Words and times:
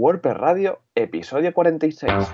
WordPress 0.00 0.38
Radio, 0.38 0.80
episodio 0.94 1.52
46. 1.52 2.32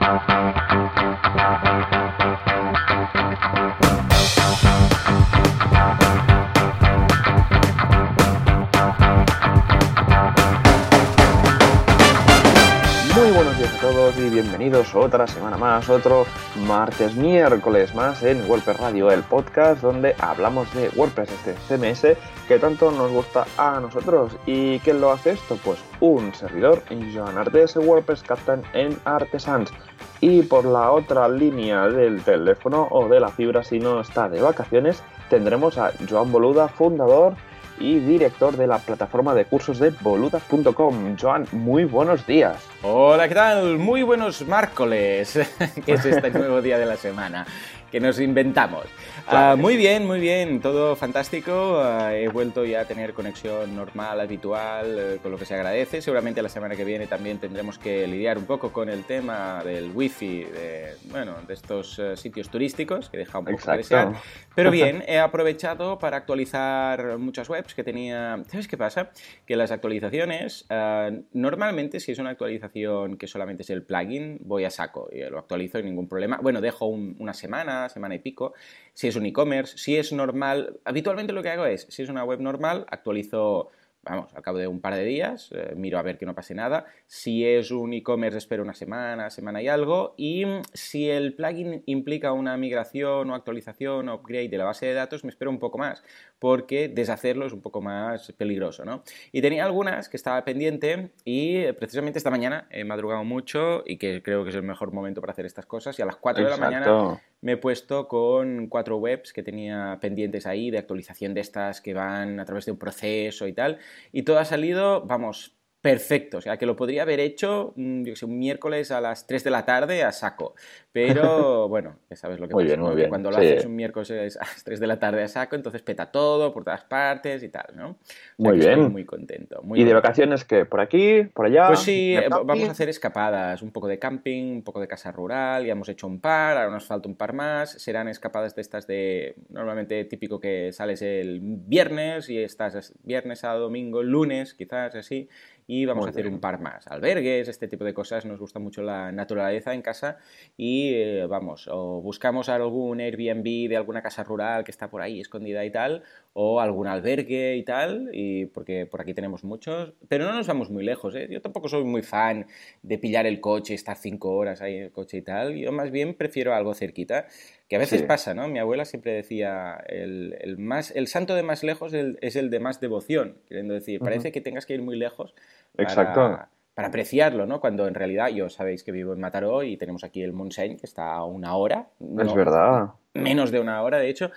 Todos 13.92 14.18
y 14.18 14.30
bienvenidos 14.30 14.96
otra 14.96 15.28
semana 15.28 15.56
más, 15.56 15.88
otro 15.88 16.26
martes, 16.66 17.14
miércoles 17.14 17.94
más 17.94 18.20
en 18.24 18.44
WordPress 18.50 18.80
Radio, 18.80 19.12
el 19.12 19.22
podcast 19.22 19.80
donde 19.80 20.16
hablamos 20.18 20.74
de 20.74 20.88
WordPress, 20.96 21.30
este 21.30 21.54
CMS 21.68 22.18
que 22.48 22.58
tanto 22.58 22.90
nos 22.90 23.12
gusta 23.12 23.46
a 23.56 23.78
nosotros. 23.78 24.36
¿Y 24.44 24.80
quién 24.80 25.00
lo 25.00 25.12
hace 25.12 25.34
esto? 25.34 25.56
Pues 25.64 25.78
un 26.00 26.34
servidor, 26.34 26.82
Joan 27.14 27.38
Artes, 27.38 27.76
WordPress 27.76 28.24
Captain 28.24 28.64
en 28.72 28.98
Artesans. 29.04 29.72
Y 30.20 30.42
por 30.42 30.64
la 30.64 30.90
otra 30.90 31.28
línea 31.28 31.86
del 31.86 32.24
teléfono 32.24 32.88
o 32.90 33.06
de 33.06 33.20
la 33.20 33.28
fibra, 33.28 33.62
si 33.62 33.78
no 33.78 34.00
está 34.00 34.28
de 34.28 34.42
vacaciones, 34.42 35.00
tendremos 35.30 35.78
a 35.78 35.92
Joan 36.10 36.32
Boluda, 36.32 36.66
fundador 36.66 37.36
y 37.78 37.98
director 37.98 38.56
de 38.56 38.66
la 38.66 38.78
plataforma 38.78 39.34
de 39.34 39.44
cursos 39.44 39.78
de 39.78 39.90
boluda.com. 39.90 41.16
Joan, 41.20 41.46
muy 41.52 41.84
buenos 41.84 42.26
días. 42.26 42.56
Hola, 42.82 43.28
¿qué 43.28 43.34
tal? 43.34 43.78
Muy 43.78 44.02
buenos 44.02 44.46
miércoles, 44.46 45.38
que 45.84 45.92
es 45.92 46.04
este 46.04 46.30
nuevo 46.38 46.62
día 46.62 46.78
de 46.78 46.86
la 46.86 46.96
semana 46.96 47.46
que 47.90 48.00
nos 48.00 48.20
inventamos. 48.20 48.84
Ah, 49.28 49.56
muy 49.58 49.76
bien, 49.76 50.06
muy 50.06 50.20
bien, 50.20 50.60
todo 50.60 50.94
fantástico. 50.94 51.80
Ah, 51.82 52.14
he 52.14 52.28
vuelto 52.28 52.64
ya 52.64 52.82
a 52.82 52.84
tener 52.84 53.12
conexión 53.12 53.74
normal, 53.74 54.20
habitual, 54.20 54.96
eh, 54.98 55.18
con 55.20 55.32
lo 55.32 55.38
que 55.38 55.44
se 55.44 55.54
agradece. 55.54 56.00
Seguramente 56.00 56.40
la 56.42 56.48
semana 56.48 56.76
que 56.76 56.84
viene 56.84 57.08
también 57.08 57.38
tendremos 57.38 57.76
que 57.76 58.06
lidiar 58.06 58.38
un 58.38 58.44
poco 58.44 58.72
con 58.72 58.88
el 58.88 59.02
tema 59.02 59.62
del 59.64 59.90
wifi, 59.92 60.44
de, 60.44 60.94
bueno, 61.10 61.34
de 61.46 61.54
estos 61.54 61.98
eh, 61.98 62.16
sitios 62.16 62.50
turísticos, 62.50 63.10
que 63.10 63.18
deja 63.18 63.40
un 63.40 63.46
poco 63.46 63.68
de 63.72 63.78
desear. 63.78 64.12
Pero 64.54 64.70
bien, 64.70 65.02
he 65.08 65.18
aprovechado 65.18 65.98
para 65.98 66.18
actualizar 66.18 67.18
muchas 67.18 67.48
webs 67.48 67.74
que 67.74 67.82
tenía... 67.82 68.40
¿Sabes 68.46 68.68
qué 68.68 68.76
pasa? 68.76 69.10
Que 69.44 69.56
las 69.56 69.72
actualizaciones, 69.72 70.66
ah, 70.70 71.10
normalmente 71.32 71.98
si 71.98 72.12
es 72.12 72.20
una 72.20 72.30
actualización 72.30 73.16
que 73.16 73.26
solamente 73.26 73.64
es 73.64 73.70
el 73.70 73.82
plugin, 73.82 74.38
voy 74.42 74.64
a 74.64 74.70
saco 74.70 75.08
y 75.10 75.18
lo 75.28 75.40
actualizo 75.40 75.78
sin 75.78 75.86
ningún 75.86 76.08
problema. 76.08 76.38
Bueno, 76.40 76.60
dejo 76.60 76.86
una 76.86 77.34
semana, 77.34 77.88
semana 77.88 78.14
y 78.14 78.20
pico 78.20 78.54
si 78.96 79.08
es 79.08 79.16
un 79.16 79.26
e-commerce, 79.26 79.76
si 79.76 79.96
es 79.96 80.10
normal. 80.10 80.80
Habitualmente 80.86 81.34
lo 81.34 81.42
que 81.42 81.50
hago 81.50 81.66
es, 81.66 81.86
si 81.90 82.02
es 82.02 82.08
una 82.08 82.24
web 82.24 82.40
normal, 82.40 82.86
actualizo 82.88 83.70
vamos, 84.06 84.32
al 84.34 84.42
cabo 84.42 84.58
de 84.58 84.68
un 84.68 84.80
par 84.80 84.94
de 84.94 85.04
días, 85.04 85.50
eh, 85.52 85.74
miro 85.76 85.98
a 85.98 86.02
ver 86.02 86.16
que 86.16 86.26
no 86.26 86.34
pase 86.34 86.54
nada. 86.54 86.86
Si 87.06 87.44
es 87.44 87.70
un 87.70 87.92
e-commerce, 87.92 88.38
espero 88.38 88.62
una 88.62 88.72
semana, 88.72 89.30
semana 89.30 89.60
y 89.60 89.68
algo. 89.68 90.14
Y 90.16 90.44
si 90.72 91.10
el 91.10 91.34
plugin 91.34 91.82
implica 91.86 92.32
una 92.32 92.56
migración 92.56 93.30
o 93.30 93.34
actualización 93.34 94.08
o 94.08 94.14
upgrade 94.14 94.48
de 94.48 94.58
la 94.58 94.64
base 94.64 94.86
de 94.86 94.94
datos, 94.94 95.24
me 95.24 95.30
espero 95.30 95.50
un 95.50 95.58
poco 95.58 95.78
más, 95.78 96.02
porque 96.38 96.88
deshacerlo 96.88 97.46
es 97.46 97.52
un 97.52 97.62
poco 97.62 97.80
más 97.80 98.32
peligroso, 98.32 98.84
¿no? 98.84 99.02
Y 99.32 99.42
tenía 99.42 99.64
algunas 99.64 100.08
que 100.08 100.16
estaba 100.16 100.44
pendiente 100.44 101.10
y 101.24 101.56
eh, 101.56 101.74
precisamente 101.74 102.18
esta 102.18 102.30
mañana 102.30 102.66
he 102.70 102.84
madrugado 102.84 103.24
mucho 103.24 103.82
y 103.86 103.96
que 103.96 104.22
creo 104.22 104.44
que 104.44 104.50
es 104.50 104.56
el 104.56 104.62
mejor 104.62 104.92
momento 104.92 105.20
para 105.20 105.32
hacer 105.32 105.46
estas 105.46 105.66
cosas. 105.66 105.98
Y 105.98 106.02
a 106.02 106.06
las 106.06 106.16
4 106.16 106.44
de 106.44 106.50
la 106.50 106.56
mañana 106.56 107.20
me 107.40 107.52
he 107.52 107.56
puesto 107.56 108.08
con 108.08 108.66
cuatro 108.68 108.96
webs 108.96 109.32
que 109.32 109.42
tenía 109.42 109.98
pendientes 110.00 110.46
ahí 110.46 110.70
de 110.70 110.78
actualización 110.78 111.34
de 111.34 111.40
estas 111.40 111.80
que 111.80 111.94
van 111.94 112.40
a 112.40 112.44
través 112.44 112.66
de 112.66 112.72
un 112.72 112.78
proceso 112.78 113.46
y 113.46 113.52
tal 113.52 113.78
y 114.12 114.22
todo 114.22 114.38
ha 114.38 114.44
salido, 114.44 115.02
vamos, 115.02 115.55
perfecto. 115.86 116.38
O 116.38 116.40
sea, 116.40 116.56
que 116.56 116.66
lo 116.66 116.74
podría 116.74 117.02
haber 117.02 117.20
hecho, 117.20 117.72
mm, 117.76 118.02
yo 118.02 118.16
sé, 118.16 118.24
un 118.24 118.38
miércoles 118.38 118.90
a 118.90 119.00
las 119.00 119.26
3 119.26 119.44
de 119.44 119.50
la 119.50 119.64
tarde 119.64 120.02
a 120.02 120.10
saco. 120.10 120.54
Pero 120.90 121.68
bueno, 121.68 121.96
ya 122.10 122.16
sabes 122.16 122.40
lo 122.40 122.48
que 122.48 122.54
muy 122.54 122.64
pasa. 122.64 122.94
Bien, 122.94 123.08
Cuando 123.08 123.30
lo 123.30 123.36
haces 123.36 123.64
un 123.64 123.76
miércoles 123.76 124.36
a 124.36 124.44
las 124.44 124.64
3 124.64 124.80
de 124.80 124.86
la 124.88 124.98
tarde 124.98 125.22
a 125.22 125.28
saco, 125.28 125.54
entonces 125.54 125.82
peta 125.82 126.10
todo 126.10 126.52
por 126.52 126.64
todas 126.64 126.82
partes 126.84 127.42
y 127.44 127.50
tal, 127.50 127.66
¿no? 127.76 127.98
muy 128.36 128.58
bien. 128.58 128.70
Estoy 128.70 128.88
muy 128.88 129.04
contento. 129.04 129.62
¿Y 129.74 129.84
de 129.84 129.94
vacaciones 129.94 130.44
qué? 130.44 130.64
¿Por 130.64 130.80
aquí? 130.80 131.22
¿Por 131.32 131.46
allá? 131.46 131.68
Pues 131.68 131.80
sí, 131.80 132.16
eh, 132.16 132.28
vamos 132.28 132.68
a 132.68 132.72
hacer 132.72 132.88
escapadas. 132.88 133.62
Un 133.62 133.70
poco 133.70 133.86
de 133.86 134.00
camping, 134.00 134.56
un 134.56 134.62
poco 134.62 134.80
de 134.80 134.88
casa 134.88 135.12
rural. 135.12 135.64
Ya 135.64 135.72
hemos 135.72 135.88
hecho 135.88 136.08
un 136.08 136.20
par, 136.20 136.56
ahora 136.56 136.70
nos 136.70 136.84
falta 136.84 137.08
un 137.08 137.14
par 137.14 137.32
más. 137.32 137.70
Serán 137.70 138.08
escapadas 138.08 138.56
de 138.56 138.62
estas 138.62 138.88
de. 138.88 139.36
Normalmente 139.50 140.04
típico 140.06 140.40
que 140.40 140.72
sales 140.72 141.02
el 141.02 141.40
viernes 141.42 142.28
y 142.28 142.42
estás 142.42 142.92
viernes, 143.04 143.44
a 143.44 143.52
domingo, 143.52 144.02
lunes, 144.02 144.54
quizás 144.54 144.94
así 144.96 145.28
y 145.66 145.84
vamos 145.84 146.06
a 146.06 146.10
hacer 146.10 146.26
un 146.26 146.40
par 146.40 146.60
más. 146.60 146.86
Albergues, 146.86 147.48
este 147.48 147.68
tipo 147.68 147.84
de 147.84 147.94
cosas, 147.94 148.24
nos 148.24 148.38
gusta 148.38 148.58
mucho 148.58 148.82
la 148.82 149.10
naturaleza 149.12 149.74
en 149.74 149.82
casa 149.82 150.18
y 150.56 150.94
eh, 150.94 151.26
vamos, 151.26 151.68
o 151.70 152.00
buscamos 152.00 152.48
algún 152.48 153.00
Airbnb 153.00 153.68
de 153.68 153.76
alguna 153.76 154.02
casa 154.02 154.22
rural 154.22 154.64
que 154.64 154.70
está 154.70 154.88
por 154.88 155.02
ahí 155.02 155.20
escondida 155.20 155.64
y 155.64 155.70
tal, 155.70 156.02
o 156.38 156.60
algún 156.60 156.86
albergue 156.86 157.56
y 157.56 157.62
tal, 157.62 158.10
y 158.12 158.44
porque 158.44 158.84
por 158.84 159.00
aquí 159.00 159.14
tenemos 159.14 159.42
muchos, 159.42 159.94
pero 160.06 160.26
no 160.26 160.34
nos 160.34 160.46
vamos 160.46 160.68
muy 160.68 160.84
lejos, 160.84 161.14
¿eh? 161.14 161.28
Yo 161.30 161.40
tampoco 161.40 161.66
soy 161.66 161.82
muy 161.84 162.02
fan 162.02 162.46
de 162.82 162.98
pillar 162.98 163.24
el 163.24 163.40
coche, 163.40 163.72
estar 163.72 163.96
cinco 163.96 164.34
horas 164.34 164.60
ahí 164.60 164.76
en 164.76 164.82
el 164.82 164.90
coche 164.90 165.16
y 165.16 165.22
tal, 165.22 165.54
yo 165.56 165.72
más 165.72 165.90
bien 165.90 166.12
prefiero 166.12 166.54
algo 166.54 166.74
cerquita, 166.74 167.24
que 167.70 167.76
a 167.76 167.78
veces 167.78 168.02
pasa, 168.02 168.34
¿no? 168.34 168.48
Mi 168.48 168.58
abuela 168.58 168.84
siempre 168.84 169.12
decía, 169.12 169.82
el, 169.86 170.56
más, 170.58 170.90
el 170.90 171.06
santo 171.06 171.34
de 171.34 171.42
más 171.42 171.62
lejos 171.62 171.94
es 171.94 172.36
el 172.36 172.50
de 172.50 172.60
más 172.60 172.80
devoción, 172.80 173.38
queriendo 173.48 173.72
decir, 173.72 174.00
parece 174.00 174.30
que 174.30 174.42
tengas 174.42 174.66
que 174.66 174.74
ir 174.74 174.82
muy 174.82 174.98
lejos 174.98 175.34
para, 175.74 176.50
para 176.74 176.88
apreciarlo, 176.88 177.46
¿no? 177.46 177.62
Cuando 177.62 177.88
en 177.88 177.94
realidad 177.94 178.28
yo 178.28 178.50
sabéis 178.50 178.84
que 178.84 178.92
vivo 178.92 179.14
en 179.14 179.20
Mataró 179.20 179.62
y 179.62 179.78
tenemos 179.78 180.04
aquí 180.04 180.22
el 180.22 180.34
Montseny, 180.34 180.76
que 180.76 180.84
está 180.84 181.14
a 181.14 181.24
una 181.24 181.56
hora. 181.56 181.86
es 181.98 182.34
verdad. 182.34 182.90
Menos 183.14 183.50
de 183.50 183.60
una 183.60 183.82
hora, 183.82 183.96
de 183.96 184.10
hecho. 184.10 184.30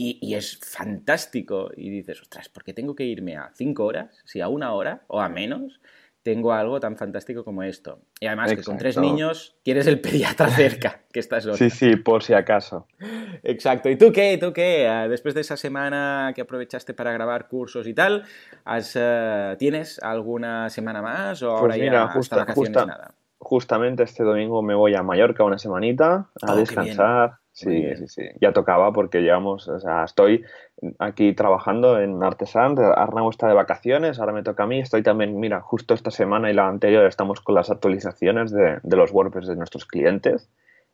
Y, 0.00 0.18
y, 0.22 0.34
es 0.34 0.58
fantástico. 0.58 1.70
Y 1.76 1.90
dices, 1.90 2.22
ostras, 2.22 2.48
¿por 2.48 2.62
qué 2.62 2.72
tengo 2.72 2.94
que 2.94 3.02
irme 3.02 3.36
a 3.36 3.50
cinco 3.52 3.84
horas? 3.84 4.22
Si 4.24 4.40
a 4.40 4.46
una 4.46 4.72
hora 4.72 5.02
o 5.08 5.20
a 5.20 5.28
menos 5.28 5.80
tengo 6.22 6.52
algo 6.52 6.78
tan 6.78 6.96
fantástico 6.96 7.42
como 7.42 7.62
esto. 7.62 8.00
Y 8.20 8.26
además 8.26 8.54
que 8.54 8.62
con 8.62 8.76
tres 8.76 8.98
niños 8.98 9.56
quieres 9.64 9.86
el 9.86 10.00
pediatra 10.00 10.48
cerca, 10.50 11.00
que 11.10 11.20
estás 11.20 11.46
loca. 11.46 11.58
Sí, 11.58 11.70
sí, 11.70 11.96
por 11.96 12.22
si 12.22 12.34
acaso. 12.34 12.86
Exacto. 13.42 13.88
¿Y 13.88 13.96
tú 13.96 14.12
qué? 14.12 14.36
¿Tú 14.38 14.52
qué? 14.52 14.86
Ah, 14.86 15.08
después 15.08 15.34
de 15.34 15.40
esa 15.40 15.56
semana 15.56 16.32
que 16.34 16.42
aprovechaste 16.42 16.92
para 16.94 17.12
grabar 17.12 17.48
cursos 17.48 17.86
y 17.86 17.94
tal, 17.94 18.24
eh, 18.94 19.56
¿tienes 19.58 20.02
alguna 20.02 20.68
semana 20.70 21.02
más 21.02 21.42
o 21.42 21.50
ahora 21.50 21.74
pues 21.74 21.80
mira, 21.80 22.10
ya 22.12 22.20
hasta 22.20 22.36
vacaciones 22.36 22.86
nada? 22.86 23.14
Justamente 23.38 24.02
este 24.02 24.22
domingo 24.22 24.62
me 24.62 24.74
voy 24.74 24.94
a 24.94 25.02
Mallorca 25.02 25.44
una 25.44 25.58
semanita 25.58 26.28
a 26.42 26.52
oh, 26.52 26.56
descansar 26.56 27.38
Sí, 27.58 27.96
sí, 27.96 28.06
sí. 28.06 28.22
Ya 28.40 28.52
tocaba 28.52 28.92
porque 28.92 29.20
llevamos, 29.20 29.66
o 29.66 29.80
sea, 29.80 30.04
estoy 30.04 30.44
aquí 31.00 31.32
trabajando 31.32 32.00
en 32.00 32.22
Artesan, 32.22 32.76
Arnau 32.78 33.28
está 33.30 33.48
de 33.48 33.54
vacaciones, 33.54 34.20
ahora 34.20 34.32
me 34.32 34.44
toca 34.44 34.62
a 34.62 34.66
mí, 34.66 34.78
estoy 34.78 35.02
también, 35.02 35.40
mira, 35.40 35.60
justo 35.60 35.92
esta 35.92 36.12
semana 36.12 36.50
y 36.50 36.54
la 36.54 36.68
anterior 36.68 37.04
estamos 37.04 37.40
con 37.40 37.56
las 37.56 37.68
actualizaciones 37.68 38.52
de, 38.52 38.78
los 38.84 39.10
WordPress 39.10 39.48
de 39.48 39.56
nuestros 39.56 39.86
clientes 39.86 40.48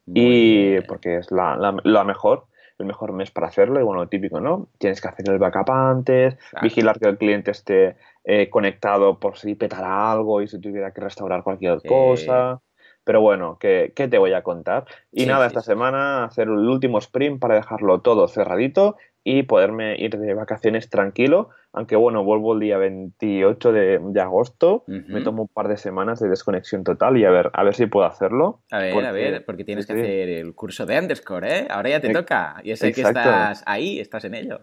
y 0.06 0.80
porque 0.82 1.18
es 1.18 1.30
la, 1.30 1.56
la, 1.84 2.04
mejor 2.04 2.44
el 2.78 2.86
mejor 2.86 3.12
mes 3.12 3.30
para 3.30 3.48
hacerlo 3.48 3.78
y 3.78 3.82
bueno, 3.82 4.02
lo 4.02 4.08
típico, 4.08 4.40
¿no? 4.40 4.68
Tienes 4.78 5.02
que 5.02 5.08
hacer 5.08 5.28
el 5.28 5.38
backup 5.38 5.70
antes, 5.70 6.36
vigilar 6.62 6.98
que 6.98 7.08
el 7.08 7.18
cliente 7.18 7.50
esté 7.50 7.96
eh, 8.24 8.48
conectado 8.48 9.18
por 9.20 9.36
si 9.36 9.54
petara 9.54 10.10
algo 10.10 10.40
y 10.40 10.48
si 10.48 10.58
tuviera 10.58 10.92
que 10.92 11.02
restaurar 11.02 11.42
cualquier 11.42 11.82
cosa. 11.86 12.60
Pero 13.04 13.20
bueno, 13.20 13.58
¿qué, 13.60 13.92
te 13.94 14.18
voy 14.18 14.32
a 14.32 14.42
contar? 14.42 14.86
Y 15.12 15.26
nada, 15.26 15.46
esta 15.46 15.60
semana 15.60 16.24
hacer 16.24 16.48
el 16.48 16.68
último 16.68 16.98
sprint 16.98 17.38
para 17.38 17.54
dejarlo 17.54 18.00
todo 18.00 18.28
cerradito 18.28 18.96
y 19.22 19.44
poderme 19.44 19.96
ir 19.98 20.18
de 20.18 20.34
vacaciones 20.34 20.90
tranquilo. 20.90 21.50
Aunque 21.72 21.96
bueno, 21.96 22.22
vuelvo 22.24 22.54
el 22.54 22.60
día 22.60 22.78
28 22.78 23.72
de, 23.72 24.20
agosto, 24.20 24.84
me 24.86 25.22
tomo 25.22 25.42
un 25.42 25.48
par 25.48 25.68
de 25.68 25.76
semanas 25.76 26.20
de 26.20 26.28
desconexión 26.28 26.84
total 26.84 27.16
y 27.16 27.24
a 27.24 27.30
ver, 27.30 27.50
a 27.52 27.64
ver 27.64 27.74
si 27.74 27.86
puedo 27.86 28.06
hacerlo. 28.06 28.62
A 28.70 28.78
ver, 28.78 29.06
a 29.06 29.12
ver, 29.12 29.44
porque 29.44 29.64
tienes 29.64 29.86
que 29.86 29.94
hacer 29.94 30.28
el 30.28 30.54
curso 30.54 30.86
de 30.86 30.98
Underscore, 30.98 31.58
¿eh? 31.58 31.66
Ahora 31.68 31.90
ya 31.90 32.00
te 32.00 32.10
toca. 32.10 32.60
Y 32.62 32.76
sé 32.76 32.92
que 32.92 33.02
estás 33.02 33.62
ahí, 33.66 33.98
estás 33.98 34.24
en 34.24 34.34
ello. 34.34 34.60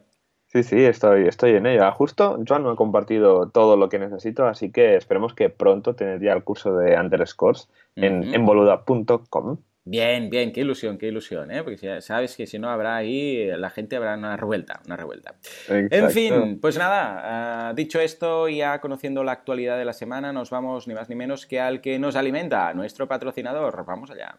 Sí, 0.51 0.63
sí, 0.63 0.83
estoy, 0.83 1.27
estoy 1.27 1.51
en 1.51 1.65
ella. 1.65 1.91
Justo 1.91 2.37
Joan 2.45 2.63
me 2.63 2.71
ha 2.71 2.75
compartido 2.75 3.49
todo 3.49 3.77
lo 3.77 3.87
que 3.87 3.99
necesito, 3.99 4.45
así 4.47 4.69
que 4.69 4.97
esperemos 4.97 5.33
que 5.33 5.49
pronto 5.49 5.95
tener 5.95 6.19
ya 6.21 6.33
el 6.33 6.43
curso 6.43 6.75
de 6.75 6.99
underscores 6.99 7.69
en, 7.95 8.45
boluda.com. 8.45 9.59
Bien, 9.85 10.29
bien, 10.29 10.51
qué 10.51 10.59
ilusión, 10.59 10.97
qué 10.97 11.07
ilusión, 11.07 11.51
¿eh? 11.51 11.63
porque 11.63 12.01
sabes 12.01 12.35
que 12.35 12.47
si 12.47 12.59
no 12.59 12.69
habrá 12.69 12.97
ahí, 12.97 13.47
la 13.57 13.69
gente 13.69 13.95
habrá 13.95 14.15
una 14.15 14.35
revuelta, 14.35 14.81
una 14.85 14.97
revuelta. 14.97 15.35
En 15.69 16.11
fin, 16.11 16.59
pues 16.59 16.77
nada, 16.77 17.69
ah, 17.69 17.73
dicho 17.73 18.01
esto, 18.01 18.49
ya 18.49 18.81
conociendo 18.81 19.23
la 19.23 19.31
actualidad 19.31 19.77
de 19.77 19.85
la 19.85 19.93
semana, 19.93 20.33
nos 20.33 20.49
vamos 20.49 20.85
ni 20.85 20.93
más 20.93 21.07
ni 21.07 21.15
menos 21.15 21.45
que 21.45 21.61
al 21.61 21.79
que 21.79 21.97
nos 21.97 22.17
alimenta, 22.17 22.73
nuestro 22.73 23.07
patrocinador. 23.07 23.85
Vamos 23.85 24.11
allá. 24.11 24.35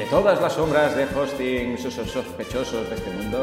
Entre 0.00 0.16
todas 0.16 0.40
las 0.40 0.54
sombras 0.54 0.96
de 0.96 1.04
hosting 1.14 1.76
sospechosos 1.76 2.88
de 2.88 2.94
este 2.94 3.10
mundo, 3.10 3.42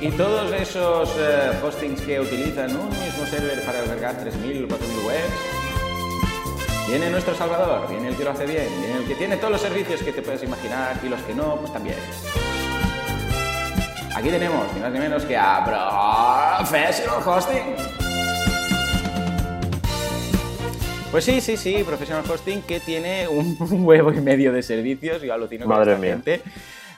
Y 0.00 0.08
todos 0.12 0.52
esos 0.52 1.10
eh, 1.18 1.50
hostings 1.64 2.00
que 2.02 2.20
utilizan 2.20 2.76
un 2.76 2.88
mismo 2.88 3.26
server 3.26 3.60
para 3.64 3.80
albergar 3.80 4.14
3.000 4.24 4.66
o 4.66 4.68
4.000 4.68 5.04
webs, 5.04 6.86
viene 6.86 7.10
nuestro 7.10 7.34
Salvador, 7.34 7.88
viene 7.90 8.06
el 8.10 8.16
que 8.16 8.22
lo 8.22 8.30
hace 8.30 8.46
bien, 8.46 8.68
viene 8.80 8.98
el 8.98 9.04
que 9.04 9.16
tiene 9.16 9.36
todos 9.38 9.50
los 9.54 9.60
servicios 9.60 10.00
que 10.00 10.12
te 10.12 10.22
puedes 10.22 10.44
imaginar 10.44 11.00
y 11.02 11.08
los 11.08 11.20
que 11.22 11.34
no, 11.34 11.56
pues 11.56 11.72
también. 11.72 11.96
Aquí 14.14 14.30
tenemos 14.30 14.72
ni 14.74 14.80
más 14.80 14.92
ni 14.92 15.00
menos 15.00 15.24
que 15.24 15.36
a 15.36 15.64
Professional 16.60 17.20
Hosting. 17.26 17.97
Pues 21.10 21.24
sí, 21.24 21.40
sí, 21.40 21.56
sí, 21.56 21.82
Professional 21.84 22.22
Hosting 22.28 22.62
que 22.62 22.80
tiene 22.80 23.26
un 23.28 23.56
huevo 23.86 24.12
y 24.12 24.20
medio 24.20 24.52
de 24.52 24.62
servicios, 24.62 25.22
yo 25.22 25.32
alucino 25.32 25.64
con 25.64 25.74
Madre 25.74 25.92
esta 25.92 26.02
mía. 26.02 26.12
gente. 26.12 26.42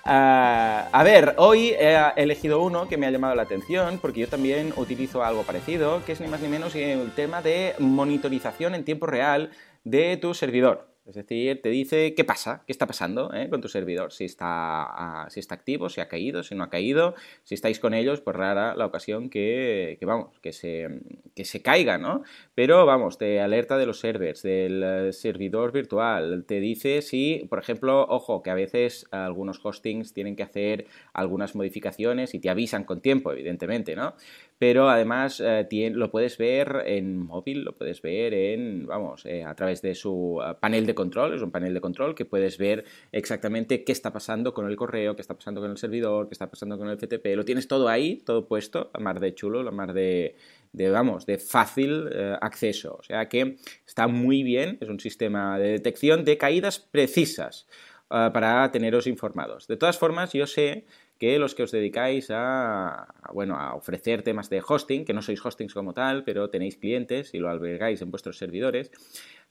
Ah, 0.04 0.88
a 0.90 1.02
ver, 1.04 1.34
hoy 1.36 1.68
he 1.78 1.96
elegido 2.16 2.60
uno 2.60 2.88
que 2.88 2.96
me 2.96 3.06
ha 3.06 3.10
llamado 3.10 3.34
la 3.36 3.42
atención 3.42 3.98
porque 4.00 4.20
yo 4.20 4.28
también 4.28 4.72
utilizo 4.76 5.22
algo 5.22 5.42
parecido, 5.44 6.04
que 6.04 6.12
es 6.12 6.20
ni 6.20 6.26
más 6.26 6.40
ni 6.40 6.48
menos 6.48 6.74
el 6.74 7.12
tema 7.12 7.40
de 7.40 7.74
monitorización 7.78 8.74
en 8.74 8.84
tiempo 8.84 9.06
real 9.06 9.50
de 9.84 10.16
tu 10.16 10.34
servidor. 10.34 10.88
Es 11.10 11.16
decir, 11.16 11.60
te 11.60 11.70
dice 11.70 12.14
qué 12.14 12.22
pasa, 12.22 12.62
qué 12.68 12.72
está 12.72 12.86
pasando 12.86 13.34
¿eh? 13.34 13.50
con 13.50 13.60
tu 13.60 13.66
servidor, 13.66 14.12
si 14.12 14.24
está, 14.24 14.44
ah, 14.46 15.26
si 15.28 15.40
está 15.40 15.56
activo, 15.56 15.88
si 15.88 16.00
ha 16.00 16.06
caído, 16.06 16.44
si 16.44 16.54
no 16.54 16.62
ha 16.62 16.70
caído, 16.70 17.16
si 17.42 17.56
estáis 17.56 17.80
con 17.80 17.94
ellos, 17.94 18.20
pues 18.20 18.36
rara 18.36 18.76
la 18.76 18.86
ocasión 18.86 19.28
que, 19.28 19.96
que, 19.98 20.06
vamos, 20.06 20.38
que 20.38 20.52
se, 20.52 21.00
que 21.34 21.44
se 21.44 21.62
caiga, 21.62 21.98
¿no? 21.98 22.22
Pero 22.54 22.86
vamos, 22.86 23.18
te 23.18 23.40
alerta 23.40 23.76
de 23.76 23.86
los 23.86 23.98
servers, 23.98 24.42
del 24.42 24.82
eh, 24.84 25.12
servidor 25.12 25.72
virtual, 25.72 26.44
te 26.46 26.60
dice 26.60 27.02
si, 27.02 27.44
por 27.50 27.58
ejemplo, 27.58 28.06
ojo, 28.08 28.44
que 28.44 28.50
a 28.50 28.54
veces 28.54 29.08
algunos 29.10 29.60
hostings 29.64 30.12
tienen 30.12 30.36
que 30.36 30.44
hacer 30.44 30.86
algunas 31.12 31.56
modificaciones 31.56 32.34
y 32.34 32.38
te 32.38 32.50
avisan 32.50 32.84
con 32.84 33.00
tiempo, 33.00 33.32
evidentemente, 33.32 33.96
¿no? 33.96 34.14
Pero 34.60 34.90
además 34.90 35.42
eh, 35.42 35.66
lo 35.90 36.10
puedes 36.10 36.36
ver 36.36 36.82
en 36.84 37.16
móvil, 37.16 37.64
lo 37.64 37.78
puedes 37.78 38.02
ver 38.02 38.34
en, 38.34 38.84
vamos, 38.84 39.24
eh, 39.24 39.42
a 39.42 39.54
través 39.54 39.80
de 39.80 39.94
su 39.94 40.36
uh, 40.36 40.60
panel 40.60 40.84
de 40.84 40.94
control, 40.94 41.32
es 41.32 41.40
un 41.40 41.50
panel 41.50 41.72
de 41.72 41.80
control 41.80 42.14
que 42.14 42.26
puedes 42.26 42.58
ver 42.58 42.84
exactamente 43.10 43.84
qué 43.84 43.92
está 43.92 44.12
pasando 44.12 44.52
con 44.52 44.68
el 44.68 44.76
correo, 44.76 45.16
qué 45.16 45.22
está 45.22 45.32
pasando 45.32 45.62
con 45.62 45.70
el 45.70 45.78
servidor, 45.78 46.28
qué 46.28 46.34
está 46.34 46.50
pasando 46.50 46.76
con 46.76 46.90
el 46.90 46.98
FTP, 46.98 47.36
lo 47.36 47.46
tienes 47.46 47.68
todo 47.68 47.88
ahí, 47.88 48.18
todo 48.18 48.48
puesto, 48.48 48.90
la 48.92 49.00
mar 49.00 49.18
de 49.18 49.34
chulo, 49.34 49.62
la 49.62 49.70
mar 49.70 49.94
de, 49.94 50.36
de 50.74 50.90
vamos, 50.90 51.24
de 51.24 51.38
fácil 51.38 52.10
eh, 52.12 52.36
acceso. 52.38 52.96
O 53.00 53.02
sea 53.02 53.30
que 53.30 53.56
está 53.86 54.08
muy 54.08 54.42
bien, 54.42 54.76
es 54.82 54.90
un 54.90 55.00
sistema 55.00 55.58
de 55.58 55.68
detección 55.68 56.22
de 56.26 56.36
caídas 56.36 56.80
precisas 56.80 57.66
para 58.08 58.70
teneros 58.72 59.06
informados. 59.06 59.68
De 59.68 59.76
todas 59.76 59.96
formas, 59.96 60.32
yo 60.32 60.44
sé 60.48 60.84
que 61.20 61.38
los 61.38 61.54
que 61.54 61.62
os 61.62 61.70
dedicáis 61.70 62.30
a, 62.30 63.04
a, 63.04 63.32
bueno, 63.32 63.54
a 63.54 63.74
ofrecer 63.74 64.22
temas 64.22 64.48
de 64.48 64.62
hosting, 64.66 65.04
que 65.04 65.12
no 65.12 65.20
sois 65.20 65.44
hostings 65.44 65.74
como 65.74 65.92
tal, 65.92 66.24
pero 66.24 66.48
tenéis 66.48 66.78
clientes 66.78 67.34
y 67.34 67.38
lo 67.38 67.50
albergáis 67.50 68.00
en 68.00 68.10
vuestros 68.10 68.38
servidores, 68.38 68.90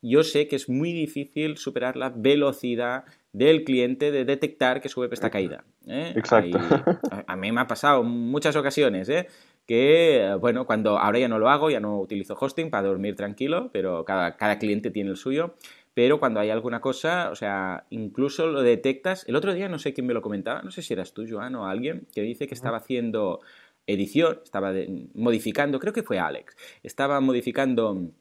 yo 0.01 0.23
sé 0.23 0.47
que 0.47 0.55
es 0.55 0.67
muy 0.67 0.93
difícil 0.93 1.57
superar 1.57 1.95
la 1.95 2.09
velocidad 2.09 3.03
del 3.33 3.63
cliente 3.65 4.11
de 4.11 4.25
detectar 4.25 4.81
que 4.81 4.89
su 4.89 5.01
web 5.01 5.13
está 5.13 5.29
caída. 5.29 5.63
¿eh? 5.85 6.13
Exacto. 6.15 6.57
Ahí, 6.57 6.95
a, 7.11 7.33
a, 7.33 7.35
mí 7.35 7.51
me 7.51 7.61
ha 7.61 7.67
pasado 7.67 8.01
muchas 8.01 8.55
ocasiones, 8.55 9.07
¿eh? 9.07 9.27
que, 9.69 10.35
bueno, 10.41 10.65
cuando 10.65 10.97
ahora 10.97 11.19
ya 11.19 11.27
no 11.27 11.37
lo 11.37 11.49
hago, 11.49 11.69
ya 11.69 11.79
no 11.79 11.99
utilizo 11.99 12.35
hosting 12.39 12.71
para 12.71 12.87
dormir 12.87 13.15
tranquilo, 13.15 13.69
pero 13.71 14.03
cada, 14.05 14.35
cada 14.35 14.57
cliente 14.57 14.89
tiene 14.89 15.11
el 15.11 15.17
suyo 15.17 15.53
pero 15.99 16.17
cuando 16.17 16.39
hay 16.39 16.49
alguna 16.49 16.79
cosa, 16.79 17.29
o 17.29 17.35
sea, 17.35 17.85
incluso 17.89 18.47
lo 18.47 18.61
detectas. 18.61 19.27
El 19.27 19.35
otro 19.35 19.53
día 19.53 19.67
no 19.67 19.79
sé 19.79 19.93
quién 19.93 20.07
me 20.07 20.13
lo 20.13 20.21
comentaba, 20.21 20.61
no 20.61 20.71
sé 20.71 20.81
si 20.81 20.93
eras 20.93 21.13
tú, 21.13 21.25
Joan, 21.29 21.55
o 21.55 21.67
alguien, 21.67 22.07
que 22.13 22.21
dice 22.21 22.47
que 22.47 22.53
estaba 22.53 22.77
haciendo 22.77 23.41
edición, 23.85 24.39
estaba 24.41 24.71
de, 24.71 25.09
modificando, 25.13 25.77
creo 25.77 25.91
que 25.91 26.01
fue 26.01 26.17
Alex, 26.17 26.55
estaba 26.83 27.19
modificando 27.19 28.13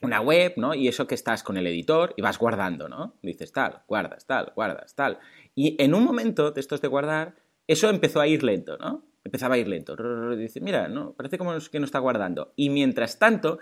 una 0.00 0.20
web, 0.20 0.52
¿no? 0.58 0.74
Y 0.74 0.86
eso 0.86 1.08
que 1.08 1.16
estás 1.16 1.42
con 1.42 1.56
el 1.56 1.66
editor 1.66 2.14
y 2.16 2.22
vas 2.22 2.38
guardando, 2.38 2.88
¿no? 2.88 3.16
Dices 3.20 3.50
tal, 3.50 3.82
guardas, 3.88 4.26
tal, 4.26 4.52
guardas, 4.54 4.94
tal. 4.94 5.18
Y 5.56 5.74
en 5.82 5.92
un 5.92 6.04
momento 6.04 6.52
de 6.52 6.60
estos 6.60 6.80
de 6.82 6.86
guardar, 6.86 7.34
eso 7.66 7.90
empezó 7.90 8.20
a 8.20 8.28
ir 8.28 8.44
lento, 8.44 8.78
¿no? 8.78 9.02
Empezaba 9.24 9.56
a 9.56 9.58
ir 9.58 9.66
lento. 9.66 9.96
Dice, 10.36 10.60
mira, 10.60 10.86
no, 10.86 11.14
parece 11.14 11.36
como 11.36 11.52
que 11.58 11.80
no 11.80 11.84
está 11.84 11.98
guardando. 11.98 12.52
Y 12.54 12.70
mientras 12.70 13.18
tanto, 13.18 13.58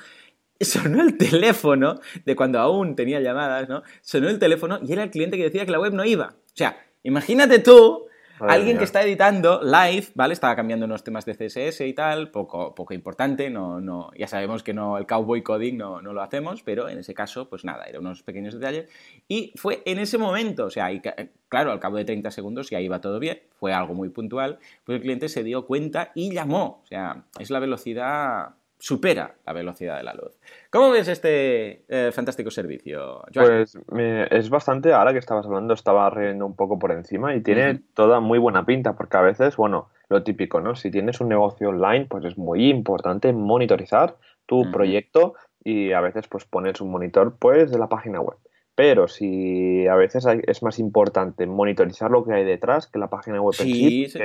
sonó 0.64 1.03
el 1.03 1.17
teléfono 1.17 2.00
de 2.25 2.37
cuando 2.37 2.59
aún 2.61 2.97
tenía 2.97 3.20
llamadas, 3.20 3.69
¿no? 3.69 3.82
Sonó 4.00 4.29
el 4.29 4.38
teléfono 4.38 4.79
y 4.82 4.93
era 4.93 5.03
el 5.03 5.11
cliente 5.11 5.37
que 5.37 5.44
decía 5.44 5.64
que 5.64 5.73
la 5.73 5.81
web 5.81 5.93
no 5.93 6.05
iba. 6.05 6.35
O 6.47 6.56
sea, 6.56 6.76
imagínate 7.03 7.59
tú, 7.59 8.06
Madre 8.38 8.55
alguien 8.55 8.75
mía. 8.75 8.79
que 8.79 8.85
está 8.85 9.03
editando 9.03 9.61
live, 9.62 10.09
¿vale? 10.14 10.35
Estaba 10.35 10.56
cambiando 10.56 10.87
unos 10.87 11.05
temas 11.05 11.25
de 11.25 11.35
CSS 11.35 11.82
y 11.82 11.93
tal, 11.93 12.31
poco, 12.31 12.75
poco 12.75 12.93
importante, 12.94 13.50
no, 13.50 13.81
no, 13.81 14.11
ya 14.17 14.26
sabemos 14.26 14.62
que 14.62 14.75
no, 14.75 14.99
el 14.99 15.06
cowboy 15.06 15.43
coding 15.43 15.76
no, 15.76 16.03
no 16.03 16.12
lo 16.12 16.23
hacemos, 16.23 16.62
pero 16.62 16.88
en 16.88 16.99
ese 16.99 17.15
caso, 17.15 17.49
pues 17.49 17.65
nada, 17.65 17.85
eran 17.85 18.00
unos 18.00 18.23
pequeños 18.23 18.55
detalles. 18.55 18.88
Y 19.29 19.53
fue 19.56 19.82
en 19.85 19.99
ese 19.99 20.19
momento, 20.19 20.67
o 20.67 20.70
sea, 20.70 20.93
y, 20.93 21.00
claro, 21.49 21.73
al 21.73 21.81
cabo 21.81 21.97
de 21.99 22.05
30 22.05 22.31
segundos 22.31 22.70
ya 22.70 22.81
iba 22.81 23.00
todo 23.00 23.19
bien, 23.20 23.43
fue 23.61 23.73
algo 23.73 23.94
muy 23.94 24.08
puntual, 24.08 24.58
pues 24.85 24.97
el 24.97 25.03
cliente 25.03 25.29
se 25.29 25.44
dio 25.44 25.67
cuenta 25.67 26.11
y 26.15 26.32
llamó. 26.32 26.81
O 26.82 26.87
sea, 26.87 27.25
es 27.38 27.50
la 27.50 27.61
velocidad 27.61 28.56
supera 28.82 29.37
la 29.46 29.52
velocidad 29.52 29.96
de 29.96 30.02
la 30.02 30.12
luz. 30.12 30.37
¿Cómo 30.69 30.90
ves 30.90 31.06
este 31.06 31.84
eh, 31.87 32.11
fantástico 32.11 32.50
servicio, 32.50 33.23
Joan? 33.32 33.46
Pues 33.46 33.79
me, 33.93 34.26
es 34.29 34.50
bastante, 34.50 34.93
ahora 34.93 35.12
que 35.12 35.20
estabas 35.20 35.46
hablando, 35.46 35.73
estaba 35.73 36.11
riendo 36.11 36.44
un 36.44 36.56
poco 36.56 36.81
por 36.81 36.90
encima 36.90 37.37
y 37.37 37.43
tiene 37.43 37.70
uh 37.70 37.75
-huh. 37.75 37.82
toda 37.94 38.19
muy 38.19 38.40
buena 38.40 38.67
pinta, 38.67 38.94
porque 38.94 39.17
a 39.17 39.20
veces, 39.20 39.56
bueno, 39.56 39.90
lo 40.08 40.25
típico, 40.25 40.61
¿no? 40.61 40.75
Si 40.75 40.90
tienes 40.90 41.20
un 41.20 41.29
negocio 41.29 41.69
online, 41.69 42.06
pues 42.06 42.25
es 42.25 42.37
muy 42.37 42.70
importante 42.70 43.32
monitorizar 43.32 44.17
tu 44.46 44.56
uh 44.56 44.64
-huh. 44.64 44.73
proyecto 44.73 45.34
y 45.62 45.93
a 45.93 46.00
veces 46.00 46.26
pues 46.26 46.44
pones 46.44 46.81
un 46.81 46.90
monitor 46.90 47.37
pues 47.38 47.70
de 47.70 47.79
la 47.79 47.88
página 47.88 48.20
web. 48.20 48.38
Pero 48.75 49.06
si 49.06 49.87
a 49.87 49.94
veces 49.94 50.26
hay, 50.26 50.40
es 50.44 50.61
más 50.64 50.81
importante 50.81 51.46
monitorizar 51.46 52.11
lo 52.11 52.25
que 52.25 52.32
hay 52.32 52.44
detrás 52.44 52.88
que 52.88 52.99
la 52.99 53.06
página 53.06 53.40
web 53.40 53.55
sí, 53.55 53.62
en 53.62 54.11
sí, 54.11 54.19
sí. 54.19 54.25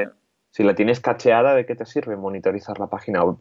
si 0.50 0.64
la 0.64 0.74
tienes 0.74 1.00
cacheada, 1.00 1.54
¿de 1.54 1.68
qué 1.68 1.76
te 1.76 1.86
sirve 1.86 2.16
monitorizar 2.16 2.80
la 2.80 2.88
página 2.88 3.24
web? 3.24 3.38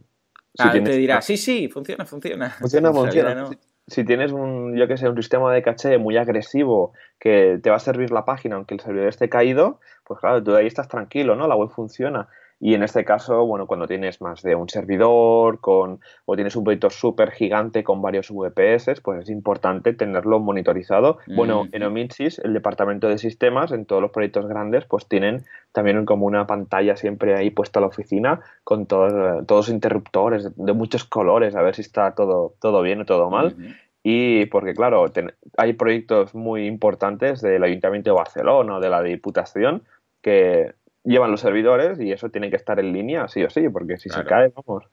Si 0.57 0.67
ah, 0.67 0.73
tienes... 0.73 0.91
te 0.91 0.97
dirá, 0.97 1.21
sí, 1.21 1.37
sí, 1.37 1.69
funciona, 1.69 2.07
funciona. 2.07 2.51
Funciona, 2.51 2.93
funciona. 2.95 3.35
No. 3.35 3.49
Si, 3.49 3.59
si, 3.89 4.05
tienes 4.05 4.33
un, 4.33 4.77
yo 4.77 4.89
que 4.89 4.97
sé, 4.97 5.09
un 5.09 5.17
sistema 5.17 5.53
de 5.53 5.63
caché 5.63 5.99
muy 5.99 6.17
agresivo 6.17 6.93
que 7.19 7.61
te 7.63 7.71
va 7.71 7.77
a 7.77 7.81
servir 7.81 8.11
la 8.11 8.25
página 8.25 8.57
aunque 8.57 8.75
el 8.75 8.81
servidor 8.81 9.09
esté 9.09 9.29
caído, 9.29 9.81
pues 10.05 10.21
claro, 10.21 10.43
tú 10.43 10.55
ahí 10.55 10.67
estás 10.67 10.89
tranquilo, 10.89 11.37
¿no? 11.37 11.47
La 11.47 11.57
web 11.57 11.71
funciona. 11.71 12.29
Y 12.59 12.75
en 12.75 12.83
este 12.83 13.05
caso, 13.05 13.45
bueno, 13.45 13.67
cuando 13.67 13.87
tienes 13.87 14.23
más 14.23 14.43
de 14.43 14.55
un 14.55 14.69
servidor 14.69 15.61
con, 15.61 16.01
o 16.25 16.35
tienes 16.37 16.57
un 16.57 16.65
proyecto 16.65 16.89
súper 16.89 17.31
gigante 17.31 17.85
con 17.85 18.01
varios 18.01 18.31
VPS, 18.31 19.03
pues 19.03 19.25
es 19.25 19.31
importante 19.31 19.93
tenerlo 19.93 20.41
monitorizado. 20.41 21.19
Mm. 21.27 21.37
Bueno, 21.37 21.69
en 21.73 21.83
Omitsis, 21.83 22.39
el 22.39 22.55
departamento 22.55 23.09
de 23.09 23.19
sistemas, 23.19 23.73
en 23.73 23.85
todos 23.85 24.01
los 24.01 24.11
proyectos 24.11 24.47
grandes, 24.49 24.87
pues 24.87 25.07
tienen 25.07 25.45
también 25.73 26.07
como 26.07 26.25
una 26.25 26.47
pantalla 26.47 26.97
siempre 26.97 27.37
ahí 27.37 27.51
puesta 27.51 27.79
a 27.79 27.83
la 27.83 27.89
oficina 27.89 28.41
con 28.65 28.87
todos, 28.87 29.47
todos 29.47 29.69
interruptores 29.69 30.57
de 30.57 30.73
muchos 30.73 31.05
colores, 31.05 31.55
a 31.57 31.63
ver 31.63 31.75
si 31.75 31.83
está 31.83 32.15
todo, 32.15 32.55
todo 32.59 32.81
bien 32.81 33.03
o 33.03 33.05
todo 33.05 33.29
mal. 33.29 33.55
Mm 33.55 33.63
-hmm. 33.63 33.77
Y 34.09 34.47
porque, 34.47 34.73
claro, 34.73 35.09
ten, 35.11 35.33
hay 35.57 35.73
proyectos 35.73 36.33
muy 36.33 36.67
importantes 36.67 37.43
del 37.43 37.65
Ayuntamiento 37.65 38.11
de 38.11 38.17
Barcelona 38.17 38.77
o 38.77 38.81
de 38.81 38.89
la 38.89 39.03
Diputación 39.03 39.83
que 40.23 40.75
llevan 41.07 41.31
los 41.31 41.41
servidores 41.41 41.99
y 42.01 42.13
eso 42.13 42.29
tiene 42.29 42.51
que 42.51 42.57
estar 42.57 42.79
en 42.79 42.93
línea 42.93 43.29
sí 43.29 43.43
o 43.43 43.51
sí, 43.51 43.69
porque 43.69 43.97
si 43.97 44.09
claro. 44.09 44.25
se 44.25 44.29
cae, 44.29 44.53
vamos. 44.55 44.85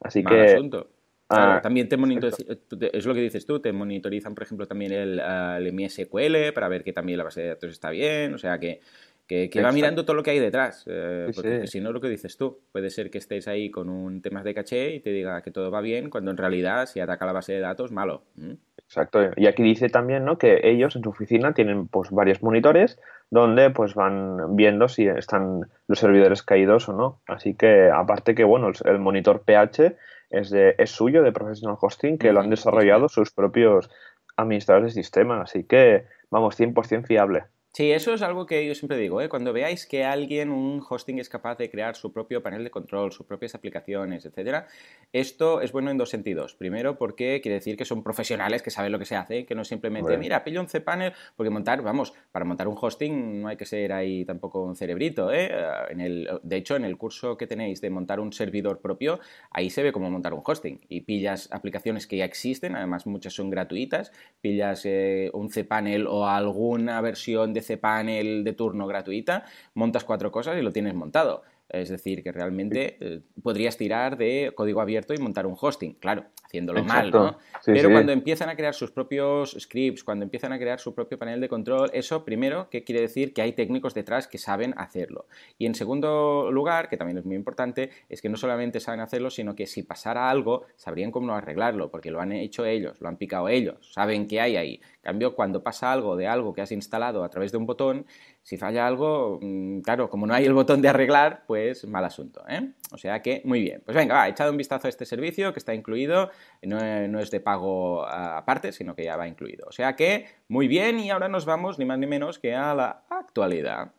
Así 0.00 0.22
Mal 0.22 0.34
que... 0.34 0.52
Asunto. 0.52 0.90
Claro, 1.28 1.52
ah, 1.52 1.60
también 1.62 1.88
te 1.88 1.96
monitorizan, 1.96 2.58
es 2.92 3.06
lo 3.06 3.14
que 3.14 3.20
dices 3.20 3.46
tú, 3.46 3.58
te 3.58 3.72
monitorizan, 3.72 4.34
por 4.34 4.42
ejemplo, 4.42 4.66
también 4.66 4.92
el, 4.92 5.18
el 5.18 5.72
MySQL 5.72 6.52
para 6.54 6.68
ver 6.68 6.84
que 6.84 6.92
también 6.92 7.16
la 7.16 7.24
base 7.24 7.40
de 7.40 7.48
datos 7.48 7.70
está 7.70 7.88
bien, 7.88 8.34
o 8.34 8.38
sea 8.38 8.58
que, 8.58 8.80
que, 9.26 9.48
que 9.48 9.62
va 9.62 9.72
mirando 9.72 10.04
todo 10.04 10.14
lo 10.14 10.22
que 10.22 10.32
hay 10.32 10.40
detrás, 10.40 10.84
eh, 10.86 11.28
sí, 11.28 11.32
porque 11.34 11.60
sí. 11.62 11.78
si 11.78 11.80
no 11.80 11.90
lo 11.90 12.02
que 12.02 12.10
dices 12.10 12.36
tú, 12.36 12.60
puede 12.70 12.90
ser 12.90 13.10
que 13.10 13.16
estés 13.16 13.48
ahí 13.48 13.70
con 13.70 13.88
un 13.88 14.20
tema 14.20 14.42
de 14.42 14.52
caché 14.52 14.94
y 14.94 15.00
te 15.00 15.08
diga 15.08 15.40
que 15.40 15.50
todo 15.50 15.70
va 15.70 15.80
bien, 15.80 16.10
cuando 16.10 16.30
en 16.30 16.36
realidad 16.36 16.84
si 16.84 17.00
ataca 17.00 17.24
la 17.24 17.32
base 17.32 17.54
de 17.54 17.60
datos, 17.60 17.92
malo. 17.92 18.24
¿Mm? 18.34 18.52
Exacto, 18.76 19.20
y 19.34 19.46
aquí 19.46 19.62
dice 19.62 19.88
también 19.88 20.26
¿no? 20.26 20.36
que 20.36 20.60
ellos 20.64 20.96
en 20.96 21.02
su 21.02 21.08
oficina 21.08 21.54
tienen 21.54 21.88
pues 21.88 22.10
varios 22.10 22.42
monitores 22.42 22.98
donde 23.32 23.70
pues 23.70 23.94
van 23.94 24.56
viendo 24.56 24.88
si 24.88 25.06
están 25.08 25.62
los 25.86 25.98
servidores 25.98 26.42
caídos 26.42 26.90
o 26.90 26.92
no. 26.92 27.22
Así 27.26 27.54
que 27.54 27.88
aparte 27.90 28.34
que 28.34 28.44
bueno, 28.44 28.70
el 28.84 28.98
monitor 28.98 29.40
PH 29.40 29.96
es, 30.28 30.50
de, 30.50 30.74
es 30.76 30.90
suyo 30.90 31.22
de 31.22 31.32
Professional 31.32 31.78
Hosting, 31.80 32.18
que 32.18 32.30
lo 32.34 32.40
han 32.40 32.50
desarrollado 32.50 33.08
sus 33.08 33.30
propios 33.32 33.88
administradores 34.36 34.94
de 34.94 35.02
sistema, 35.02 35.40
así 35.40 35.64
que 35.64 36.04
vamos, 36.30 36.60
100% 36.60 37.06
fiable. 37.06 37.44
Sí, 37.74 37.90
eso 37.90 38.12
es 38.12 38.20
algo 38.20 38.44
que 38.44 38.66
yo 38.66 38.74
siempre 38.74 38.98
digo, 38.98 39.22
¿eh? 39.22 39.30
cuando 39.30 39.50
veáis 39.54 39.86
que 39.86 40.04
alguien, 40.04 40.50
un 40.50 40.84
hosting, 40.86 41.18
es 41.18 41.30
capaz 41.30 41.56
de 41.56 41.70
crear 41.70 41.96
su 41.96 42.12
propio 42.12 42.42
panel 42.42 42.64
de 42.64 42.70
control, 42.70 43.12
sus 43.12 43.24
propias 43.24 43.54
aplicaciones, 43.54 44.26
etcétera, 44.26 44.66
Esto 45.10 45.62
es 45.62 45.72
bueno 45.72 45.90
en 45.90 45.96
dos 45.96 46.10
sentidos. 46.10 46.54
Primero, 46.54 46.98
porque 46.98 47.40
quiere 47.40 47.54
decir 47.54 47.78
que 47.78 47.86
son 47.86 48.02
profesionales 48.02 48.60
que 48.60 48.70
saben 48.70 48.92
lo 48.92 48.98
que 48.98 49.06
se 49.06 49.16
hace, 49.16 49.46
que 49.46 49.54
no 49.54 49.64
simplemente, 49.64 50.18
mira, 50.18 50.44
pillo 50.44 50.60
un 50.60 50.66
cPanel, 50.66 51.14
porque 51.34 51.48
montar, 51.48 51.80
vamos, 51.80 52.12
para 52.30 52.44
montar 52.44 52.68
un 52.68 52.76
hosting 52.78 53.40
no 53.40 53.48
hay 53.48 53.56
que 53.56 53.64
ser 53.64 53.94
ahí 53.94 54.26
tampoco 54.26 54.62
un 54.62 54.76
cerebrito. 54.76 55.32
¿eh? 55.32 55.50
En 55.88 56.00
el, 56.00 56.28
de 56.42 56.56
hecho, 56.56 56.76
en 56.76 56.84
el 56.84 56.98
curso 56.98 57.38
que 57.38 57.46
tenéis 57.46 57.80
de 57.80 57.88
montar 57.88 58.20
un 58.20 58.34
servidor 58.34 58.80
propio, 58.80 59.18
ahí 59.50 59.70
se 59.70 59.82
ve 59.82 59.92
cómo 59.92 60.10
montar 60.10 60.34
un 60.34 60.42
hosting. 60.44 60.78
Y 60.90 61.02
pillas 61.02 61.48
aplicaciones 61.50 62.06
que 62.06 62.18
ya 62.18 62.26
existen, 62.26 62.76
además 62.76 63.06
muchas 63.06 63.32
son 63.32 63.48
gratuitas, 63.48 64.12
pillas 64.42 64.82
eh, 64.84 65.30
un 65.32 65.48
cPanel 65.48 66.06
o 66.06 66.26
alguna 66.26 67.00
versión 67.00 67.54
de 67.54 67.61
cPanel 67.62 68.44
de 68.44 68.52
turno 68.52 68.86
gratuita, 68.86 69.44
montas 69.74 70.04
cuatro 70.04 70.30
cosas 70.30 70.58
y 70.58 70.62
lo 70.62 70.72
tienes 70.72 70.94
montado. 70.94 71.42
Es 71.72 71.88
decir, 71.88 72.22
que 72.22 72.32
realmente 72.32 72.98
eh, 73.00 73.20
podrías 73.42 73.78
tirar 73.78 74.18
de 74.18 74.52
código 74.54 74.82
abierto 74.82 75.14
y 75.14 75.18
montar 75.18 75.46
un 75.46 75.56
hosting, 75.58 75.94
claro, 75.94 76.26
haciéndolo 76.44 76.84
mal, 76.84 77.10
¿no? 77.10 77.38
Pero 77.64 77.90
cuando 77.90 78.12
empiezan 78.12 78.50
a 78.50 78.56
crear 78.56 78.74
sus 78.74 78.90
propios 78.90 79.56
scripts, 79.58 80.04
cuando 80.04 80.24
empiezan 80.24 80.52
a 80.52 80.58
crear 80.58 80.80
su 80.80 80.94
propio 80.94 81.18
panel 81.18 81.40
de 81.40 81.48
control, 81.48 81.90
eso 81.94 82.26
primero, 82.26 82.68
¿qué 82.70 82.84
quiere 82.84 83.00
decir? 83.00 83.32
Que 83.32 83.40
hay 83.40 83.52
técnicos 83.52 83.94
detrás 83.94 84.28
que 84.28 84.36
saben 84.36 84.74
hacerlo. 84.76 85.26
Y 85.56 85.64
en 85.64 85.74
segundo 85.74 86.50
lugar, 86.52 86.90
que 86.90 86.98
también 86.98 87.16
es 87.16 87.24
muy 87.24 87.36
importante, 87.36 87.88
es 88.10 88.20
que 88.20 88.28
no 88.28 88.36
solamente 88.36 88.78
saben 88.78 89.00
hacerlo, 89.00 89.30
sino 89.30 89.54
que 89.54 89.66
si 89.66 89.82
pasara 89.82 90.28
algo, 90.28 90.66
sabrían 90.76 91.10
cómo 91.10 91.34
arreglarlo, 91.34 91.90
porque 91.90 92.10
lo 92.10 92.20
han 92.20 92.32
hecho 92.32 92.66
ellos, 92.66 93.00
lo 93.00 93.08
han 93.08 93.16
picado 93.16 93.48
ellos, 93.48 93.92
saben 93.92 94.26
qué 94.26 94.42
hay 94.42 94.56
ahí. 94.56 94.80
En 94.96 95.02
cambio, 95.02 95.34
cuando 95.34 95.62
pasa 95.62 95.90
algo 95.90 96.16
de 96.16 96.26
algo 96.26 96.52
que 96.52 96.60
has 96.60 96.72
instalado 96.72 97.24
a 97.24 97.30
través 97.30 97.50
de 97.50 97.58
un 97.58 97.66
botón, 97.66 98.04
si 98.42 98.56
falla 98.56 98.86
algo, 98.86 99.38
mm, 99.40 99.80
claro, 99.80 100.10
como 100.10 100.26
no 100.26 100.34
hay 100.34 100.44
el 100.44 100.52
botón 100.52 100.82
de 100.82 100.88
arreglar, 100.88 101.44
pues 101.46 101.86
mal 101.86 102.04
asunto. 102.04 102.42
¿eh? 102.48 102.72
O 102.90 102.98
sea 102.98 103.22
que, 103.22 103.40
muy 103.44 103.62
bien. 103.62 103.82
Pues 103.84 103.96
venga, 103.96 104.14
va, 104.14 104.28
echado 104.28 104.50
un 104.50 104.56
vistazo 104.56 104.88
a 104.88 104.90
este 104.90 105.06
servicio 105.06 105.52
que 105.52 105.60
está 105.60 105.74
incluido, 105.74 106.30
no, 106.62 107.20
es 107.20 107.30
de 107.30 107.40
pago 107.40 108.04
aparte, 108.04 108.72
sino 108.72 108.94
que 108.94 109.04
ya 109.04 109.16
va 109.16 109.28
incluido. 109.28 109.66
O 109.68 109.72
sea 109.72 109.94
que, 109.94 110.26
muy 110.48 110.66
bien, 110.66 110.98
y 110.98 111.10
ahora 111.10 111.28
nos 111.28 111.44
vamos 111.44 111.78
ni 111.78 111.84
más 111.84 111.98
ni 111.98 112.06
menos 112.06 112.38
que 112.38 112.54
a 112.54 112.74
la 112.74 113.04
actualidad. 113.08 113.92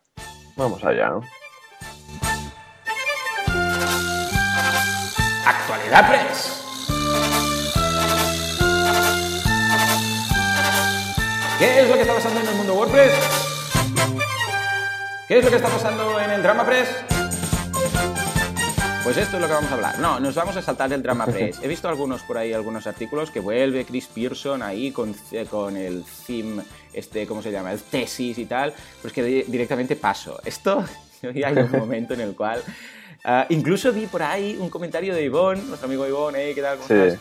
Vamos 0.56 0.84
allá. 0.84 1.14
Actualidad 5.46 6.08
Press. 6.08 6.60
¿Qué 11.58 11.80
es 11.80 11.88
lo 11.88 11.94
que 11.94 12.00
está 12.00 12.14
pasando 12.14 12.40
en 12.40 12.46
el 12.46 12.54
mundo 12.56 12.74
WordPress? 12.74 13.43
¿Qué 15.26 15.38
es 15.38 15.44
lo 15.44 15.48
que 15.50 15.56
está 15.56 15.70
pasando 15.70 16.20
en 16.20 16.30
el 16.30 16.42
Drama 16.42 16.66
Press? 16.66 16.88
Pues 19.02 19.16
esto 19.16 19.36
es 19.36 19.40
lo 19.40 19.46
que 19.46 19.54
vamos 19.54 19.70
a 19.70 19.74
hablar. 19.74 19.98
No, 19.98 20.20
nos 20.20 20.34
vamos 20.34 20.54
a 20.58 20.60
saltar 20.62 20.90
del 20.90 21.02
Drama 21.02 21.24
Press. 21.32 21.60
He 21.62 21.68
visto 21.68 21.88
algunos 21.88 22.22
por 22.22 22.36
ahí, 22.36 22.52
algunos 22.52 22.86
artículos 22.86 23.30
que 23.30 23.40
vuelve 23.40 23.86
Chris 23.86 24.06
Pearson 24.06 24.62
ahí 24.62 24.90
con, 24.92 25.16
con 25.48 25.78
el 25.78 26.04
theme, 26.26 26.62
este, 26.92 27.26
¿cómo 27.26 27.40
se 27.40 27.50
llama? 27.50 27.72
El 27.72 27.80
tesis 27.80 28.36
y 28.36 28.44
tal. 28.44 28.74
Pues 29.00 29.14
que 29.14 29.22
directamente 29.22 29.96
paso. 29.96 30.40
Esto, 30.44 30.84
hay 31.22 31.56
un 31.56 31.72
momento 31.72 32.12
en 32.12 32.20
el 32.20 32.36
cual... 32.36 32.62
Ah, 33.26 33.46
incluso 33.48 33.90
vi 33.94 34.04
por 34.04 34.22
ahí 34.22 34.58
un 34.60 34.68
comentario 34.68 35.14
de 35.14 35.24
Ivonne, 35.24 35.62
nuestro 35.62 35.86
amigo 35.86 36.06
Ivonne, 36.06 36.52
¿qué 36.54 36.60
tal? 36.60 36.76
¿Cómo 36.76 36.94
estás? 36.94 37.18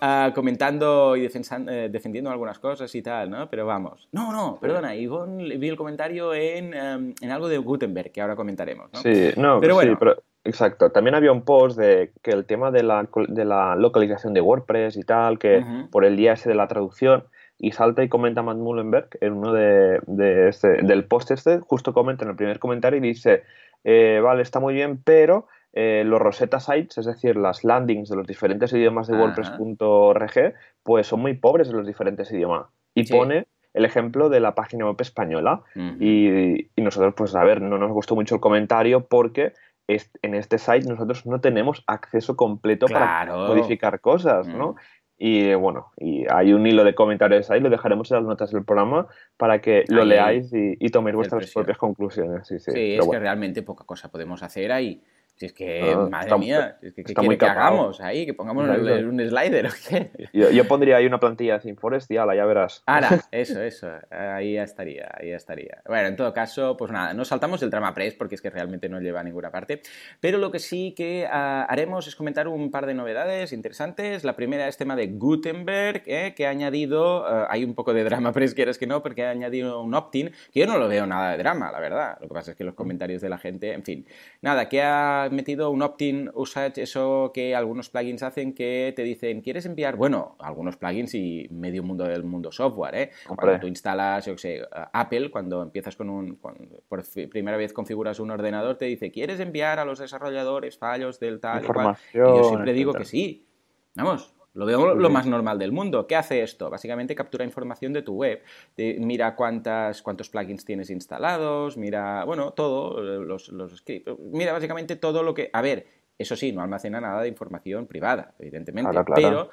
Ah, 0.00 0.32
comentando 0.34 1.16
y 1.16 1.24
eh, 1.24 1.88
defendiendo 1.90 2.30
algunas 2.30 2.58
cosas 2.58 2.94
y 2.94 3.02
tal, 3.02 3.30
¿no? 3.30 3.48
Pero 3.48 3.66
vamos. 3.66 4.08
No, 4.12 4.32
no, 4.32 4.58
perdona, 4.60 4.94
Ivonne 4.94 5.56
vi 5.56 5.68
el 5.68 5.76
comentario 5.76 6.34
en, 6.34 6.74
em, 6.74 7.14
en 7.20 7.30
algo 7.30 7.48
de 7.48 7.58
Gutenberg, 7.58 8.12
que 8.12 8.20
ahora 8.20 8.36
comentaremos, 8.36 8.92
¿no? 8.92 9.00
Sí, 9.00 9.30
no, 9.36 9.60
pero 9.60 9.74
bueno. 9.74 9.96
pero, 9.98 10.22
exacto. 10.44 10.90
También 10.90 11.14
había 11.14 11.32
un 11.32 11.42
post 11.42 11.78
de 11.78 12.12
que 12.22 12.32
el 12.32 12.44
tema 12.44 12.70
de 12.70 12.82
la, 12.82 13.08
de 13.28 13.44
la 13.44 13.76
localización 13.76 14.34
de 14.34 14.40
WordPress 14.40 14.96
y 14.96 15.02
tal, 15.02 15.38
que 15.38 15.64
por 15.90 16.04
el 16.04 16.16
día 16.16 16.34
ese 16.34 16.48
de 16.48 16.54
la 16.54 16.68
traducción, 16.68 17.24
y 17.58 17.72
salta 17.72 18.02
y 18.02 18.08
comenta 18.08 18.42
Matt 18.42 18.58
Mullenberg 18.58 19.08
en 19.20 19.32
uno 19.34 19.52
de, 19.52 20.00
de 20.06 20.48
este, 20.48 20.82
del 20.82 21.04
post 21.04 21.30
este, 21.30 21.60
justo 21.60 21.94
comenta 21.94 22.24
en 22.24 22.30
el 22.30 22.36
primer 22.36 22.58
comentario 22.58 22.98
y 22.98 23.02
dice, 23.02 23.44
eh, 23.84 24.20
vale, 24.22 24.42
está 24.42 24.60
muy 24.60 24.74
bien, 24.74 25.00
pero 25.02 25.46
eh, 25.76 26.04
los 26.06 26.20
Rosetta 26.20 26.60
Sites, 26.60 26.98
es 26.98 27.06
decir, 27.06 27.36
las 27.36 27.64
landings 27.64 28.08
de 28.08 28.14
los 28.14 28.26
diferentes 28.28 28.72
idiomas 28.72 29.08
de 29.08 29.16
WordPress.org, 29.16 30.54
pues 30.84 31.08
son 31.08 31.20
muy 31.20 31.34
pobres 31.34 31.68
en 31.68 31.76
los 31.76 31.86
diferentes 31.86 32.30
idiomas. 32.30 32.66
Y 32.94 33.10
pone 33.10 33.48
el 33.72 33.84
ejemplo 33.84 34.28
de 34.28 34.38
la 34.38 34.54
página 34.54 34.86
web 34.86 34.96
española. 35.00 35.62
y, 35.74 36.70
nosotros, 36.76 37.14
pues 37.16 37.34
a 37.34 37.42
ver, 37.42 37.60
no 37.60 37.76
nos 37.76 37.90
gustó 37.90 38.14
mucho 38.14 38.36
el 38.36 38.40
comentario 38.40 39.06
porque 39.06 39.52
en 39.88 40.34
este 40.34 40.58
site 40.58 40.88
nosotros 40.88 41.26
no 41.26 41.40
tenemos 41.40 41.82
acceso 41.88 42.36
completo 42.36 42.86
para 42.86 43.26
modificar 43.26 44.00
cosas, 44.00 44.46
¿no? 44.46 44.76
Y 45.18 45.54
bueno, 45.54 45.92
y 45.96 46.24
hay 46.32 46.52
un 46.52 46.66
hilo 46.66 46.84
de 46.84 46.94
comentarios 46.94 47.50
ahí, 47.50 47.60
lo 47.60 47.70
dejaremos 47.70 48.10
en 48.12 48.18
las 48.18 48.26
notas 48.26 48.52
del 48.52 48.64
programa 48.64 49.08
para 49.36 49.60
que 49.60 49.84
lo 49.88 50.04
leáis 50.04 50.52
y, 50.52 50.88
toméis 50.90 51.16
vuestras 51.16 51.52
propias 51.52 51.78
conclusiones. 51.78 52.46
Sí, 52.46 52.60
sí, 52.60 52.94
es 52.94 53.08
que 53.08 53.18
realmente 53.18 53.62
poca 53.62 53.84
cosa 53.84 54.10
podemos 54.10 54.42
hacer 54.44 54.70
ahí. 54.70 55.02
Si 55.36 55.46
es 55.46 55.52
que, 55.52 55.92
ah, 55.92 56.08
madre 56.08 56.38
mía, 56.38 56.78
es 56.80 56.94
que, 56.94 57.02
¿qué 57.02 57.12
quiere 57.12 57.36
que 57.36 57.44
hagamos 57.44 58.00
ahí? 58.00 58.24
¿Que 58.24 58.34
pongamos 58.34 58.68
un, 58.68 59.18
slider 59.18 59.66
o 59.66 59.70
qué? 59.88 60.30
Yo, 60.32 60.68
pondría 60.68 60.98
ahí 60.98 61.06
una 61.06 61.18
plantilla 61.18 61.58
sin 61.58 61.76
forest 61.76 62.08
y 62.12 62.16
ala, 62.16 62.36
ya 62.36 62.44
verás. 62.44 62.84
Ahora, 62.86 63.08
eso, 63.32 63.60
eso, 63.60 63.88
ahí 64.10 64.54
ya 64.54 64.62
estaría, 64.62 65.10
ahí 65.18 65.30
ya 65.30 65.36
estaría. 65.36 65.82
Bueno, 65.86 66.06
en 66.06 66.14
todo 66.14 66.32
caso, 66.32 66.76
pues 66.76 66.92
nada, 66.92 67.14
no 67.14 67.24
saltamos 67.24 67.60
el 67.64 67.70
trama 67.70 67.94
press 67.94 68.14
porque 68.14 68.36
es 68.36 68.40
que 68.40 68.50
realmente 68.50 68.88
no 68.88 69.00
lleva 69.00 69.20
a 69.20 69.24
ninguna 69.24 69.50
parte, 69.50 69.82
pero 70.20 70.38
lo 70.38 70.52
que 70.52 70.60
sí 70.60 70.94
que 70.96 71.26
ah, 71.28 71.66
haremos 71.68 72.06
es 72.06 72.14
comentar 72.14 72.46
un 72.46 72.70
par 72.70 72.86
de 72.86 72.94
novedades 72.94 73.52
interesantes. 73.52 74.22
La 74.22 74.36
primera 74.36 74.68
es 74.68 74.76
tema 74.76 74.94
de 74.94 75.08
Gutenberg, 75.08 76.04
¿eh? 76.06 76.34
que 76.36 76.46
ha 76.46 76.50
añadido, 76.50 77.26
ah, 77.26 77.48
hay 77.50 77.64
un 77.64 77.74
poco 77.74 77.92
de 77.92 78.04
drama 78.04 78.32
press, 78.32 78.54
quieres 78.54 78.78
que 78.78 78.86
no, 78.86 79.02
porque 79.02 79.24
ha 79.24 79.30
añadido 79.30 79.82
un 79.82 79.94
opt-in, 79.94 80.30
que 80.52 80.60
yo 80.60 80.66
no 80.68 80.78
lo 80.78 80.86
veo 80.86 81.06
nada 81.06 81.32
de 81.32 81.38
drama, 81.38 81.72
la 81.72 81.80
verdad. 81.80 82.18
Lo 82.20 82.28
que 82.28 82.34
pasa 82.34 82.52
es 82.52 82.56
que 82.56 82.62
los 82.62 82.74
comentarios 82.74 83.20
de 83.20 83.28
la 83.28 83.38
gente, 83.38 83.72
en 83.72 83.82
fin, 83.82 84.06
nada, 84.40 84.68
que 84.68 84.80
ha 84.80 85.23
metido 85.30 85.70
un 85.70 85.82
opt-in 85.82 86.30
usage, 86.34 86.82
eso 86.82 87.30
que 87.32 87.54
algunos 87.54 87.90
plugins 87.90 88.22
hacen 88.22 88.54
que 88.54 88.92
te 88.94 89.02
dicen, 89.02 89.40
¿quieres 89.40 89.66
enviar? 89.66 89.96
Bueno, 89.96 90.36
algunos 90.38 90.76
plugins 90.76 91.14
y 91.14 91.48
medio 91.50 91.82
mundo 91.82 92.04
del 92.04 92.24
mundo 92.24 92.52
software, 92.52 92.94
¿eh? 92.94 93.10
Cuando 93.26 93.60
tú 93.60 93.66
instalas, 93.66 94.26
yo 94.26 94.36
sé, 94.38 94.62
Apple, 94.92 95.30
cuando 95.30 95.62
empiezas 95.62 95.96
con 95.96 96.10
un, 96.10 96.36
por 96.36 97.02
primera 97.30 97.56
vez 97.56 97.72
configuras 97.72 98.20
un 98.20 98.30
ordenador, 98.30 98.76
te 98.76 98.86
dice, 98.86 99.10
¿quieres 99.10 99.40
enviar 99.40 99.78
a 99.78 99.84
los 99.84 99.98
desarrolladores 99.98 100.78
fallos 100.78 101.20
del 101.20 101.40
tal 101.40 101.64
y 101.64 101.66
cual? 101.66 101.96
Y 102.12 102.18
yo 102.18 102.44
siempre 102.44 102.72
digo 102.72 102.92
que 102.92 103.04
sí. 103.04 103.46
Vamos, 103.94 104.34
lo 104.54 104.66
veo 104.66 104.94
lo 104.94 105.10
más 105.10 105.26
normal 105.26 105.58
del 105.58 105.72
mundo. 105.72 106.06
¿Qué 106.06 106.16
hace 106.16 106.42
esto? 106.42 106.70
Básicamente 106.70 107.14
captura 107.14 107.44
información 107.44 107.92
de 107.92 108.02
tu 108.02 108.14
web. 108.14 108.42
mira 108.76 109.34
cuántas, 109.34 110.00
cuántos 110.00 110.28
plugins 110.28 110.64
tienes 110.64 110.90
instalados, 110.90 111.76
mira, 111.76 112.24
bueno, 112.24 112.52
todo, 112.52 113.00
los, 113.00 113.48
los 113.48 113.76
scripts. 113.76 114.12
Mira 114.32 114.52
básicamente 114.52 114.96
todo 114.96 115.22
lo 115.22 115.34
que... 115.34 115.50
A 115.52 115.60
ver, 115.60 115.86
eso 116.16 116.36
sí, 116.36 116.52
no 116.52 116.62
almacena 116.62 117.00
nada 117.00 117.22
de 117.22 117.28
información 117.28 117.86
privada, 117.86 118.34
evidentemente, 118.38 118.96
pero 119.14 119.50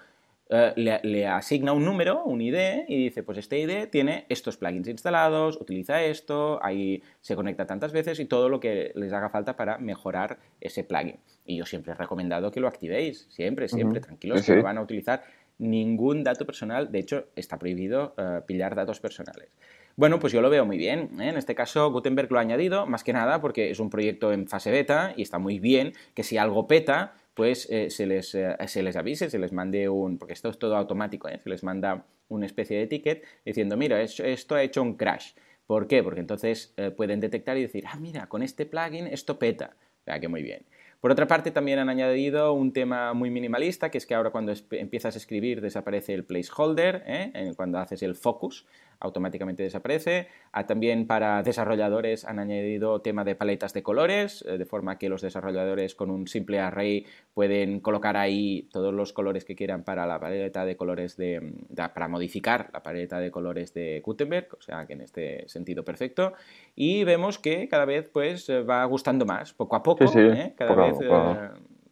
eh, 0.53 0.99
le, 1.03 1.27
asigna 1.27 1.71
un 1.71 1.85
número, 1.85 2.25
un 2.25 2.41
ID, 2.41 2.83
y 2.89 3.05
dice, 3.05 3.23
pues 3.23 3.37
este 3.37 3.57
ID 3.59 3.87
tiene 3.87 4.25
estos 4.27 4.57
plugins 4.57 4.89
instalados, 4.89 5.55
utiliza 5.55 6.03
esto, 6.03 6.59
ahí 6.61 7.01
se 7.21 7.37
conecta 7.37 7.65
tantas 7.65 7.93
veces 7.93 8.19
y 8.19 8.25
todo 8.25 8.49
lo 8.49 8.59
que 8.59 8.91
les 8.95 9.13
haga 9.13 9.29
falta 9.29 9.55
para 9.55 9.77
mejorar 9.77 10.39
ese 10.59 10.83
plugin. 10.83 11.15
Y 11.45 11.55
yo 11.55 11.65
siempre 11.65 11.93
he 11.93 11.95
recomendado 11.95 12.51
que 12.51 12.59
lo 12.59 12.67
activéis, 12.67 13.27
siempre, 13.29 13.69
siempre, 13.69 14.01
tranquilos, 14.01 14.45
que 14.45 14.57
no 14.57 14.63
van 14.63 14.77
a 14.77 14.81
utilizar 14.81 15.23
ningún 15.57 16.21
dato 16.21 16.45
personal, 16.45 16.91
de 16.91 16.99
hecho 16.99 17.27
está 17.37 17.57
prohibido 17.57 18.13
eh, 18.17 18.41
pillar 18.45 18.75
datos 18.75 18.99
personales. 18.99 19.47
Bueno, 19.95 20.19
pues 20.19 20.33
yo 20.33 20.41
lo 20.41 20.49
veo 20.49 20.65
muy 20.65 20.77
bien. 20.77 21.11
¿eh? 21.21 21.29
En 21.29 21.37
este 21.37 21.55
caso, 21.55 21.91
Gutenberg 21.91 22.31
lo 22.31 22.39
ha 22.39 22.41
añadido, 22.41 22.85
más 22.87 23.03
que 23.05 23.13
nada 23.13 23.39
porque 23.39 23.71
es 23.71 23.79
un 23.79 23.89
proyecto 23.89 24.33
en 24.33 24.47
fase 24.47 24.71
beta 24.71 25.13
y 25.15 25.21
está 25.21 25.37
muy 25.37 25.59
bien 25.59 25.93
que 26.13 26.23
si 26.23 26.37
algo 26.37 26.67
peta, 26.67 27.13
pues 27.33 27.67
eh, 27.69 27.89
se, 27.89 28.05
les, 28.05 28.35
eh, 28.35 28.55
se 28.67 28.83
les 28.83 28.95
avise, 28.95 29.29
se 29.29 29.39
les 29.39 29.51
mande 29.51 29.89
un, 29.89 30.17
porque 30.17 30.33
esto 30.33 30.49
es 30.49 30.59
todo 30.59 30.75
automático, 30.75 31.27
¿eh? 31.29 31.39
se 31.41 31.49
les 31.49 31.63
manda 31.63 32.05
una 32.27 32.45
especie 32.45 32.77
de 32.77 32.87
ticket 32.87 33.25
diciendo, 33.45 33.77
mira, 33.77 34.01
esto 34.01 34.55
ha 34.55 34.63
hecho 34.63 34.81
un 34.81 34.95
crash. 34.95 35.33
¿Por 35.67 35.87
qué? 35.87 36.03
Porque 36.03 36.19
entonces 36.19 36.73
pueden 36.97 37.19
detectar 37.21 37.57
y 37.57 37.61
decir, 37.61 37.85
ah, 37.87 37.97
mira, 37.97 38.27
con 38.27 38.41
este 38.41 38.65
plugin 38.65 39.07
esto 39.07 39.39
peta. 39.39 39.75
O 40.01 40.03
sea, 40.03 40.19
que 40.19 40.27
muy 40.27 40.43
bien. 40.43 40.65
Por 40.99 41.11
otra 41.11 41.27
parte, 41.27 41.51
también 41.51 41.79
han 41.79 41.89
añadido 41.89 42.53
un 42.53 42.73
tema 42.73 43.13
muy 43.13 43.29
minimalista, 43.29 43.89
que 43.89 43.97
es 43.97 44.05
que 44.05 44.13
ahora 44.13 44.31
cuando 44.31 44.53
empiezas 44.71 45.15
a 45.15 45.17
escribir 45.17 45.61
desaparece 45.61 46.13
el 46.13 46.25
placeholder, 46.25 47.31
cuando 47.55 47.79
haces 47.79 48.03
el 48.03 48.15
focus 48.15 48.65
automáticamente 49.01 49.63
desaparece. 49.63 50.27
Ah, 50.51 50.65
también 50.65 51.07
para 51.07 51.43
desarrolladores 51.43 52.23
han 52.23 52.39
añadido 52.39 53.01
tema 53.01 53.23
de 53.23 53.35
paletas 53.35 53.73
de 53.73 53.83
colores, 53.83 54.45
eh, 54.47 54.57
de 54.57 54.65
forma 54.65 54.97
que 54.97 55.09
los 55.09 55.21
desarrolladores 55.21 55.95
con 55.95 56.09
un 56.09 56.27
simple 56.27 56.59
array 56.59 57.05
pueden 57.33 57.79
colocar 57.79 58.15
ahí 58.15 58.69
todos 58.71 58.93
los 58.93 59.11
colores 59.11 59.43
que 59.43 59.55
quieran 59.55 59.83
para 59.83 60.05
la 60.05 60.19
paleta 60.19 60.63
de 60.63 60.77
colores 60.77 61.17
de, 61.17 61.53
para 61.75 62.07
modificar 62.07 62.69
la 62.71 62.83
paleta 62.83 63.19
de 63.19 63.31
colores 63.31 63.73
de 63.73 64.01
Gutenberg, 64.05 64.47
o 64.57 64.61
sea 64.61 64.85
que 64.85 64.93
en 64.93 65.01
este 65.01 65.47
sentido 65.47 65.83
perfecto. 65.83 66.33
Y 66.75 67.03
vemos 67.03 67.39
que 67.39 67.67
cada 67.67 67.85
vez 67.85 68.07
pues 68.07 68.49
va 68.49 68.85
gustando 68.85 69.25
más, 69.25 69.53
poco 69.53 69.75
a 69.75 69.83
poco, 69.83 70.05
¿eh? 70.15 70.53
cada 70.55 70.75
vez 70.75 70.97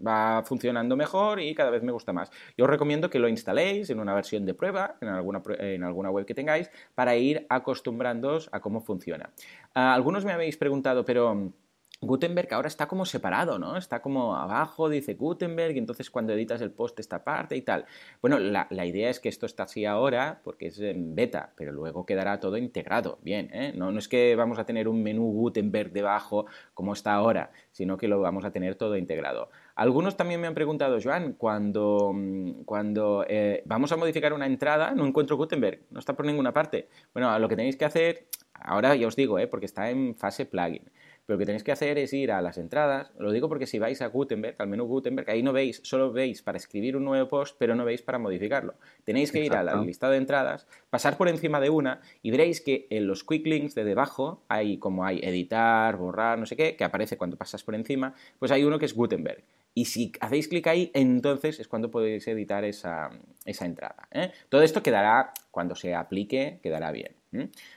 va 0.06 0.44
funcionando 0.44 0.96
mejor 0.96 1.40
y 1.40 1.54
cada 1.56 1.70
vez 1.70 1.84
me 1.84 1.92
gusta 1.92 2.14
más. 2.14 2.32
Yo 2.58 2.66
os 2.66 2.70
recomiendo 2.70 3.10
que 3.10 3.20
lo 3.20 3.28
instaléis 3.28 3.90
en 3.90 4.00
una 4.00 4.14
versión 4.14 4.46
de 4.46 4.54
prueba, 4.54 4.98
en 5.02 5.10
alguna, 5.10 5.42
en 5.60 5.84
alguna 5.84 6.10
web 6.10 6.26
que 6.26 6.34
tengáis, 6.34 6.70
para 6.96 7.16
ir 7.16 7.46
acostumbrándoos 7.50 8.50
a 8.52 8.60
cómo 8.60 8.82
funciona. 8.82 9.32
Ah, 9.74 9.94
algunos 9.94 10.26
me 10.26 10.32
habéis 10.32 10.58
preguntado, 10.58 11.06
pero... 11.06 11.54
Gutenberg 12.02 12.54
ahora 12.54 12.70
está 12.70 12.88
como 12.88 13.06
separado, 13.06 13.60
¿no? 13.60 13.76
Está 13.76 14.02
como 14.02 14.34
abajo, 14.36 14.88
dice 14.88 15.16
Gutenberg, 15.16 15.76
y 15.76 15.80
entonces 15.80 16.10
cuando 16.10 16.32
editas 16.32 16.62
el 16.62 16.72
post 16.72 16.98
esta 17.00 17.26
parte 17.26 17.58
y 17.58 17.62
tal. 17.62 17.86
Bueno, 18.22 18.40
la, 18.40 18.68
idea 18.86 19.10
es 19.10 19.20
que 19.20 19.28
esto 19.28 19.46
está 19.46 19.64
así 19.64 19.84
ahora 19.86 20.40
porque 20.44 20.68
es 20.68 20.80
en 20.80 21.14
beta, 21.14 21.52
pero 21.58 21.74
luego 21.74 22.06
quedará 22.06 22.40
todo 22.40 22.56
integrado, 22.56 23.20
bien, 23.22 23.50
¿eh? 23.54 23.74
No, 23.76 23.92
no 23.92 24.00
es 24.00 24.08
que 24.08 24.36
vamos 24.38 24.60
a 24.60 24.66
tener 24.66 24.88
un 24.88 25.04
menú 25.04 25.34
Gutenberg 25.34 25.92
debajo 25.92 26.46
como 26.74 26.94
está 26.94 27.14
ahora, 27.14 27.52
sino 27.72 27.98
que 27.98 28.08
lo 28.08 28.22
vamos 28.22 28.46
a 28.46 28.52
tener 28.52 28.76
todo 28.76 28.96
integrado. 28.96 29.50
Algunos 29.76 30.16
también 30.16 30.40
me 30.40 30.48
han 30.48 30.56
preguntado, 30.56 31.00
Joan, 31.04 31.34
cuando, 31.34 32.12
mm, 32.14 32.64
cuando 32.64 33.26
eh, 33.28 33.62
vamos 33.66 33.92
a 33.92 33.98
modificar 33.98 34.32
una 34.32 34.46
entrada, 34.46 34.92
no 34.92 35.06
encuentro 35.06 35.36
Gutenberg, 35.36 35.82
no 35.92 36.00
está 36.00 36.16
por 36.16 36.26
ninguna 36.26 36.54
parte. 36.54 36.88
Bueno, 37.14 37.38
lo 37.40 37.50
que 37.50 37.58
tenéis 37.58 37.76
que 37.76 37.86
hacer, 37.86 38.28
ahora 38.54 38.96
ya 38.96 39.08
os 39.08 39.18
digo, 39.18 39.38
¿eh? 39.38 39.48
porque 39.48 39.66
está 39.66 39.90
en 39.90 40.16
fase 40.16 40.46
plugin. 40.46 40.90
Pero 41.30 41.36
lo 41.36 41.42
que 41.42 41.46
tenéis 41.46 41.64
que 41.64 41.72
hacer 41.72 42.00
es 42.00 42.12
ir 42.12 42.32
a 42.32 42.42
las 42.42 42.58
entradas. 42.58 43.12
Lo 43.20 43.32
digo 43.32 43.48
porque 43.50 43.68
si 43.68 43.78
vais 43.78 44.02
a 44.02 44.08
Gutenberg, 44.08 44.56
al 44.58 44.68
menú 44.68 44.86
Gutenberg, 44.86 45.30
ahí 45.30 45.44
no 45.44 45.54
veis, 45.54 45.80
solo 45.84 46.12
veis 46.12 46.42
para 46.42 46.58
escribir 46.58 46.98
un 46.98 47.06
nuevo 47.06 47.28
post, 47.28 47.56
pero 47.60 47.76
no 47.76 47.86
veis 47.86 48.02
para 48.02 48.18
modificarlo. 48.18 48.74
Tenéis 49.04 49.32
que 49.32 49.46
ir 49.46 49.54
al 49.54 49.86
listado 49.86 50.14
de 50.14 50.18
entradas, 50.18 50.66
pasar 50.90 51.18
por 51.18 51.30
encima 51.30 51.60
de 51.60 51.70
una 51.70 52.02
y 52.24 52.32
veréis 52.32 52.62
que 52.62 52.88
en 52.90 53.06
los 53.06 53.24
quick 53.24 53.46
links 53.46 53.76
de 53.76 53.84
debajo 53.84 54.42
hay 54.48 54.80
como 54.80 55.06
hay 55.06 55.20
editar, 55.22 55.98
borrar, 55.98 56.40
no 56.40 56.48
sé 56.48 56.56
qué, 56.56 56.76
que 56.76 56.84
aparece 56.84 57.16
cuando 57.16 57.38
pasas 57.38 57.64
por 57.64 57.76
encima, 57.76 58.16
pues 58.40 58.52
hay 58.52 58.64
uno 58.64 58.80
que 58.80 58.86
es 58.86 58.96
Gutenberg. 58.96 59.44
Y 59.76 59.86
si 59.86 60.12
hacéis 60.22 60.48
clic 60.48 60.66
ahí, 60.66 60.90
entonces 60.96 61.60
es 61.60 61.68
cuando 61.68 61.92
podéis 61.92 62.28
editar 62.28 62.66
esa, 62.66 63.12
entrada. 63.46 64.08
¿eh? 64.10 64.32
Todo 64.50 64.64
esto 64.64 64.82
quedará, 64.82 65.32
cuando 65.52 65.76
se 65.76 65.94
aplique, 65.94 66.60
quedará 66.64 66.92
bien. 66.92 67.12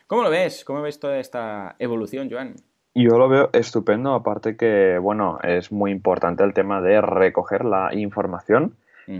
¿Cómo 0.06 0.23
lo 0.23 0.30
ves? 0.30 0.64
¿Cómo 0.64 0.80
ves 0.80 0.99
toda 0.99 1.18
esta 1.18 1.76
evolución, 1.78 2.30
Joan? 2.30 2.56
Yo 2.94 3.16
lo 3.16 3.28
veo 3.28 3.49
estupendo, 3.52 4.12
aparte 4.12 4.56
que, 4.56 4.99
bueno, 4.99 5.38
es 5.42 5.72
muy 5.72 5.90
importante 5.90 6.44
el 6.44 6.52
tema 6.52 6.82
de 6.82 7.00
recoger 7.00 7.64
la 7.64 7.94
información. 7.94 8.75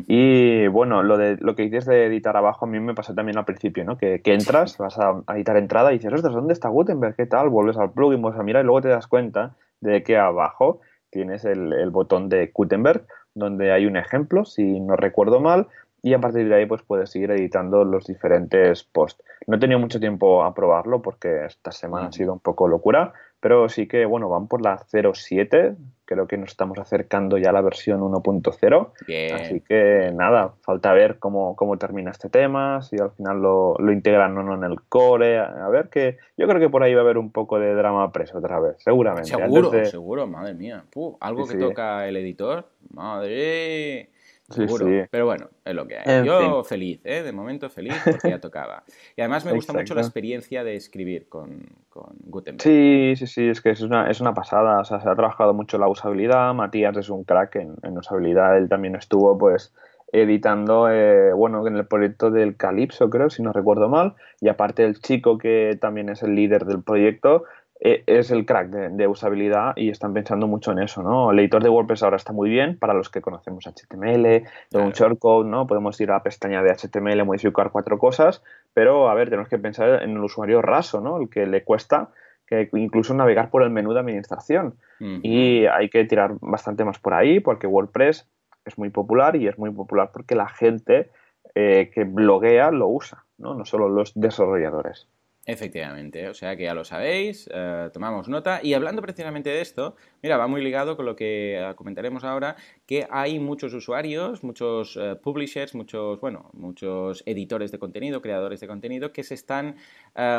Y 0.07 0.69
bueno, 0.69 1.03
lo 1.03 1.19
de 1.19 1.37
lo 1.41 1.57
que 1.57 1.65
dices 1.65 1.87
de 1.87 2.07
editar 2.07 2.37
abajo 2.37 2.65
a 2.65 2.69
mí 2.69 2.79
me 2.79 2.95
pasó 2.95 3.15
también 3.15 3.37
al 3.37 3.45
principio, 3.45 3.85
¿no? 3.85 3.99
Que, 3.99 4.21
entras, 4.25 4.79
vas 4.79 4.97
a, 4.99 5.23
editar 5.35 5.57
entrada 5.57 5.91
y 5.91 5.99
dices, 5.99 6.13
ostras, 6.13 6.33
¿dónde 6.33 6.53
está 6.53 6.69
Gutenberg? 6.69 7.17
¿Qué 7.17 7.27
tal? 7.27 7.49
Vuelves 7.49 7.77
al 7.77 7.91
plugin, 7.91 8.23
vuelves 8.23 8.41
a 8.41 8.45
mirar 8.45 8.63
y 8.63 8.67
luego 8.67 8.81
te 8.83 8.89
das 8.89 9.09
cuenta 9.09 9.57
de 9.81 10.03
que 10.03 10.17
abajo 10.17 10.81
tienes 11.11 11.45
el, 11.45 11.73
el 11.73 11.91
botón 11.91 12.29
de 12.29 12.53
Gutenberg, 12.55 13.07
donde 13.35 13.73
hay 13.73 13.87
un 13.87 13.97
ejemplo, 13.97 14.45
si 14.45 14.79
no 14.81 14.95
recuerdo 14.97 15.41
mal, 15.41 15.67
y 16.03 16.15
a 16.15 16.21
partir 16.21 16.49
de 16.49 16.55
ahí 16.55 16.67
pues 16.67 16.83
puedes 16.83 17.11
seguir 17.11 17.31
editando 17.31 17.85
los 17.85 18.07
diferentes 18.07 18.85
posts. 18.85 19.23
No 19.47 19.57
he 19.57 19.61
tenido 19.61 19.79
mucho 19.79 20.01
tiempo 20.01 20.45
a 20.45 20.55
probarlo 20.55 21.03
porque 21.03 21.45
esta 21.47 21.73
semana 21.73 22.09
ha 22.09 22.13
sido 22.13 22.33
un 22.33 22.41
poco 22.41 22.69
locura, 22.69 23.13
pero 23.43 23.69
sí 23.69 23.89
que, 23.89 24.07
bueno, 24.07 24.29
van 24.29 24.47
por 24.47 24.63
la 24.63 24.79
0.7, 24.79 25.75
creo 26.05 26.29
que 26.29 26.37
nos 26.37 26.51
estamos 26.51 26.79
acercando 26.79 27.39
ya 27.39 27.51
a 27.51 27.53
la 27.53 27.61
versión 27.61 28.01
1.0, 28.01 29.35
así 29.35 29.61
que 29.63 30.13
nada, 30.15 30.55
falta 30.61 30.93
ver 30.93 31.19
cómo, 31.19 31.57
cómo 31.57 31.77
termina 31.77 32.13
este 32.13 32.31
tema, 32.31 32.83
si 32.83 33.01
al 33.01 33.11
final 33.11 33.43
lo, 33.43 33.75
lo 33.81 33.91
integran 33.93 34.39
o 34.39 34.45
no 34.45 34.55
en 34.55 34.63
el 34.63 34.81
core, 34.83 35.41
a, 35.41 35.69
ver 35.71 35.89
que 35.89 36.19
yo 36.37 36.47
creo 36.47 36.61
que 36.61 36.69
por 36.69 36.85
ahí 36.85 36.95
va 36.95 37.01
a 37.01 37.03
haber 37.03 37.19
un 37.19 37.33
poco 37.33 37.59
de 37.59 37.75
drama 37.75 38.13
preso 38.13 38.39
otra 38.39 38.61
vez, 38.61 38.77
seguramente. 38.79 39.31
Seguro, 39.31 39.85
seguro, 39.87 40.27
madre 40.29 40.55
mía. 40.55 40.85
algo 41.19 41.45
que 41.45 41.57
toca 41.57 42.07
el 42.07 42.17
editor, 42.19 42.69
madre 42.95 44.11
seguro. 44.53 44.87
Pero 45.11 45.27
bueno, 45.27 45.49
es 45.65 45.75
lo 45.75 45.87
que 45.87 45.99
hay. 45.99 46.25
Yo 46.25 46.63
feliz, 46.65 47.01
¿eh? 47.05 47.23
de 47.23 47.33
momento 47.33 47.69
feliz 47.71 47.95
porque 48.05 48.31
ya 48.31 48.41
tocaba. 48.41 48.85
Y 49.17 49.21
además 49.21 49.45
me 49.45 49.53
gusta 49.53 49.73
mucho 49.73 49.95
la 49.95 50.03
experiencia 50.03 50.63
de 50.65 50.77
escribir 50.77 51.29
con, 51.29 51.67
con, 51.89 52.15
Gutenberg. 52.27 52.63
Sí, 52.63 53.15
sí, 53.17 53.27
sí, 53.27 53.49
es 53.49 53.61
que 53.61 53.71
es 53.71 53.81
una, 53.81 54.11
es 54.11 54.21
una 54.21 54.35
pasada. 54.35 54.81
O 54.81 54.85
sea, 54.85 55.01
se 55.01 55.09
ha 55.09 55.15
trabajado 55.15 55.55
mucho 55.55 55.79
la 55.79 55.89
usabilidad. 55.89 56.55
Matías 56.55 56.97
es 56.97 57.09
un 57.09 57.25
crack 57.25 57.57
en, 57.57 57.75
en 57.83 57.99
usabilidad. 57.99 58.57
Él 58.57 58.69
también 58.69 58.95
estuvo, 58.97 59.37
pues 59.37 59.73
editando, 60.13 60.91
eh, 60.91 61.33
bueno, 61.33 61.67
en 61.67 61.77
el 61.77 61.87
proyecto 61.87 62.31
del 62.31 62.57
Calypso, 62.57 63.09
creo, 63.09 63.31
si 63.31 63.43
no 63.43 63.53
recuerdo 63.53 63.89
mal, 63.89 64.15
y 64.41 64.49
aparte 64.49 64.85
el 64.85 65.01
chico 65.01 65.39
que 65.39 65.79
también 65.81 66.11
es 66.11 66.23
el 66.23 66.35
líder 66.35 66.67
del 66.67 66.83
proyecto, 66.83 67.45
es 67.85 68.31
el 68.31 68.47
crack 68.47 68.69
de, 68.69 69.07
usabilidad 69.09 69.73
y 69.77 69.91
están 69.91 70.15
pensando 70.15 70.47
mucho 70.47 70.71
en 70.71 70.79
eso, 70.79 71.03
¿no? 71.03 71.33
El 71.33 71.41
editor 71.41 71.63
de 71.63 71.69
WordPress 71.69 72.05
ahora 72.05 72.17
está 72.17 72.33
muy 72.33 72.49
bien 72.49 72.79
para 72.79 72.95
los 72.95 73.11
que 73.11 73.21
conocemos 73.21 73.67
HTML, 73.67 74.23
de 74.23 74.79
un 74.79 74.93
shortcode, 74.93 75.49
¿no? 75.49 75.67
Podemos 75.67 76.01
ir 76.01 76.11
a 76.13 76.15
la 76.15 76.23
pestaña 76.23 76.63
de 76.63 76.71
HTML, 76.71 77.25
modificar 77.25 77.73
cuatro 77.73 77.99
cosas, 77.99 78.43
pero 78.73 79.11
a 79.11 79.15
ver, 79.15 79.31
tenemos 79.31 79.49
que 79.49 79.59
pensar 79.59 80.03
en 80.03 80.11
el 80.11 80.23
usuario 80.23 80.63
raso, 80.63 81.01
¿no? 81.01 81.21
El 81.21 81.29
que 81.29 81.47
le 81.47 81.65
cuesta 81.65 82.11
que 82.47 82.69
incluso 82.75 83.15
navegar 83.15 83.51
por 83.51 83.63
el 83.63 83.71
menú 83.71 83.93
de 83.93 84.01
administración. 84.01 84.75
Y 85.01 85.67
hay 85.67 85.89
que 85.89 86.05
tirar 86.05 86.35
bastante 86.41 86.85
más 86.85 87.01
por 87.01 87.15
ahí 87.15 87.41
porque 87.41 87.67
WordPress 87.67 88.29
es 88.65 88.79
muy 88.79 88.91
popular 88.91 89.35
y 89.35 89.49
es 89.49 89.59
muy 89.59 89.71
popular 89.73 90.11
porque 90.13 90.37
la 90.37 90.49
gente 90.49 91.11
eh, 91.57 91.91
que 91.93 92.05
bloguea 92.05 92.71
lo 92.71 92.87
usa, 92.87 93.25
¿no? 93.39 93.55
No 93.55 93.65
solo 93.65 93.89
los 93.89 94.13
desarrolladores. 94.15 95.09
Efectivamente, 95.45 96.29
o 96.29 96.35
sea 96.35 96.55
que 96.55 96.63
ya 96.63 96.75
lo 96.75 96.85
sabéis, 96.85 97.51
eh, 97.53 97.91
tomamos 97.93 98.29
nota. 98.29 98.61
Y 98.63 98.75
hablando 98.75 99.03
precisamente 99.03 99.51
de 99.51 99.61
esto, 99.61 99.97
mira, 100.23 100.37
va 100.37 100.47
muy 100.47 100.63
ligado 100.63 100.97
con 100.97 101.05
lo 101.05 101.17
que 101.17 101.59
eh, 101.59 101.75
comentaremos 101.75 102.23
ahora, 102.23 102.55
que 102.87 103.09
hay 103.11 103.41
muchos 103.41 103.75
usuarios, 103.75 104.45
muchos 104.45 104.97
eh, 104.97 105.17
publishers, 105.21 105.75
muchos, 105.75 106.21
bueno, 106.21 106.49
muchos 106.53 107.25
editores 107.27 107.73
de 107.73 107.81
contenido, 107.81 108.23
creadores 108.23 108.61
de 108.61 108.69
contenido, 108.69 109.13
que 109.13 109.25
se 109.25 109.35
están 109.35 109.77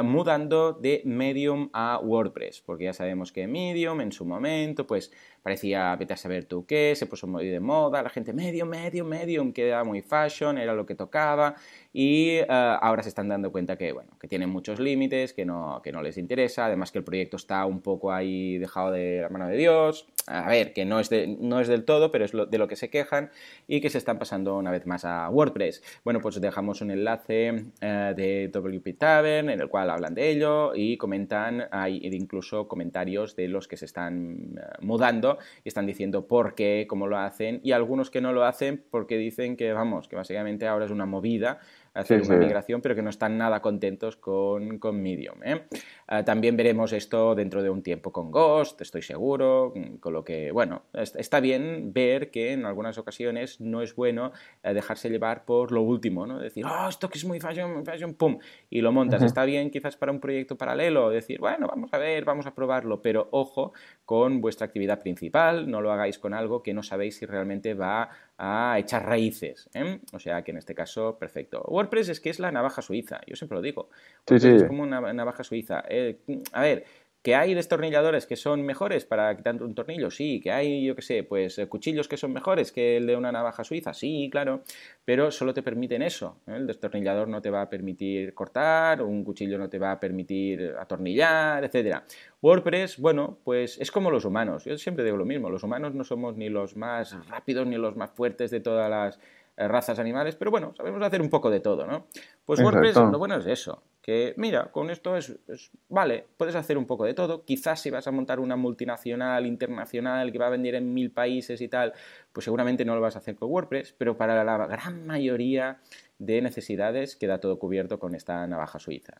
mudando 0.04 0.72
de 0.72 1.02
Medium 1.04 1.70
a 1.74 2.00
WordPress, 2.00 2.62
porque 2.62 2.86
ya 2.86 2.94
sabemos 2.94 3.34
que 3.34 3.48
Medium 3.48 4.00
en 4.02 4.12
su 4.12 4.24
momento, 4.24 4.86
pues 4.86 5.12
parecía, 5.44 5.96
vete 5.98 6.14
a 6.14 6.18
saber 6.18 6.46
tú 6.46 6.66
qué, 6.66 6.96
se 6.96 7.06
puso 7.06 7.28
muy 7.28 7.48
de 7.50 7.60
moda, 7.60 8.02
la 8.02 8.10
gente 8.10 8.34
Medium, 8.34 8.70
Medium, 8.70 9.08
Medium, 9.08 9.54
quedaba 9.54 9.84
muy 9.84 10.02
fashion, 10.02 10.58
era 10.58 10.74
lo 10.74 10.86
que 10.86 10.96
tocaba, 10.96 11.56
y 11.92 12.40
ahora 12.48 13.04
se 13.04 13.10
están 13.10 13.28
dando 13.28 13.52
cuenta 13.52 13.78
que, 13.78 13.92
bueno, 13.92 14.18
que 14.20 14.28
tienen 14.28 14.50
muchos 14.50 14.80
límites, 14.80 15.34
que 15.34 15.46
no, 15.46 15.82
que 15.84 15.92
no 15.92 16.02
les 16.02 16.18
interesa, 16.18 16.66
además 16.66 16.92
que 16.92 17.00
el 17.00 17.04
proyecto 17.04 17.36
está 17.38 17.66
un 17.66 17.82
poco 17.82 18.14
ahí 18.14 18.58
dejado 18.58 18.92
de 18.92 19.22
la 19.22 19.30
mano 19.30 19.48
de 19.48 19.58
Dios, 19.58 20.08
a 20.28 20.48
ver, 20.48 20.74
que 20.74 20.86
no 20.86 21.00
es, 21.00 21.10
no 21.40 21.60
es 21.60 21.68
del 21.68 21.86
todo, 21.86 22.12
pero 22.12 22.26
es 22.26 22.32
de 22.32 22.58
lo 22.58 22.68
que 22.68 22.76
se 22.76 22.90
quejan 22.90 23.30
y 23.68 23.82
que 23.82 23.90
se 23.90 23.98
están 23.98 24.20
pasando 24.20 24.56
una 24.58 24.72
vez 24.72 24.86
más 24.86 25.06
a 25.06 25.30
WordPress. 25.30 25.84
Bueno, 26.04 26.22
pues 26.22 26.40
dejamos 26.40 26.82
un 26.82 26.92
enlace 26.92 27.66
eh, 27.82 28.14
de 28.16 28.50
WP 28.52 28.98
Tavern 28.98 29.50
en 29.50 29.60
el 29.60 29.70
cual 29.70 29.90
hablan 29.90 30.14
de 30.14 30.30
ello 30.30 30.74
y 30.76 30.98
comentan, 30.98 31.66
hay 31.72 32.00
incluso 32.04 32.68
comentarios 32.68 33.36
de 33.36 33.48
los 33.48 33.68
que 33.68 33.78
se 33.78 33.86
están 33.86 34.56
eh, 34.58 34.62
mudando 34.82 35.38
y 35.64 35.68
están 35.68 35.86
diciendo 35.86 36.28
por 36.28 36.56
qué, 36.56 36.86
cómo 36.88 37.08
lo 37.08 37.18
hacen 37.18 37.60
y 37.64 37.72
algunos 37.72 38.10
que 38.10 38.22
no 38.22 38.34
lo 38.34 38.46
hacen 38.46 38.84
porque 38.90 39.18
dicen 39.18 39.58
que, 39.58 39.74
vamos, 39.74 40.08
que 40.08 40.16
básicamente 40.16 40.68
ahora 40.68 40.86
es 40.86 40.92
una 40.92 41.06
movida 41.06 41.60
hacer 41.94 42.22
una 42.22 42.38
migración, 42.38 42.82
pero 42.82 42.96
que 42.96 43.02
no 43.02 43.10
están 43.10 43.38
nada 43.38 43.62
contentos 43.62 44.18
con, 44.18 44.80
con 44.80 45.02
Medium. 45.02 45.44
¿eh? 45.44 45.66
Ah, 46.08 46.24
también 46.24 46.58
veremos 46.58 46.92
esto 46.94 47.36
dentro 47.36 47.62
de 47.62 47.70
un 47.70 47.84
tiempo 47.84 48.12
con 48.12 48.32
Ghost, 48.32 48.82
estoy 48.82 49.02
seguro, 49.02 49.74
mm, 49.76 49.96
con 49.98 50.14
lo 50.14 50.24
que, 50.24 50.52
bueno, 50.52 50.84
está 50.94 51.40
bien 51.40 51.94
ver 51.94 52.32
que 52.32 52.54
en 52.54 52.66
algunas 52.66 52.98
ocasiones 52.98 53.62
no 53.62 53.82
es 53.82 53.96
bueno 53.96 54.32
eh, 54.64 54.74
dejarse 54.74 55.10
llevar 55.10 55.46
por 55.46 55.72
lo 55.72 55.82
último, 55.82 56.26
¿no? 56.26 56.40
Decir, 56.40 56.66
oh, 56.66 56.90
esto 56.90 57.10
que 57.10 57.18
es 57.18 57.26
muy 57.26 57.40
fashion, 57.40 57.74
muy 57.74 57.84
fashion, 57.84 58.14
pum, 58.14 58.40
y 58.70 58.82
lo 58.82 58.92
montas. 58.92 59.22
Está 59.22 59.46
bien 59.46 59.70
quizás 59.70 59.96
para 59.96 60.12
un 60.12 60.20
proyecto 60.20 60.58
paralelo, 60.58 61.10
decir, 61.10 61.40
bueno, 61.40 61.68
vamos 61.68 61.94
a 61.94 61.98
ver, 61.98 62.26
vamos 62.26 62.46
a 62.48 62.56
probarlo, 62.56 63.02
pero 63.02 63.28
ojo 63.32 63.74
con 64.06 64.42
vuestra 64.42 64.66
actividad 64.66 65.00
principal, 65.00 65.70
no 65.70 65.82
lo 65.82 65.92
hagáis 65.92 66.20
con 66.20 66.34
algo 66.34 66.64
que 66.64 66.74
no 66.74 66.84
sabéis 66.84 67.18
si 67.18 67.26
realmente 67.26 67.74
va 67.74 68.10
a 68.38 68.78
echar 68.80 69.06
raíces. 69.06 69.70
¿eh? 69.74 70.00
O 70.12 70.20
sea 70.20 70.42
que 70.44 70.52
en 70.52 70.58
este 70.58 70.76
caso, 70.76 71.18
perfecto. 71.18 71.64
WordPress 71.68 72.10
es 72.10 72.20
que 72.20 72.30
es 72.30 72.40
la 72.40 72.52
navaja 72.52 72.82
suiza, 72.82 73.22
yo 73.28 73.36
siempre 73.36 73.56
lo 73.56 73.62
digo. 73.62 73.90
Es 74.28 74.64
como 74.64 74.84
una 74.84 75.14
navaja 75.14 75.44
suiza. 75.44 75.84
Eh, 75.88 76.18
a 76.52 76.62
ver, 76.62 76.86
¿Que 77.24 77.36
hay 77.36 77.54
destornilladores 77.54 78.26
que 78.26 78.36
son 78.36 78.64
mejores 78.64 79.06
para 79.06 79.34
quitar 79.38 79.64
un 79.64 79.74
tornillo? 79.74 80.12
Sí. 80.12 80.42
¿Que 80.42 80.52
hay, 80.52 80.86
yo 80.86 80.94
qué 80.94 81.02
sé, 81.02 81.24
pues 81.24 81.58
eh, 81.58 81.68
cuchillos 81.68 82.10
que 82.10 82.18
son 82.18 82.34
mejores 82.34 82.74
que 82.74 82.98
el 82.98 83.08
de 83.08 83.16
una 83.16 83.32
navaja 83.32 83.64
suiza? 83.64 83.94
Sí, 83.94 84.28
claro. 84.30 84.64
Pero 85.06 85.32
solo 85.32 85.54
te 85.54 85.64
permiten 85.64 86.02
eso. 86.02 86.42
El 86.46 86.68
destornillador 86.68 87.30
no 87.30 87.42
te 87.42 87.50
va 87.50 87.62
a 87.62 87.70
permitir 87.70 88.34
cortar, 88.34 89.02
un 89.02 89.24
cuchillo 89.24 89.58
no 89.58 89.70
te 89.70 89.80
va 89.80 89.94
a 89.94 90.00
permitir 90.02 90.76
atornillar, 90.78 91.64
etc. 91.64 92.02
WordPress, 92.42 92.98
bueno, 93.00 93.38
pues 93.46 93.80
es 93.80 93.90
como 93.90 94.12
los 94.12 94.26
humanos. 94.26 94.66
Yo 94.66 94.78
siempre 94.78 95.06
digo 95.06 95.16
lo 95.16 95.26
mismo. 95.26 95.50
Los 95.50 95.64
humanos 95.64 95.96
no 95.96 96.04
somos 96.04 96.36
ni 96.36 96.50
los 96.50 96.76
más 96.76 97.16
rápidos 97.30 97.66
ni 97.66 97.78
los 97.78 97.96
más 97.96 98.12
fuertes 98.12 98.52
de 98.52 98.60
todas 98.60 98.90
las 98.90 99.18
eh, 99.56 99.68
razas 99.68 100.00
animales, 100.00 100.36
pero 100.36 100.50
bueno, 100.50 100.74
sabemos 100.76 101.02
hacer 101.04 101.22
un 101.22 101.30
poco 101.30 101.52
de 101.52 101.60
todo, 101.60 101.86
¿no? 101.86 102.08
Pues 102.44 102.60
WordPress 102.60 102.96
lo 102.96 103.20
bueno 103.20 103.38
es 103.38 103.46
eso, 103.46 103.84
que 104.04 104.34
mira, 104.36 104.70
con 104.70 104.90
esto 104.90 105.16
es, 105.16 105.40
vale, 105.88 106.26
puedes 106.36 106.56
hacer 106.56 106.78
un 106.78 106.86
poco 106.86 107.06
de 107.06 107.14
todo, 107.14 107.46
quizás 107.46 107.80
si 107.80 107.90
vas 107.90 108.06
a 108.06 108.12
montar 108.12 108.42
una 108.42 108.58
multinacional, 108.58 109.46
internacional, 109.46 110.30
que 110.30 110.38
va 110.38 110.48
a 110.48 110.50
vender 110.50 110.76
en 110.76 110.94
mil 110.94 111.10
países 111.10 111.62
y 111.62 111.70
tal, 111.70 111.94
pues 112.34 112.44
seguramente 112.44 112.84
no 112.84 112.96
lo 112.96 113.02
vas 113.02 113.16
a 113.16 113.20
hacer 113.20 113.36
con 113.36 113.50
WordPress, 113.50 113.96
pero 113.98 114.18
para 114.18 114.44
la 114.44 114.68
gran 114.68 115.08
mayoría 115.08 115.80
de 116.26 116.42
necesidades 116.42 117.16
queda 117.16 117.40
todo 117.40 117.60
cubierto 117.60 118.00
con 118.00 118.16
esta 118.16 118.46
navaja 118.48 118.80
suiza. 118.80 119.14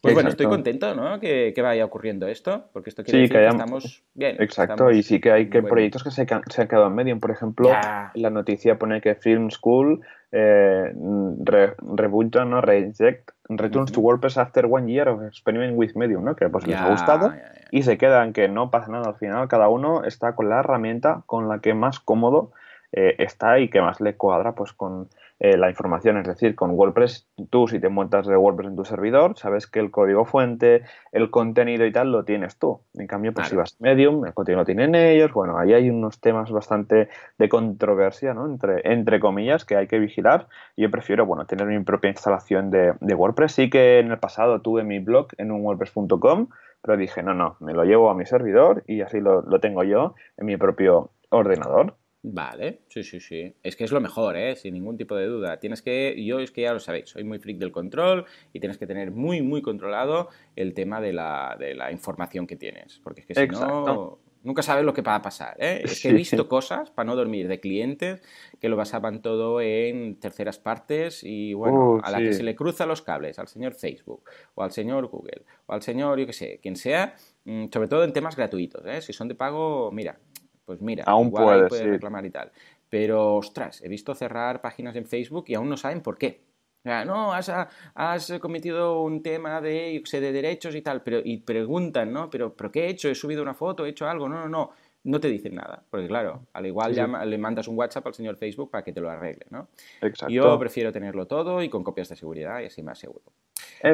Pues 0.00 0.14
bueno, 0.14 0.28
estoy 0.28 0.46
contento, 0.46 0.94
¿no? 0.94 1.18
Que, 1.20 1.54
vaya 1.62 1.84
ocurriendo 1.84 2.26
esto, 2.28 2.68
porque 2.72 2.90
esto 2.90 3.02
quiere 3.02 3.20
decir 3.20 3.36
que, 3.36 3.46
estamos 3.46 4.04
bien. 4.14 4.36
Exacto, 4.38 4.90
y 4.90 5.02
sí 5.02 5.20
que 5.20 5.32
hay 5.32 5.50
que 5.50 5.62
proyectos 5.62 6.04
que 6.04 6.10
se, 6.10 6.22
han 6.22 6.68
quedado 6.68 6.86
en 6.86 6.94
medio. 6.94 7.18
Por 7.18 7.30
ejemplo, 7.30 7.70
la 8.14 8.30
noticia 8.30 8.78
pone 8.78 9.00
que 9.00 9.14
Film 9.14 9.50
School 9.50 10.02
eh, 10.32 10.92
¿no? 10.94 12.60
Reject, 12.60 13.30
returns 13.48 13.92
to 13.92 14.00
WordPress 14.00 14.36
after 14.38 14.66
one 14.66 14.90
year 14.90 15.08
of 15.08 15.22
experiment 15.22 15.76
with 15.76 15.94
Medium, 15.94 16.24
¿no? 16.24 16.34
Que 16.34 16.48
pues 16.48 16.66
les 16.66 16.76
ha 16.76 16.90
gustado 16.90 17.32
y 17.70 17.82
se 17.82 17.96
quedan 17.96 18.32
que 18.32 18.48
no 18.48 18.70
pasa 18.70 18.90
nada 18.90 19.08
al 19.08 19.16
final. 19.16 19.48
Cada 19.48 19.68
uno 19.68 20.04
está 20.04 20.34
con 20.34 20.48
la 20.48 20.60
herramienta 20.60 21.22
con 21.26 21.48
la 21.48 21.60
que 21.60 21.74
más 21.74 22.00
cómodo 22.00 22.52
eh, 22.92 23.14
está 23.18 23.58
y 23.58 23.68
que 23.68 23.80
más 23.80 24.00
le 24.00 24.16
cuadra 24.16 24.54
pues 24.54 24.72
con 24.72 25.08
eh, 25.38 25.58
la 25.58 25.68
información. 25.68 26.16
Es 26.16 26.26
decir, 26.26 26.54
con 26.54 26.70
WordPress, 26.70 27.28
tú 27.50 27.68
si 27.68 27.78
te 27.78 27.90
montas 27.90 28.26
de 28.26 28.36
WordPress 28.36 28.70
en 28.70 28.76
tu 28.76 28.86
servidor, 28.86 29.36
sabes 29.36 29.66
que 29.66 29.80
el 29.80 29.90
código 29.90 30.24
fuente, 30.24 30.82
el 31.12 31.30
contenido 31.30 31.84
y 31.84 31.92
tal 31.92 32.10
lo 32.10 32.24
tienes 32.24 32.58
tú. 32.58 32.80
En 32.94 33.06
cambio, 33.06 33.34
pues 33.34 33.48
si 33.48 33.56
vas 33.56 33.74
a 33.74 33.76
Medium, 33.80 34.24
el 34.24 34.32
contenido 34.32 34.62
lo 34.62 34.64
tienen 34.64 34.94
ellos. 34.94 35.32
Bueno, 35.32 35.58
ahí 35.58 35.74
hay 35.74 35.90
unos 35.90 36.20
temas 36.20 36.50
bastante 36.50 37.10
de 37.36 37.48
controversia, 37.50 38.32
¿no? 38.32 38.46
Entre, 38.46 38.80
entre 38.90 39.20
comillas, 39.20 39.66
que 39.66 39.76
hay 39.76 39.86
que 39.86 39.98
vigilar. 39.98 40.48
Yo 40.74 40.90
prefiero, 40.90 41.26
bueno, 41.26 41.44
tener 41.44 41.66
mi 41.66 41.84
propia 41.84 42.08
instalación 42.08 42.70
de, 42.70 42.94
WordPress. 43.00 43.52
Sí 43.52 43.68
que 43.68 43.98
en 43.98 44.10
el 44.10 44.18
pasado 44.18 44.62
tuve 44.62 44.84
mi 44.84 45.00
blog 45.00 45.28
en 45.36 45.50
un 45.50 45.62
wordpress.com, 45.62 46.48
pero 46.80 46.96
dije, 46.96 47.22
no, 47.22 47.34
no, 47.34 47.56
me 47.60 47.74
lo 47.74 47.84
llevo 47.84 48.08
a 48.08 48.14
mi 48.14 48.24
servidor 48.24 48.84
y 48.86 49.02
así 49.02 49.20
lo, 49.20 49.42
lo 49.42 49.60
tengo 49.60 49.84
yo 49.84 50.14
en 50.38 50.46
mi 50.46 50.56
propio 50.56 51.10
ordenador. 51.28 51.94
Vale, 52.28 52.80
sí, 52.88 53.04
sí, 53.04 53.20
sí. 53.20 53.54
Es 53.62 53.76
que 53.76 53.84
es 53.84 53.92
lo 53.92 54.00
mejor, 54.00 54.36
¿eh? 54.36 54.56
Sin 54.56 54.74
ningún 54.74 54.96
tipo 54.96 55.14
de 55.14 55.26
duda. 55.26 55.60
Tienes 55.60 55.80
que, 55.80 56.16
yo 56.24 56.40
es 56.40 56.50
que 56.50 56.62
ya 56.62 56.72
lo 56.72 56.80
sabéis, 56.80 57.08
soy 57.08 57.22
muy 57.22 57.38
freak 57.38 57.58
del 57.58 57.70
control 57.70 58.24
y 58.52 58.58
tienes 58.58 58.78
que 58.78 58.86
tener 58.88 59.12
muy, 59.12 59.42
muy 59.42 59.62
controlado 59.62 60.28
el 60.56 60.74
tema 60.74 61.00
de 61.00 61.12
la, 61.12 61.56
de 61.56 61.76
la 61.76 61.92
información 61.92 62.48
que 62.48 62.56
tienes. 62.56 63.00
Porque 63.04 63.20
es 63.20 63.26
que 63.28 63.34
si 63.34 63.46
no, 63.46 64.18
nunca 64.42 64.62
sabes 64.62 64.84
lo 64.84 64.92
que 64.92 65.02
va 65.02 65.14
a 65.14 65.22
pasar, 65.22 65.56
¿eh? 65.60 65.82
Es 65.84 66.02
que 66.02 66.08
he 66.08 66.12
visto 66.12 66.48
cosas, 66.48 66.90
para 66.90 67.06
no 67.06 67.14
dormir, 67.14 67.46
de 67.46 67.60
clientes 67.60 68.20
que 68.60 68.68
lo 68.68 68.76
basaban 68.76 69.22
todo 69.22 69.60
en 69.60 70.18
terceras 70.18 70.58
partes 70.58 71.22
y, 71.22 71.54
bueno, 71.54 71.92
uh, 71.92 72.00
a 72.02 72.10
la 72.10 72.18
que 72.18 72.32
se 72.32 72.42
le 72.42 72.56
cruza 72.56 72.86
los 72.86 73.02
cables, 73.02 73.38
al 73.38 73.46
señor 73.46 73.74
Facebook 73.74 74.24
o 74.56 74.64
al 74.64 74.72
señor 74.72 75.06
Google 75.06 75.42
o 75.66 75.74
al 75.74 75.82
señor, 75.82 76.18
yo 76.18 76.26
qué 76.26 76.32
sé, 76.32 76.58
quien 76.60 76.74
sea, 76.74 77.14
mm, 77.44 77.66
sobre 77.72 77.86
todo 77.86 78.02
en 78.02 78.12
temas 78.12 78.34
gratuitos, 78.34 78.84
¿eh? 78.84 79.00
Si 79.00 79.12
son 79.12 79.28
de 79.28 79.36
pago, 79.36 79.92
mira, 79.92 80.18
pues 80.66 80.82
mira, 80.82 81.04
aún 81.06 81.28
igual 81.28 81.68
puede, 81.68 81.84
reclamar 81.84 82.26
y 82.26 82.30
tal. 82.30 82.50
Pero, 82.90 83.36
ostras, 83.36 83.82
he 83.82 83.88
visto 83.88 84.14
cerrar 84.14 84.60
páginas 84.60 84.96
en 84.96 85.06
Facebook 85.06 85.44
y 85.48 85.54
aún 85.54 85.68
no 85.68 85.76
saben 85.76 86.02
por 86.02 86.18
qué. 86.18 86.42
O 86.80 86.88
sea, 86.88 87.04
no, 87.04 87.32
has, 87.32 87.50
has 87.94 88.32
cometido 88.40 89.02
un 89.02 89.22
tema 89.22 89.60
de, 89.60 90.02
de 90.12 90.32
derechos 90.32 90.74
y 90.74 90.82
tal, 90.82 91.02
pero, 91.02 91.20
y 91.24 91.38
preguntan, 91.38 92.12
¿no? 92.12 92.30
¿Pero, 92.30 92.54
¿Pero 92.54 92.70
qué 92.70 92.84
he 92.84 92.88
hecho? 92.90 93.08
¿He 93.08 93.14
subido 93.14 93.42
una 93.42 93.54
foto? 93.54 93.86
¿He 93.86 93.90
hecho 93.90 94.06
algo? 94.06 94.28
No, 94.28 94.40
no, 94.40 94.48
no. 94.48 94.70
No 95.02 95.20
te 95.20 95.28
dicen 95.28 95.54
nada, 95.54 95.84
porque 95.88 96.08
claro, 96.08 96.46
al 96.52 96.66
igual 96.66 96.92
le 96.92 97.38
mandas 97.38 97.68
un 97.68 97.78
WhatsApp 97.78 98.08
al 98.08 98.14
señor 98.14 98.36
Facebook 98.36 98.72
para 98.72 98.82
que 98.82 98.92
te 98.92 99.00
lo 99.00 99.08
arregle, 99.08 99.46
¿no? 99.50 99.68
Exacto. 100.00 100.34
Yo 100.34 100.58
prefiero 100.58 100.90
tenerlo 100.90 101.28
todo 101.28 101.62
y 101.62 101.68
con 101.68 101.84
copias 101.84 102.08
de 102.08 102.16
seguridad 102.16 102.58
y 102.58 102.64
así 102.64 102.82
más 102.82 102.98
seguro. 102.98 103.22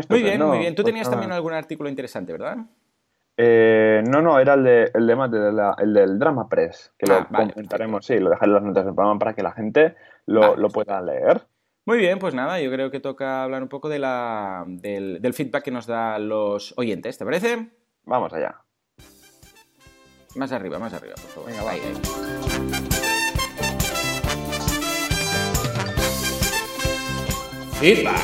muy 0.08 0.22
bien, 0.22 0.42
muy 0.42 0.58
bien. 0.58 0.74
Tú 0.74 0.80
pues 0.82 0.90
tenías 0.90 1.10
también 1.10 1.30
algún 1.30 1.52
artículo 1.52 1.90
interesante, 1.90 2.32
¿verdad? 2.32 2.56
Eh, 3.36 4.02
no, 4.06 4.20
no, 4.20 4.38
era 4.38 4.54
el, 4.54 4.64
de, 4.64 4.90
el, 4.94 5.06
de, 5.06 5.74
el 5.78 5.94
del 5.94 6.18
Drama 6.18 6.48
Press, 6.48 6.92
que 6.98 7.06
lo 7.06 7.14
ah, 7.14 7.28
comentaremos, 7.28 8.04
sí, 8.04 8.18
lo 8.18 8.30
dejaré 8.30 8.50
en 8.50 8.54
las 8.54 8.62
notas 8.62 8.84
del 8.84 8.94
programa 8.94 9.18
para 9.18 9.34
que 9.34 9.42
la 9.42 9.52
gente 9.52 9.96
lo, 10.26 10.56
lo, 10.56 10.68
pueda 10.68 11.00
leer. 11.00 11.42
Muy 11.86 11.98
bien, 11.98 12.18
pues 12.18 12.34
nada, 12.34 12.60
yo 12.60 12.70
creo 12.70 12.90
que 12.90 13.00
toca 13.00 13.42
hablar 13.42 13.62
un 13.62 13.68
poco 13.68 13.88
de 13.88 13.98
la, 13.98 14.64
del, 14.66 15.20
del 15.22 15.34
feedback 15.34 15.64
que 15.64 15.70
nos 15.70 15.86
dan 15.86 16.28
los 16.28 16.74
oyentes, 16.76 17.16
¿te 17.16 17.24
parece? 17.24 17.70
Vamos 18.04 18.32
allá. 18.32 18.56
Más 20.36 20.52
arriba, 20.52 20.78
más 20.78 20.92
arriba, 20.94 21.14
por 21.14 21.30
favor. 21.30 21.50
Venga, 21.50 21.64
va. 21.64 21.72
Feedback. 27.80 28.20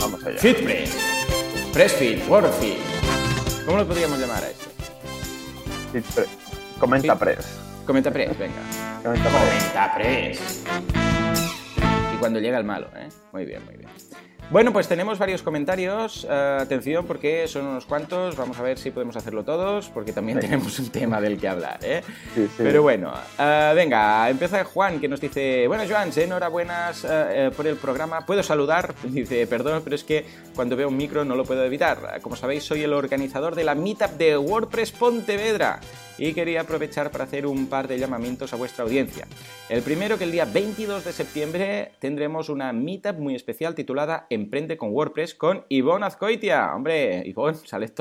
Vamos 0.00 0.24
allá. 0.24 0.38
Feedpress. 0.38 1.72
Pressfeed, 1.72 2.28
Wordfeed. 2.28 2.95
¿Cómo 3.66 3.78
lo 3.78 3.86
podríamos 3.88 4.18
llamar 4.20 4.44
a 4.44 4.48
esto? 4.48 4.70
comenta 6.78 7.18
Press. 7.18 7.58
Comenta 7.84 8.12
Press, 8.12 8.38
venga. 8.38 8.54
Comenta 9.02 9.94
Press. 9.96 10.64
Y 12.14 12.16
cuando 12.18 12.38
llega 12.38 12.58
el 12.58 12.64
malo, 12.64 12.88
¿eh? 12.96 13.08
Muy 13.32 13.44
bien, 13.44 13.64
muy 13.64 13.74
bien. 13.74 13.90
Bueno, 14.48 14.72
pues 14.72 14.86
tenemos 14.86 15.18
varios 15.18 15.42
comentarios. 15.42 16.24
Eh, 16.30 16.58
atención, 16.60 17.04
porque 17.04 17.48
son 17.48 17.66
unos 17.66 17.84
cuantos. 17.84 18.36
Vamos 18.36 18.56
a 18.60 18.62
ver 18.62 18.78
si 18.78 18.92
podemos 18.92 19.16
hacerlo 19.16 19.42
todos, 19.42 19.88
porque 19.88 20.12
también 20.12 20.38
tenemos 20.38 20.78
un 20.78 20.90
tema 20.90 21.20
del 21.20 21.36
que 21.36 21.48
hablar. 21.48 21.80
¿eh? 21.82 22.00
Pero 22.56 22.82
bueno, 22.82 23.12
eh, 23.40 23.72
venga, 23.74 24.30
empieza 24.30 24.62
Juan, 24.62 25.00
que 25.00 25.08
nos 25.08 25.20
dice: 25.20 25.66
Bueno, 25.66 25.82
Joan, 25.88 26.10
enhorabuenas 26.14 27.04
por 27.56 27.66
el 27.66 27.74
programa. 27.76 28.24
¿Puedo 28.24 28.44
saludar? 28.44 28.94
Dice: 29.02 29.48
Perdón, 29.48 29.80
pero 29.82 29.96
es 29.96 30.04
que 30.04 30.24
cuando 30.54 30.76
veo 30.76 30.88
un 30.88 30.96
micro 30.96 31.24
no 31.24 31.34
lo 31.34 31.44
puedo 31.44 31.64
evitar. 31.64 32.20
Como 32.22 32.36
sabéis, 32.36 32.62
soy 32.62 32.84
el 32.84 32.92
organizador 32.92 33.56
de 33.56 33.64
la 33.64 33.74
Meetup 33.74 34.12
de 34.12 34.38
WordPress 34.38 34.92
Pontevedra 34.92 35.80
y 36.18 36.32
quería 36.32 36.62
aprovechar 36.62 37.10
para 37.10 37.24
hacer 37.24 37.46
un 37.46 37.66
par 37.66 37.88
de 37.88 37.98
llamamientos 37.98 38.52
a 38.52 38.56
vuestra 38.56 38.84
audiencia. 38.84 39.26
El 39.68 39.82
primero 39.82 40.18
que 40.18 40.24
el 40.24 40.32
día 40.32 40.44
22 40.44 41.04
de 41.04 41.12
septiembre 41.12 41.92
tendremos 41.98 42.48
una 42.48 42.72
meetup 42.72 43.18
muy 43.18 43.34
especial 43.34 43.74
titulada 43.74 44.26
Emprende 44.36 44.76
con 44.76 44.90
WordPress 44.90 45.34
con 45.34 45.64
Ivonne 45.68 46.06
Azcoitia. 46.06 46.74
Hombre, 46.74 47.22
Ivonne, 47.26 47.56
sales, 47.56 47.92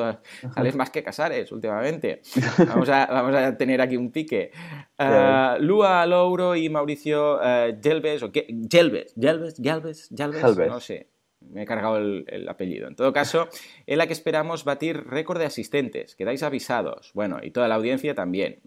sales 0.54 0.76
más 0.76 0.89
que 0.91 1.04
Casares 1.04 1.52
últimamente. 1.52 2.21
Vamos 2.67 2.89
a, 2.89 3.06
vamos 3.08 3.36
a 3.36 3.58
tener 3.58 3.82
aquí 3.82 3.98
un 3.98 4.12
pique. 4.12 4.52
Uh, 5.00 5.62
Lua 5.62 6.06
Louro 6.06 6.56
y 6.56 6.69
Mauricio 6.69 7.36
uh, 7.38 7.76
Gelbes, 7.82 8.24
o 8.24 8.32
Gelbes, 8.32 9.13
Gelbes, 9.19 9.56
Gelbes, 9.62 10.10
Gelbes, 10.15 10.67
no 10.67 10.80
sé 10.80 11.15
me 11.52 11.63
he 11.63 11.65
cargado 11.65 11.98
el, 11.98 12.48
apellido. 12.50 12.88
En 12.88 12.95
todo 12.95 13.13
caso, 13.13 13.48
en 13.88 13.98
la 13.98 14.08
que 14.08 14.13
esperamos 14.13 14.63
batir 14.63 15.06
récord 15.08 15.39
de 15.39 15.45
asistentes, 15.45 16.15
quedáis 16.15 16.43
avisados. 16.43 17.12
Bueno, 17.13 17.39
y 17.41 17.52
toda 17.52 17.67
la 17.67 17.76
audiencia 17.76 18.15
también. 18.15 18.62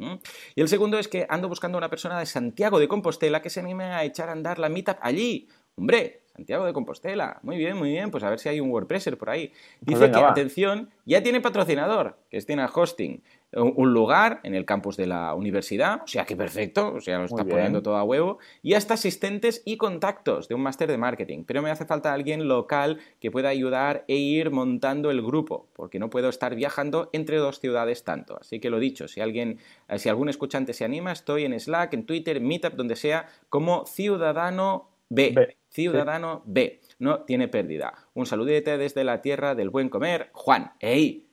Y 0.54 0.60
el 0.60 0.68
segundo 0.68 0.98
es 0.98 1.08
que 1.08 1.26
ando 1.28 1.48
buscando 1.48 1.78
una 1.78 1.90
persona 1.90 2.18
de 2.18 2.26
Santiago 2.26 2.78
de 2.78 2.88
Compostela 2.88 3.42
que 3.42 3.50
se 3.50 3.60
anime 3.60 3.84
a 3.84 4.04
echar 4.04 4.28
a 4.28 4.32
andar 4.32 4.58
la 4.58 4.68
meetup 4.68 4.98
allí. 5.00 5.48
Hombre, 5.76 6.22
Santiago 6.38 6.64
de 6.66 6.72
Compostela. 6.72 7.40
Muy 7.42 7.56
bien, 7.56 7.76
muy 7.76 7.90
bien. 7.90 8.12
Pues 8.12 8.22
a 8.22 8.30
ver 8.30 8.38
si 8.38 8.48
hay 8.48 8.60
un 8.60 8.70
WordPresser 8.70 9.18
por 9.18 9.28
ahí. 9.28 9.48
Pues 9.84 9.98
Dice 9.98 10.12
que, 10.12 10.18
atención, 10.18 10.90
ya 11.04 11.20
tiene 11.20 11.40
patrocinador, 11.40 12.16
que 12.30 12.36
es 12.36 12.46
Tiena 12.46 12.70
Hosting 12.72 13.22
un 13.56 13.94
lugar 13.94 14.40
en 14.42 14.54
el 14.54 14.66
campus 14.66 14.96
de 14.96 15.06
la 15.06 15.34
universidad, 15.34 16.02
o 16.04 16.06
sea 16.06 16.26
que 16.26 16.36
perfecto, 16.36 16.92
o 16.94 17.00
sea, 17.00 17.18
lo 17.18 17.24
está 17.24 17.44
poniendo 17.44 17.82
todo 17.82 17.96
a 17.96 18.04
huevo, 18.04 18.38
y 18.62 18.74
hasta 18.74 18.94
asistentes 18.94 19.62
y 19.64 19.78
contactos 19.78 20.48
de 20.48 20.54
un 20.54 20.60
máster 20.60 20.90
de 20.90 20.98
marketing. 20.98 21.44
Pero 21.46 21.62
me 21.62 21.70
hace 21.70 21.86
falta 21.86 22.12
alguien 22.12 22.46
local 22.46 22.98
que 23.20 23.30
pueda 23.30 23.48
ayudar 23.48 24.04
e 24.06 24.16
ir 24.16 24.50
montando 24.50 25.10
el 25.10 25.22
grupo, 25.22 25.66
porque 25.72 25.98
no 25.98 26.10
puedo 26.10 26.28
estar 26.28 26.54
viajando 26.54 27.08
entre 27.14 27.38
dos 27.38 27.58
ciudades 27.58 28.04
tanto. 28.04 28.38
Así 28.38 28.60
que 28.60 28.68
lo 28.68 28.78
dicho, 28.78 29.08
si 29.08 29.22
alguien, 29.22 29.58
si 29.96 30.10
algún 30.10 30.28
escuchante 30.28 30.74
se 30.74 30.84
anima, 30.84 31.12
estoy 31.12 31.46
en 31.46 31.58
Slack, 31.58 31.94
en 31.94 32.04
Twitter, 32.04 32.42
Meetup, 32.42 32.74
donde 32.74 32.96
sea, 32.96 33.28
como 33.48 33.86
Ciudadano 33.86 34.90
B. 35.08 35.56
Ciudadano 35.68 36.42
B. 36.46 36.80
No 36.98 37.22
tiene 37.22 37.48
pérdida. 37.48 37.92
Un 38.14 38.26
saludete 38.26 38.78
desde 38.78 39.04
la 39.04 39.20
tierra 39.22 39.54
del 39.54 39.70
buen 39.70 39.88
comer, 39.88 40.30
Juan. 40.32 40.72
¡Ey! 40.80 41.26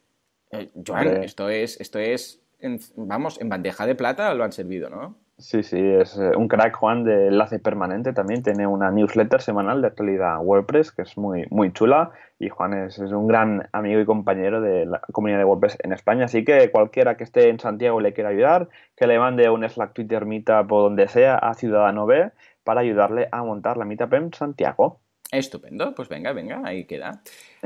Eh, 0.52 0.70
Joan, 0.86 1.24
esto 1.24 1.50
es, 1.50 1.80
esto 1.82 2.00
es 2.00 2.46
vamos, 2.96 3.40
en 3.42 3.50
bandeja 3.50 3.86
de 3.86 3.96
plata 3.96 4.34
lo 4.34 4.44
han 4.44 4.52
servido, 4.52 4.90
¿no? 4.90 5.16
Sí, 5.38 5.64
sí, 5.64 5.78
es 5.78 6.18
eh, 6.18 6.32
un 6.38 6.48
crack 6.48 6.78
Juan 6.78 7.04
de 7.04 7.28
enlace 7.28 7.60
permanente 7.60 8.14
también, 8.14 8.42
tiene 8.42 8.66
una 8.68 8.90
newsletter 8.90 9.42
semanal 9.42 9.82
de 9.82 9.88
actualidad 9.88 10.40
WordPress 10.42 10.94
que 10.94 11.02
es 11.02 11.18
muy, 11.18 11.46
muy 11.50 11.74
chula 11.74 12.12
y 12.40 12.48
Juan 12.48 12.74
es, 12.74 12.98
un 13.00 13.28
gran 13.28 13.68
amigo 13.74 14.00
y 14.00 14.06
compañero 14.06 14.62
de 14.62 14.86
la 14.86 15.02
comunidad 15.12 15.40
de 15.40 15.44
WordPress 15.44 15.78
en 15.84 15.92
España, 15.92 16.26
así 16.26 16.46
que 16.46 16.72
cualquiera 16.72 17.18
que 17.18 17.26
esté 17.26 17.50
en 17.50 17.60
Santiago 17.60 18.00
y 18.00 18.04
le 18.04 18.14
quiera 18.14 18.30
ayudar, 18.30 18.70
que 18.96 19.08
le 19.08 19.20
mande 19.20 19.50
un 19.50 19.68
Slack, 19.68 19.92
Twitter, 19.92 20.26
Meetup 20.26 20.72
o 20.72 20.84
donde 20.84 21.10
sea 21.10 21.36
a 21.36 21.54
Ciudadano 21.54 22.06
B 22.06 22.32
para 22.66 22.82
ayudarle 22.82 23.30
a 23.32 23.44
montar 23.44 23.78
la 23.78 23.86
Meetup 23.86 24.14
en 24.16 24.34
Santiago. 24.34 25.00
Estupendo, 25.32 25.96
pues 25.96 26.10
venga, 26.10 26.34
venga, 26.34 26.62
ahí 26.66 26.86
queda. 26.86 27.22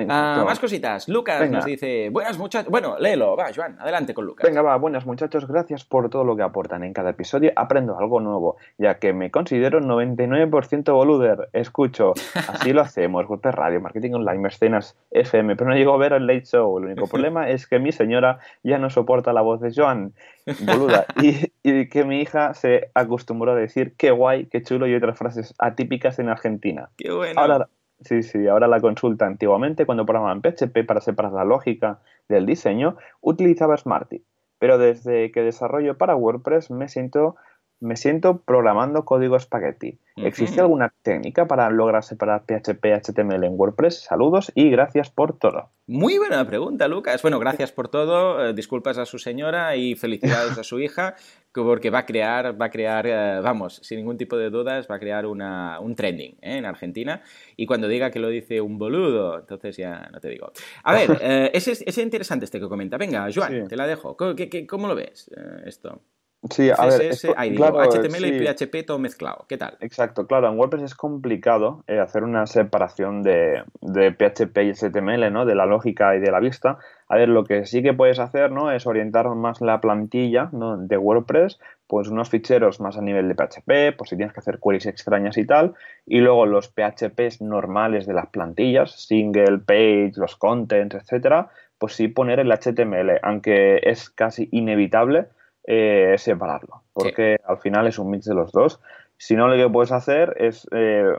Ah, 0.10 0.44
más 0.46 0.60
cositas. 0.60 1.08
Lucas 1.08 1.50
nos 1.50 1.66
dice, 1.66 2.10
buenas 2.10 2.38
muchachos. 2.38 2.72
Bueno, 2.72 2.98
léelo, 3.00 3.36
va, 3.36 3.48
Joan, 3.54 3.78
adelante 3.80 4.14
con 4.14 4.26
Lucas. 4.26 4.48
Venga, 4.48 4.62
va, 4.62 4.78
buenas 4.78 5.06
muchachos, 5.06 5.48
gracias 5.48 5.84
por 5.84 6.10
todo 6.10 6.24
lo 6.24 6.36
que 6.36 6.44
aportan. 6.44 6.84
En 6.84 6.94
cada 6.94 7.12
episodio 7.12 7.52
aprendo 7.56 7.98
algo 7.98 8.20
nuevo, 8.20 8.58
ya 8.78 9.00
que 9.00 9.14
me 9.14 9.32
considero 9.32 9.82
99% 9.82 10.94
boluder. 10.94 11.50
Escucho, 11.54 12.14
así 12.48 12.74
lo 12.74 12.82
hacemos, 12.82 13.28
golpe 13.28 13.52
radio, 13.52 13.82
marketing 13.82 14.14
online, 14.14 14.40
mecenas, 14.40 14.96
FM, 15.12 15.56
pero 15.56 15.70
no 15.70 15.76
llego 15.76 15.94
a 15.94 15.98
ver 15.98 16.14
el 16.14 16.28
late 16.28 16.46
show. 16.46 16.78
El 16.78 16.86
único 16.86 17.08
problema 17.08 17.50
es 17.50 17.68
que 17.68 17.80
mi 17.80 17.92
señora 17.92 18.40
ya 18.64 18.78
no 18.78 18.90
soporta 18.90 19.34
la 19.34 19.42
voz 19.42 19.60
de 19.62 19.74
Joan, 19.76 20.14
boluda, 20.62 21.06
y, 21.22 21.52
y 21.64 21.90
que 21.90 22.04
mi 22.06 22.22
hija 22.22 22.54
se 22.54 22.92
acostumbró 22.94 23.52
a 23.52 23.56
decir 23.56 23.96
qué 23.98 24.12
guay, 24.12 24.46
qué 24.46 24.62
chulo 24.62 24.88
y 24.88 24.96
otras 24.96 25.18
frases 25.18 25.54
atípicas 25.58 26.20
en 26.20 26.30
Argentina. 26.30 26.90
Qué 26.98 27.12
bueno. 27.12 27.40
Ahora, 27.40 27.68
sí, 28.02 28.24
sí, 28.24 28.48
ahora 28.48 28.68
la 28.68 28.80
consulta 28.80 29.26
antiguamente 29.26 29.86
cuando 29.86 30.06
programaban 30.06 30.42
PHP 30.42 30.86
para 30.86 31.02
separar 31.02 31.34
la 31.34 31.46
lógica 31.46 32.00
del 32.28 32.46
diseño, 32.46 32.98
utilizaba 33.22 33.78
Smarty. 33.78 34.24
Pero 34.60 34.78
desde 34.78 35.32
que 35.32 35.42
desarrollo 35.42 35.98
para 35.98 36.16
WordPress 36.16 36.70
me 36.70 36.90
siento 36.90 37.36
me 37.80 37.96
siento 37.96 38.42
programando 38.42 39.06
código 39.06 39.36
espagueti. 39.36 40.00
¿Existe 40.18 40.60
alguna 40.60 40.94
técnica 41.02 41.48
para 41.48 41.70
lograr 41.70 42.04
separar 42.04 42.44
PHP 42.46 42.86
y 42.86 42.92
HTML 42.92 43.44
en 43.46 43.58
WordPress? 43.58 44.02
Saludos 44.02 44.52
y 44.54 44.70
gracias 44.70 45.10
por 45.10 45.38
todo. 45.38 45.70
Muy 45.88 46.18
buena 46.18 46.46
pregunta, 46.46 46.90
Lucas. 46.90 47.22
Bueno, 47.22 47.40
gracias 47.40 47.72
por 47.72 47.88
todo. 47.88 48.46
Eh, 48.46 48.54
disculpas 48.54 48.98
a 48.98 49.06
su 49.06 49.18
señora 49.18 49.78
y 49.78 49.96
felicidades 49.96 50.58
a 50.58 50.64
su 50.64 50.80
hija, 50.82 51.16
porque 51.54 51.90
va 51.90 52.00
a 52.00 52.06
crear, 52.06 52.62
va 52.62 52.66
a 52.66 52.70
crear, 52.70 53.08
eh, 53.08 53.40
vamos, 53.42 53.80
sin 53.82 53.98
ningún 53.98 54.18
tipo 54.18 54.36
de 54.36 54.50
dudas, 54.50 54.88
va 54.92 54.96
a 54.96 55.00
crear 55.00 55.26
una, 55.26 55.80
un 55.80 55.96
trending 55.96 56.34
¿eh? 56.42 56.58
en 56.58 56.66
Argentina. 56.66 57.22
Y 57.56 57.66
cuando 57.66 57.88
diga 57.88 58.12
que 58.12 58.20
lo 58.20 58.28
dice 58.28 58.60
un 58.60 58.78
boludo, 58.78 59.40
entonces 59.40 59.78
ya 59.78 60.10
no 60.12 60.20
te 60.20 60.28
digo. 60.28 60.52
A 60.84 60.94
ver, 60.94 61.18
es, 61.54 61.68
es, 61.68 61.98
interesante 61.98 62.44
este 62.44 62.60
que 62.60 62.68
comenta. 62.68 62.98
Venga, 62.98 63.28
Joan, 63.34 63.70
te 63.70 63.78
la 63.78 63.88
dejo. 63.88 64.18
¿Cómo, 64.18 64.36
cómo 64.68 64.88
lo 64.88 64.96
ves 64.96 65.32
esto? 65.66 66.02
Sí, 66.50 66.70
a 66.70 66.86
ver, 66.86 67.12
HTML 67.12 68.26
y 68.26 68.48
PHP 68.48 68.86
todo 68.86 68.98
mezclado. 68.98 69.46
¿Qué 69.50 69.58
tal? 69.58 69.78
Exacto, 69.82 70.26
claro, 70.26 70.48
en 70.48 70.58
WordPress 70.58 70.84
es 70.84 70.96
complicado 70.96 71.84
eh, 71.86 72.00
hacer 72.00 72.24
una 72.24 72.48
separación 72.48 73.24
de, 73.24 73.64
de, 73.82 74.12
PHP 74.14 74.58
y 74.60 74.72
HTML, 74.72 75.34
¿no? 75.34 75.46
De 75.46 75.54
la 75.54 75.66
lógica 75.66 76.16
y 76.16 76.22
de 76.22 76.32
la 76.32 76.40
vista. 76.40 76.78
A 77.10 77.18
ver, 77.18 77.28
lo 77.28 77.44
que 77.44 77.66
sí 77.66 77.84
que 77.84 77.94
puedes 77.94 78.20
hacer, 78.20 78.54
¿no? 78.54 78.72
Es 78.72 78.88
orientar 78.88 79.28
más 79.36 79.60
la 79.60 79.82
plantilla 79.82 80.50
de 80.54 80.98
WordPress, 80.98 81.60
pues 81.88 82.08
unos 82.08 82.30
ficheros 82.30 82.80
más 82.80 82.98
a 82.98 83.02
nivel 83.02 83.28
de 83.28 83.36
PHP, 83.36 83.98
pues 83.98 84.12
si 84.12 84.16
tienes 84.16 84.32
que 84.34 84.40
hacer 84.40 84.60
queries 84.64 84.86
extrañas 84.86 85.38
y 85.38 85.46
tal, 85.46 85.74
y 86.06 86.20
luego 86.20 86.46
los 86.46 86.70
PHPs 86.70 87.42
normales 87.42 88.06
de 88.08 88.14
las 88.14 88.28
plantillas, 88.28 88.92
single 88.92 89.58
page, 89.58 90.14
los 90.16 90.38
contents, 90.38 90.96
etcétera, 90.96 91.50
pues 91.78 91.96
sí 91.96 92.08
poner 92.08 92.40
el 92.40 92.50
HTML, 92.50 93.20
aunque 93.24 93.82
es 93.84 94.10
casi 94.10 94.48
inevitable 94.54 95.28
eh, 95.66 96.16
separarlo, 96.18 96.84
porque 96.94 97.38
al 97.46 97.58
final 97.58 97.88
es 97.88 98.00
un 98.00 98.10
mix 98.10 98.26
de 98.26 98.34
los 98.34 98.52
dos. 98.52 98.80
Si 99.18 99.36
no, 99.36 99.48
lo 99.50 99.56
que 99.56 99.72
puedes 99.72 99.92
hacer 99.92 100.36
es 100.40 100.68
eh, 100.72 101.12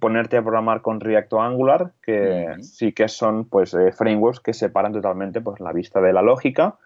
ponerte 0.00 0.36
a 0.36 0.42
programar 0.42 0.82
con 0.82 1.00
React 1.00 1.32
o 1.34 1.40
Angular, 1.40 1.92
que 2.02 2.56
sí 2.60 2.92
que 2.92 3.08
son 3.08 3.48
pues 3.48 3.72
eh, 3.74 3.92
frameworks 3.92 4.40
que 4.40 4.52
separan 4.52 4.92
totalmente 4.92 5.40
pues, 5.40 5.60
la 5.60 5.72
vista 5.72 6.00
de 6.00 6.12
la 6.12 6.22
lógica. 6.22 6.76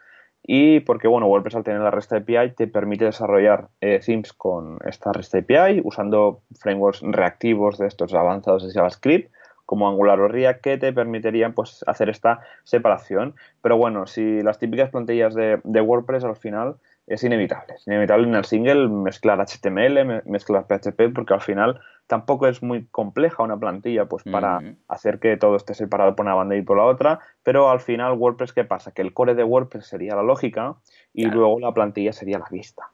Y 0.42 0.80
porque, 0.80 1.08
bueno, 1.08 1.26
WordPress 1.26 1.56
al 1.56 1.64
tener 1.64 1.80
la 1.80 1.90
REST 1.90 2.12
API 2.12 2.52
te 2.54 2.68
permite 2.68 3.06
desarrollar 3.06 3.68
themes 3.80 4.32
con 4.32 4.78
esta 4.86 5.12
REST 5.12 5.34
API 5.36 5.80
usando 5.84 6.42
frameworks 6.60 7.00
reactivos 7.02 7.78
de 7.78 7.86
estos 7.86 8.14
avanzados 8.14 8.66
de 8.66 8.72
JavaScript 8.72 9.32
como 9.68 9.86
Angular 9.86 10.18
o 10.20 10.28
React 10.28 10.60
que 10.62 10.78
te 10.78 10.94
permitirían 10.94 11.52
pues 11.52 11.84
hacer 11.86 12.08
esta 12.08 12.40
separación. 12.64 13.34
Pero 13.60 13.76
bueno, 13.76 14.06
si 14.06 14.40
las 14.40 14.58
típicas 14.58 14.88
plantillas 14.88 15.34
de, 15.34 15.60
de 15.62 15.80
WordPress 15.82 16.24
al 16.24 16.36
final 16.36 16.76
es 17.08 17.24
inevitable. 17.24 17.74
Es 17.74 17.86
inevitable 17.86 18.28
en 18.28 18.34
el 18.34 18.44
single 18.44 18.88
mezclar 18.88 19.40
HTML, 19.40 20.22
mezclar 20.26 20.66
PHP, 20.66 21.14
porque 21.14 21.34
al 21.34 21.40
final 21.40 21.80
tampoco 22.06 22.46
es 22.46 22.62
muy 22.62 22.86
compleja 22.86 23.42
una 23.42 23.58
plantilla 23.58 24.06
pues 24.06 24.24
para 24.24 24.60
hacer 24.88 25.18
que 25.18 25.36
todo 25.36 25.56
esté 25.56 25.74
separado 25.74 26.14
por 26.14 26.26
una 26.26 26.34
banda 26.34 26.56
y 26.56 26.62
por 26.62 26.76
la 26.76 26.84
otra, 26.84 27.20
pero 27.42 27.70
al 27.70 27.80
final 27.80 28.12
WordPress, 28.12 28.52
¿qué 28.52 28.64
pasa? 28.64 28.92
Que 28.92 29.02
el 29.02 29.14
core 29.14 29.34
de 29.34 29.44
WordPress 29.44 29.86
sería 29.86 30.16
la 30.16 30.22
lógica 30.22 30.76
y 31.12 31.26
luego 31.26 31.58
la 31.60 31.72
plantilla 31.72 32.12
sería 32.12 32.38
la 32.38 32.48
vista. 32.50 32.90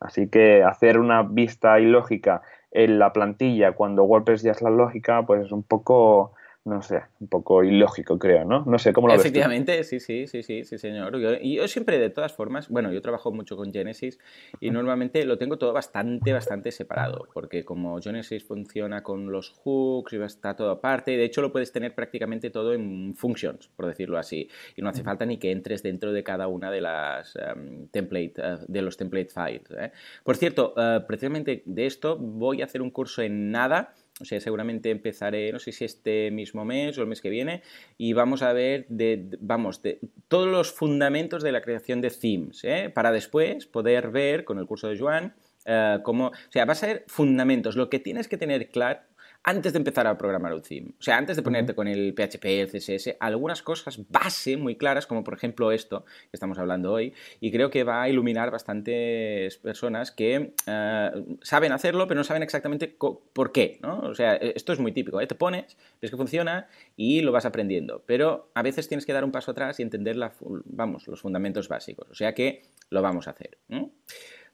Así 0.00 0.28
que 0.28 0.64
hacer 0.64 0.98
una 0.98 1.22
vista 1.22 1.78
ilógica 1.78 2.42
en 2.72 2.98
la 2.98 3.12
plantilla 3.12 3.72
cuando 3.72 4.04
WordPress 4.04 4.42
ya 4.42 4.52
es 4.52 4.62
la 4.62 4.70
lógica, 4.70 5.24
pues 5.24 5.46
es 5.46 5.52
un 5.52 5.62
poco 5.62 6.32
no 6.64 6.80
sé, 6.80 7.02
un 7.18 7.26
poco 7.26 7.64
ilógico, 7.64 8.18
creo, 8.18 8.44
¿no? 8.44 8.64
No 8.64 8.78
sé 8.78 8.92
cómo 8.92 9.08
lo 9.08 9.14
Efectivamente, 9.14 9.76
ves 9.76 9.88
sí, 9.88 9.98
sí, 9.98 10.28
sí, 10.28 10.44
sí, 10.44 10.64
sí, 10.64 10.78
señor. 10.78 11.18
y 11.40 11.56
yo 11.56 11.66
siempre, 11.66 11.98
de 11.98 12.10
todas 12.10 12.32
formas, 12.32 12.68
bueno, 12.68 12.92
yo 12.92 13.02
trabajo 13.02 13.32
mucho 13.32 13.56
con 13.56 13.72
Genesis 13.72 14.20
y 14.60 14.70
normalmente 14.70 15.24
lo 15.24 15.38
tengo 15.38 15.58
todo 15.58 15.72
bastante, 15.72 16.32
bastante 16.32 16.70
separado, 16.70 17.26
porque 17.34 17.64
como 17.64 18.00
Genesis 18.00 18.44
funciona 18.44 19.02
con 19.02 19.32
los 19.32 19.50
hooks 19.50 20.12
y 20.12 20.22
está 20.22 20.54
todo 20.54 20.70
aparte, 20.70 21.16
de 21.16 21.24
hecho 21.24 21.42
lo 21.42 21.50
puedes 21.50 21.72
tener 21.72 21.96
prácticamente 21.96 22.50
todo 22.50 22.74
en 22.74 23.14
functions, 23.16 23.68
por 23.74 23.86
decirlo 23.86 24.16
así, 24.16 24.48
y 24.76 24.82
no 24.82 24.88
hace 24.88 25.02
falta 25.02 25.26
ni 25.26 25.38
que 25.38 25.50
entres 25.50 25.82
dentro 25.82 26.12
de 26.12 26.22
cada 26.22 26.46
una 26.46 26.70
de 26.70 26.80
las 26.80 27.34
em, 27.34 27.88
template, 27.88 28.34
eh, 28.36 28.58
de 28.68 28.82
los 28.82 28.96
template 28.96 29.30
files. 29.30 29.68
¿eh? 29.76 29.90
Por 30.22 30.36
cierto, 30.36 30.74
eh, 30.76 31.00
precisamente 31.08 31.64
de 31.66 31.86
esto 31.86 32.16
voy 32.16 32.62
a 32.62 32.66
hacer 32.66 32.82
un 32.82 32.90
curso 32.90 33.20
en 33.22 33.50
nada 33.50 33.94
o 34.22 34.24
sea, 34.24 34.40
seguramente 34.40 34.90
empezaré, 34.90 35.52
no 35.52 35.58
sé 35.58 35.72
si 35.72 35.84
este 35.84 36.30
mismo 36.30 36.64
mes 36.64 36.96
o 36.96 37.02
el 37.02 37.08
mes 37.08 37.20
que 37.20 37.28
viene, 37.28 37.62
y 37.98 38.12
vamos 38.12 38.42
a 38.42 38.52
ver, 38.52 38.86
de, 38.88 39.36
vamos, 39.40 39.82
de 39.82 40.00
todos 40.28 40.48
los 40.48 40.72
fundamentos 40.72 41.42
de 41.42 41.52
la 41.52 41.60
creación 41.60 42.00
de 42.00 42.10
themes, 42.10 42.64
¿eh? 42.64 42.90
para 42.94 43.12
después 43.12 43.66
poder 43.66 44.10
ver 44.10 44.44
con 44.44 44.58
el 44.58 44.66
curso 44.66 44.88
de 44.88 44.98
Joan 44.98 45.34
eh, 45.64 45.98
cómo, 46.02 46.28
o 46.28 46.32
sea, 46.50 46.64
va 46.64 46.72
a 46.72 46.76
ser 46.76 47.04
fundamentos, 47.08 47.76
lo 47.76 47.90
que 47.90 47.98
tienes 47.98 48.28
que 48.28 48.38
tener 48.38 48.70
claro 48.70 49.00
antes 49.44 49.72
de 49.72 49.78
empezar 49.78 50.06
a 50.06 50.16
programar 50.16 50.54
un 50.54 50.62
theme. 50.62 50.90
O 50.98 51.02
sea, 51.02 51.16
antes 51.16 51.36
de 51.36 51.42
ponerte 51.42 51.74
con 51.74 51.88
el 51.88 52.14
PHP, 52.14 52.44
el 52.44 52.68
CSS, 52.68 53.16
algunas 53.18 53.62
cosas 53.62 53.98
base 54.08 54.56
muy 54.56 54.76
claras, 54.76 55.06
como 55.06 55.24
por 55.24 55.34
ejemplo 55.34 55.72
esto 55.72 56.04
que 56.04 56.34
estamos 56.36 56.58
hablando 56.58 56.92
hoy, 56.92 57.12
y 57.40 57.50
creo 57.50 57.70
que 57.70 57.84
va 57.84 58.02
a 58.02 58.08
iluminar 58.08 58.50
bastantes 58.50 59.56
personas 59.58 60.12
que 60.12 60.54
eh, 60.66 61.10
saben 61.42 61.72
hacerlo, 61.72 62.06
pero 62.06 62.18
no 62.18 62.24
saben 62.24 62.42
exactamente 62.42 62.94
por 63.32 63.52
qué, 63.52 63.78
¿no? 63.82 64.00
O 64.00 64.14
sea, 64.14 64.36
e, 64.36 64.52
esto 64.54 64.72
es 64.72 64.78
muy 64.78 64.92
típico, 64.92 65.20
¿eh? 65.20 65.26
Te 65.26 65.34
pones, 65.34 65.76
ves 66.00 66.10
que 66.10 66.16
funciona 66.16 66.68
y 66.96 67.22
lo 67.22 67.32
vas 67.32 67.44
aprendiendo, 67.44 68.02
pero 68.06 68.50
a 68.54 68.62
veces 68.62 68.88
tienes 68.88 69.06
que 69.06 69.12
dar 69.12 69.24
un 69.24 69.32
paso 69.32 69.50
atrás 69.50 69.80
y 69.80 69.82
entender, 69.82 70.16
la, 70.16 70.32
vamos, 70.64 71.08
los 71.08 71.20
fundamentos 71.20 71.68
básicos. 71.68 72.08
O 72.10 72.14
sea 72.14 72.34
que 72.34 72.62
lo 72.90 73.02
vamos 73.02 73.26
a 73.26 73.32
hacer. 73.32 73.58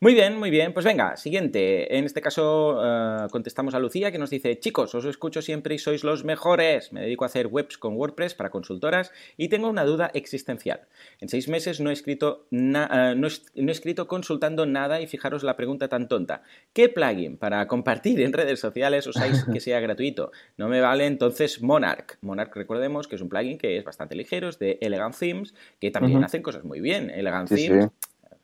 Muy 0.01 0.15
bien, 0.15 0.39
muy 0.39 0.51
bien. 0.51 0.73
Pues 0.73 0.87
venga, 0.87 1.17
siguiente. 1.17 1.99
En 1.99 2.05
este 2.05 2.21
caso 2.21 2.79
eh, 2.81 3.27
contestamos 3.33 3.75
a 3.75 3.81
Lucía 3.81 4.13
que 4.13 4.19
nos 4.19 4.31
dice, 4.31 4.57
chicos, 4.61 4.95
os 4.95 5.05
escucho 5.05 5.43
siempre 5.43 5.75
y 5.75 5.79
sois 5.79 6.05
los 6.05 6.23
mejores. 6.25 6.93
Me 6.93 7.01
dedico 7.01 7.25
a 7.25 7.27
hacer 7.27 7.49
webs 7.49 7.79
con 7.79 7.97
WordPress 7.97 8.35
para 8.35 8.51
consultoras 8.51 9.11
y 9.37 9.49
tengo 9.49 9.69
una 9.69 9.85
duda 9.85 10.09
existencial. 10.15 10.83
En 11.21 11.29
seis 11.29 11.49
meses 11.49 11.81
no 11.81 11.91
he 11.91 11.93
escrito, 11.93 12.47
eh, 12.53 13.15
no, 13.17 13.27
he, 13.27 13.71
escrito 13.73 14.07
consultando 14.07 14.67
nada 14.67 15.01
y 15.01 15.09
fijaros 15.09 15.43
la 15.43 15.57
pregunta 15.57 15.89
tan 15.89 16.07
tonta. 16.07 16.45
¿Qué 16.73 16.89
plugin 16.89 17.37
para 17.37 17.67
compartir 17.67 18.21
en 18.21 18.33
redes 18.33 18.61
sociales 18.61 19.05
usáis 19.09 19.45
que 19.53 19.59
sea 19.59 19.81
gratuito? 19.81 20.31
No 20.57 20.69
me 20.69 20.81
vale 20.81 21.07
entonces 21.07 21.61
Monarch. 21.61 22.19
Monarch 22.21 22.55
recordemos 22.55 23.09
que 23.09 23.17
es 23.17 23.21
un 23.21 23.29
plugin 23.29 23.59
que 23.59 23.77
es 23.77 23.83
bastante 23.83 24.15
ligero, 24.15 24.49
es 24.49 24.61
de 24.61 24.79
Elegant 24.81 25.19
Themes, 25.19 25.55
que 25.81 25.91
también 25.91 26.23
hacen 26.23 26.43
cosas 26.43 26.63
muy 26.63 26.81
bien. 26.81 27.11
Elegant 27.11 27.49
Themes 27.49 27.89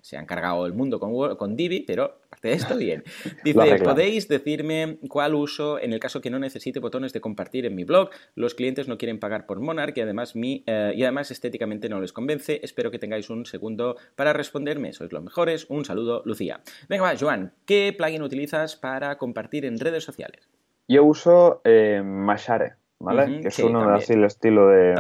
se 0.05 0.19
han 0.19 0.27
cargado 0.27 0.67
el 0.67 0.75
mundo 0.75 1.01
con, 1.01 1.35
con 1.37 1.57
Divi, 1.57 1.81
pero 1.81 2.21
aparte 2.27 2.49
de 2.49 2.55
esto, 2.55 2.77
bien. 2.77 3.05
Dice, 3.43 3.77
¿podéis 3.83 4.29
decirme 4.29 4.99
cuál 5.09 5.35
uso 5.35 5.79
en 5.81 5.95
el 5.95 5.99
caso 5.99 6.21
que 6.21 6.29
no 6.29 6.39
necesite 6.39 6.79
botones 6.79 7.15
de 7.15 7.23
compartir 7.23 7.65
en 7.65 7.75
mi 7.75 7.85
blog? 7.85 8.11
Los 8.35 8.55
clientes 8.55 8.87
no 8.87 8.99
quieren 8.99 9.19
pagar 9.19 9.47
por 9.47 9.61
Monarch 9.61 9.97
y 9.97 10.03
además, 10.03 10.37
mi, 10.37 10.63
eh, 10.67 10.93
y 10.95 11.05
además 11.05 11.31
estéticamente 11.31 11.89
no 11.89 12.03
les 12.03 12.13
convence. 12.13 12.61
Espero 12.63 12.91
que 12.91 12.99
tengáis 12.99 13.31
un 13.31 13.47
segundo 13.47 13.97
para 14.15 14.35
responderme. 14.35 14.93
Sois 14.93 15.11
los 15.11 15.23
mejores. 15.23 15.65
Un 15.71 15.87
saludo, 15.87 16.21
Lucía. 16.27 16.61
Venga, 16.87 17.05
va, 17.05 17.15
Joan, 17.19 17.55
¿qué 17.65 17.95
plugin 17.97 18.21
utilizas 18.21 18.77
para 18.77 19.17
compartir 19.17 19.65
en 19.65 19.79
redes 19.79 20.05
sociales? 20.05 20.51
Yo 20.87 21.03
uso 21.03 21.63
eh, 21.65 22.03
Mashare, 22.05 22.75
¿vale? 22.99 23.41
que 23.41 23.49
es 23.49 23.59
uno 23.59 23.89
así 23.95 24.13
el 24.13 24.25
estilo 24.25 24.69
de... 24.69 24.93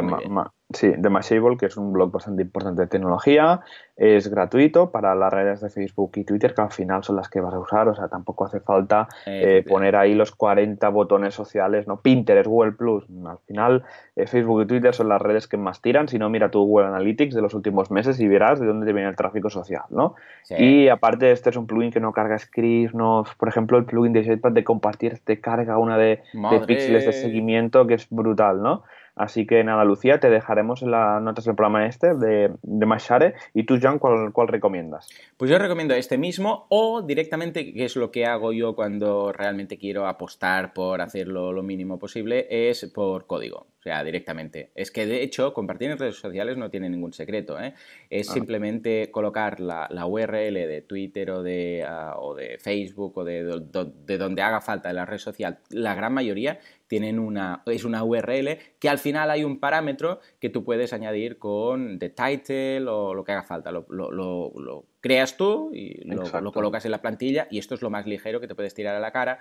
Sí, 0.75 0.93
de 0.97 1.09
Mashable, 1.09 1.57
que 1.57 1.67
es 1.67 1.77
un 1.77 1.93
blog 1.93 2.11
bastante 2.11 2.43
importante 2.43 2.83
de 2.83 2.89
tecnología, 2.89 3.61
es 3.97 4.29
gratuito 4.29 4.91
para 4.91 5.15
las 5.15 5.33
redes 5.33 5.61
de 5.61 5.71
Facebook 5.71 6.11
y 6.17 6.25
Twitter, 6.25 6.53
que 6.53 6.63
al 6.63 6.73
final 6.73 7.05
son 7.05 7.15
las 7.15 7.29
que 7.29 7.41
vas 7.41 7.55
a 7.55 7.61
usar, 7.61 7.87
o 7.87 7.95
sea, 7.95 8.09
tampoco 8.09 8.45
hace 8.45 8.59
falta 8.59 9.07
eh, 9.25 9.65
poner 9.69 9.95
ahí 9.95 10.15
los 10.15 10.33
40 10.33 10.89
botones 10.89 11.33
sociales, 11.33 11.87
¿no? 11.87 12.01
Pinterest, 12.01 12.49
Google 12.49 12.73
Plus, 12.73 13.05
al 13.25 13.39
final 13.47 13.85
eh, 14.17 14.27
Facebook 14.27 14.63
y 14.63 14.67
Twitter 14.67 14.93
son 14.93 15.09
las 15.09 15.23
redes 15.23 15.47
que 15.47 15.57
más 15.57 15.81
tiran, 15.81 16.09
si 16.09 16.19
no, 16.19 16.29
mira 16.29 16.51
tu 16.51 16.65
Google 16.65 16.89
Analytics 16.89 17.37
de 17.37 17.43
los 17.43 17.55
últimos 17.55 17.93
meses 17.93 18.19
y 18.19 18.27
verás 18.27 18.59
de 18.59 18.67
dónde 18.67 18.85
te 18.85 18.93
viene 18.93 19.09
el 19.09 19.17
tráfico 19.17 19.51
social, 19.51 19.85
¿no? 19.91 20.17
Y 20.51 20.89
aparte, 20.89 21.31
este 21.31 21.51
es 21.51 21.57
un 21.57 21.69
plugin 21.69 21.93
que 21.93 22.01
no 22.01 22.13
carga 22.13 22.37
scripts, 22.37 22.95
no, 22.95 23.25
por 23.39 23.49
ejemplo, 23.49 23.79
el 23.79 23.85
plugin 23.85 24.13
de 24.13 24.25
Jetpack 24.25 24.55
de 24.55 24.65
compartir 24.65 25.21
te 25.21 25.41
carga 25.41 25.79
una 25.79 25.97
de, 25.97 26.21
de 26.33 26.61
píxeles 26.67 27.07
de 27.07 27.13
seguimiento 27.13 27.87
que 27.87 27.95
es 27.95 28.09
brutal, 28.11 28.61
¿no? 28.61 28.83
Así 29.16 29.46
que 29.46 29.62
nada, 29.62 29.85
Lucía, 29.85 30.18
te 30.18 30.29
dejaremos 30.29 30.83
en 30.83 30.90
las 30.90 31.22
notas 31.22 31.44
del 31.44 31.55
programa 31.55 31.87
este 31.87 32.14
de, 32.14 32.50
de 32.62 32.87
Mashare. 32.87 33.35
¿Y 33.53 33.64
tú, 33.64 33.79
John, 33.81 33.98
cuál, 33.98 34.33
cuál, 34.33 34.48
recomiendas? 34.48 35.09
Pues 35.37 35.50
yo 35.50 35.59
recomiendo 35.59 35.94
este 35.94 36.18
mismo 36.18 36.66
o 36.68 37.03
directamente, 37.03 37.72
que 37.72 37.85
es 37.85 37.94
lo 37.96 38.11
que 38.11 38.27
hago 38.27 38.53
yo 38.53 38.74
cuando 38.74 39.33
realmente 39.33 39.79
quiero 39.79 40.07
apostar 40.07 40.72
por 40.72 41.00
hacerlo 41.00 41.53
lo 41.53 41.62
mínimo 41.62 41.98
posible, 41.98 42.46
es 42.50 42.90
por 42.92 43.27
código. 43.27 43.66
O 43.79 43.83
sea, 43.85 44.03
directamente. 44.03 44.70
Es 44.74 44.90
que 44.90 45.05
de 45.05 45.22
hecho, 45.22 45.53
compartir 45.53 45.90
en 45.90 45.98
redes 45.98 46.16
sociales 46.16 46.57
no 46.57 46.70
tiene 46.70 46.88
ningún 46.88 47.12
secreto. 47.12 47.61
¿eh? 47.61 47.74
Es 48.09 48.31
ah. 48.31 48.33
simplemente 48.33 49.11
colocar 49.11 49.61
la, 49.61 50.07
URL 50.07 50.55
de 50.55 50.81
Twitter 50.81 51.31
o 51.31 51.42
de, 51.42 51.85
ah, 51.87 52.14
o 52.18 52.35
de 52.35 52.57
Facebook 52.57 53.18
o 53.18 53.24
de, 53.24 53.44
de, 53.44 54.16
donde 54.16 54.40
haga 54.40 54.62
falta 54.62 54.88
en 54.88 54.96
la 54.96 55.05
red 55.05 55.18
social. 55.18 55.59
La 55.68 55.94
gran 55.94 56.14
mayoría 56.14 56.61
tienen 56.87 57.18
una, 57.18 57.62
es 57.66 57.85
una 57.85 58.05
URL 58.05 58.59
que 58.79 58.88
al 58.88 58.99
final 58.99 59.31
hay 59.31 59.44
un 59.44 59.59
parámetro 59.59 60.20
que 60.40 60.51
tú 60.51 60.64
puedes 60.64 60.92
añadir 60.92 61.38
con 61.38 61.99
the 61.99 62.11
title 62.11 62.87
o 62.88 63.14
lo 63.14 63.25
que 63.25 63.33
haga 63.33 63.42
falta. 63.42 63.73
Lo, 63.73 63.87
lo 63.88 64.87
creas 65.05 65.37
tú 65.37 65.70
y 65.75 66.03
lo, 66.05 66.51
colocas 66.51 66.87
en 66.87 66.90
la 66.90 67.03
plantilla 67.03 67.47
y 67.51 67.59
esto 67.59 67.75
es 67.75 67.83
lo 67.83 67.90
más 67.90 68.07
ligero 68.07 68.40
que 68.40 68.49
te 68.49 68.55
puedes 68.55 68.73
tirar 68.73 68.97
a 68.97 69.01
la 69.01 69.12
cara 69.12 69.38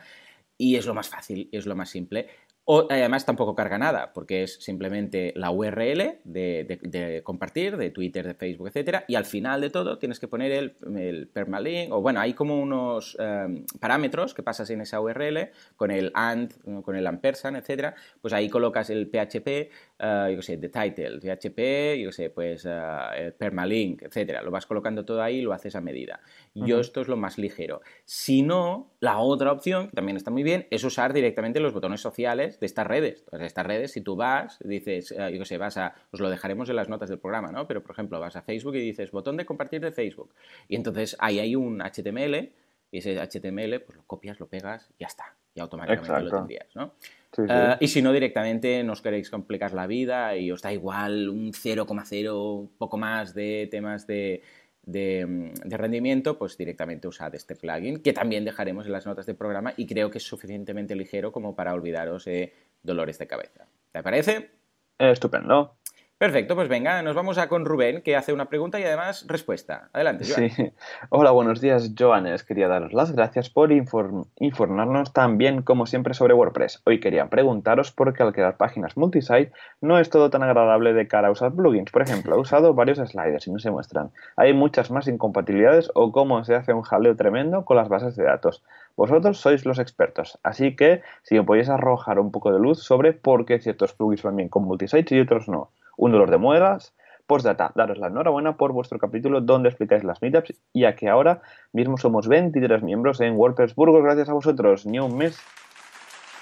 y 0.57 0.75
es 0.75 0.85
lo 0.85 0.93
más 0.93 1.07
fácil, 1.07 1.47
es 1.53 1.65
lo 1.65 1.73
más 1.73 1.89
simple. 1.89 2.27
O, 2.65 2.87
además 2.89 3.25
tampoco 3.25 3.55
carga 3.55 3.77
nada, 3.77 4.13
porque 4.13 4.43
es 4.43 4.55
simplemente 4.63 5.33
la 5.35 5.51
URL 5.51 6.19
de, 6.23 7.21
compartir, 7.25 7.75
de 7.75 7.89
Twitter, 7.89 8.25
de 8.25 8.35
Facebook, 8.35 8.67
etcétera, 8.69 9.03
y 9.05 9.15
al 9.15 9.25
final 9.25 9.59
de 9.59 9.69
todo 9.69 9.97
tienes 9.97 10.17
que 10.17 10.29
poner 10.29 10.51
el, 10.53 11.27
permalink, 11.27 11.91
o 11.91 12.01
bueno, 12.01 12.21
hay 12.21 12.33
como 12.33 12.57
unos 12.57 13.17
em, 13.19 13.65
parámetros 13.81 14.33
que 14.33 14.43
pasas 14.43 14.69
en 14.69 14.79
esa 14.79 15.01
URL 15.01 15.49
con 15.75 15.91
el 15.91 16.11
and, 16.13 16.53
con 16.83 16.95
el 16.95 17.05
ampersand, 17.05 17.57
etcétera, 17.57 17.95
pues 18.21 18.33
ahí 18.33 18.47
colocas 18.47 18.89
el 18.89 19.09
PHP, 19.09 19.69
uh, 20.03 20.29
yo 20.29 20.41
sé, 20.41 20.57
the 20.57 20.69
title, 20.69 21.19
PHP, 21.19 21.99
yo 21.99 22.11
sé, 22.11 22.29
pues 22.29 22.65
uh, 22.65 23.31
permalink, 23.37 24.03
etcétera, 24.03 24.41
lo 24.41 24.51
vas 24.51 24.65
colocando 24.65 25.05
todo 25.05 25.21
ahí 25.21 25.37
y 25.37 25.41
lo 25.41 25.53
haces 25.53 25.75
a 25.75 25.81
medida. 25.81 26.19
Yo 26.53 26.79
esto 26.79 27.01
es 27.01 27.07
lo 27.07 27.17
más 27.17 27.37
ligero. 27.37 27.81
Si 28.05 28.41
no, 28.41 28.91
la 28.99 29.19
otra 29.19 29.51
opción, 29.51 29.89
que 29.89 29.95
también 29.95 30.17
está 30.17 30.29
muy 30.29 30.43
bien, 30.43 30.67
es 30.69 30.83
usar 30.83 31.13
directamente 31.13 31.59
los 31.59 31.73
botones 31.73 32.01
sociales 32.01 32.59
de 32.59 32.65
estas 32.65 32.85
redes. 32.85 33.21
Entonces, 33.25 33.47
estas 33.47 33.65
redes, 33.65 33.91
si 33.91 34.01
tú 34.01 34.15
vas, 34.15 34.59
dices, 34.59 35.15
yo 35.33 35.45
sé, 35.45 35.57
vas 35.57 35.77
a, 35.77 35.95
os 36.11 36.19
lo 36.19 36.29
dejaremos 36.29 36.69
en 36.69 36.75
las 36.75 36.89
notas 36.89 37.09
del 37.09 37.19
programa, 37.19 37.51
¿no? 37.51 37.67
Pero, 37.67 37.81
por 37.81 37.91
ejemplo, 37.91 38.19
vas 38.19 38.35
a 38.35 38.41
Facebook 38.41 38.75
y 38.75 38.81
dices, 38.81 39.11
botón 39.11 39.37
de 39.37 39.45
compartir 39.45 39.81
de 39.81 39.91
Facebook. 39.91 40.33
Y 40.67 40.75
entonces 40.75 41.15
ahí 41.19 41.39
hay 41.39 41.55
un 41.55 41.81
HTML 41.81 42.51
y 42.91 42.97
ese 42.99 43.15
HTML, 43.19 43.79
pues 43.81 43.97
lo 43.97 44.03
copias, 44.05 44.39
lo 44.39 44.47
pegas 44.47 44.89
y 44.97 45.01
ya 45.01 45.07
está. 45.07 45.35
Y 45.55 45.59
automáticamente 45.59 46.21
lo 46.21 46.31
tendrías, 46.31 46.75
¿no? 46.75 46.93
Eh, 47.37 47.77
y 47.79 47.87
si 47.87 48.01
no, 48.01 48.11
directamente 48.11 48.83
no 48.83 48.93
os 48.93 49.01
queréis 49.01 49.29
complicar 49.29 49.73
la 49.73 49.87
vida 49.87 50.35
y 50.37 50.51
os 50.51 50.61
da 50.61 50.71
igual 50.71 51.29
un 51.29 51.51
0,0, 51.51 52.69
poco 52.77 52.97
más 52.97 53.33
de 53.33 53.67
temas 53.71 54.05
de 54.07 54.41
de, 54.85 55.53
rendimiento, 55.77 56.37
pues 56.37 56.57
directamente 56.57 57.07
usad 57.07 57.33
este 57.35 57.55
plugin, 57.55 58.01
que 58.01 58.13
también 58.13 58.45
dejaremos 58.45 58.85
en 58.85 58.91
las 58.91 59.05
notas 59.05 59.25
del 59.25 59.35
programa 59.35 59.73
y 59.77 59.85
creo 59.87 60.09
que 60.09 60.17
es 60.17 60.23
suficientemente 60.23 60.95
ligero 60.95 61.31
como 61.31 61.55
para 61.55 61.73
olvidaros 61.73 62.25
de 62.25 62.53
dolores 62.81 63.17
de 63.17 63.27
cabeza. 63.27 63.65
¿Te 63.91 64.03
parece? 64.03 64.51
Estupendo. 64.97 65.77
Perfecto, 66.23 66.55
pues 66.55 66.69
venga, 66.69 67.01
nos 67.01 67.17
vamos 67.17 67.37
a 67.37 67.49
con 67.49 67.65
Rubén, 67.65 68.01
que 68.01 68.15
hace 68.15 68.31
una 68.31 68.45
pregunta 68.45 68.79
y 68.79 68.83
además 68.85 69.25
respuesta. 69.27 69.89
Adelante, 69.91 70.23
Joan. 70.25 70.49
Sí. 70.49 70.71
Hola, 71.09 71.31
buenos 71.31 71.59
días, 71.59 71.91
Joanes. 71.99 72.45
Quería 72.45 72.69
daros 72.69 72.93
las 72.93 73.11
gracias 73.11 73.49
por 73.49 73.73
informarnos 73.73 75.11
tan 75.11 75.37
bien 75.37 75.63
como 75.63 75.85
siempre 75.85 76.13
sobre 76.13 76.33
WordPress. 76.33 76.81
Hoy 76.85 77.01
quería 77.01 77.27
preguntaros 77.27 77.91
por 77.91 78.13
qué 78.13 78.23
al 78.23 78.31
crear 78.31 78.55
páginas 78.55 78.95
multisite 78.95 79.51
no 79.81 79.99
es 79.99 80.09
todo 80.09 80.29
tan 80.29 80.43
agradable 80.43 80.93
de 80.93 81.09
cara 81.09 81.27
a 81.27 81.31
usar 81.31 81.51
plugins. 81.51 81.91
Por 81.91 82.03
ejemplo, 82.03 82.37
he 82.37 82.39
usado 82.39 82.73
varios 82.73 82.99
sliders 82.99 83.45
y 83.47 83.51
no 83.51 83.59
se 83.59 83.71
muestran. 83.71 84.11
Hay 84.37 84.53
muchas 84.53 84.91
más 84.91 85.09
incompatibilidades 85.09 85.91
o 85.93 86.13
cómo 86.13 86.41
se 86.45 86.55
hace 86.55 86.71
un 86.71 86.83
jaleo 86.83 87.17
tremendo 87.17 87.65
con 87.65 87.75
las 87.75 87.89
bases 87.89 88.15
de 88.15 88.23
datos. 88.23 88.63
Vosotros 88.95 89.39
sois 89.39 89.65
los 89.65 89.79
expertos, 89.79 90.39
así 90.43 90.75
que 90.75 91.01
si 91.23 91.35
me 91.35 91.43
podéis 91.43 91.69
arrojar 91.69 92.19
un 92.19 92.31
poco 92.31 92.51
de 92.51 92.59
luz 92.59 92.83
sobre 92.83 93.13
por 93.13 93.45
qué 93.45 93.59
ciertos 93.59 93.93
plugins 93.93 94.23
van 94.23 94.35
bien 94.35 94.49
con 94.49 94.63
multisites 94.63 95.11
y 95.11 95.19
otros 95.19 95.47
no 95.47 95.71
un 95.97 96.11
dolor 96.11 96.31
de 96.31 96.37
muelas. 96.37 96.93
Postdata, 97.25 97.71
daros 97.73 97.97
la 97.99 98.07
enhorabuena 98.07 98.57
por 98.57 98.73
vuestro 98.73 98.99
capítulo 98.99 99.39
donde 99.39 99.69
explicáis 99.69 100.03
las 100.03 100.21
meetups, 100.21 100.53
ya 100.73 100.95
que 100.95 101.07
ahora 101.07 101.41
mismo 101.71 101.97
somos 101.97 102.27
23 102.27 102.83
miembros 102.83 103.21
en 103.21 103.35
WordPress 103.35 103.75
Burgos, 103.75 104.03
gracias 104.03 104.27
a 104.27 104.33
vosotros. 104.33 104.85
Ni 104.85 104.99
un 104.99 105.17
mes 105.17 105.39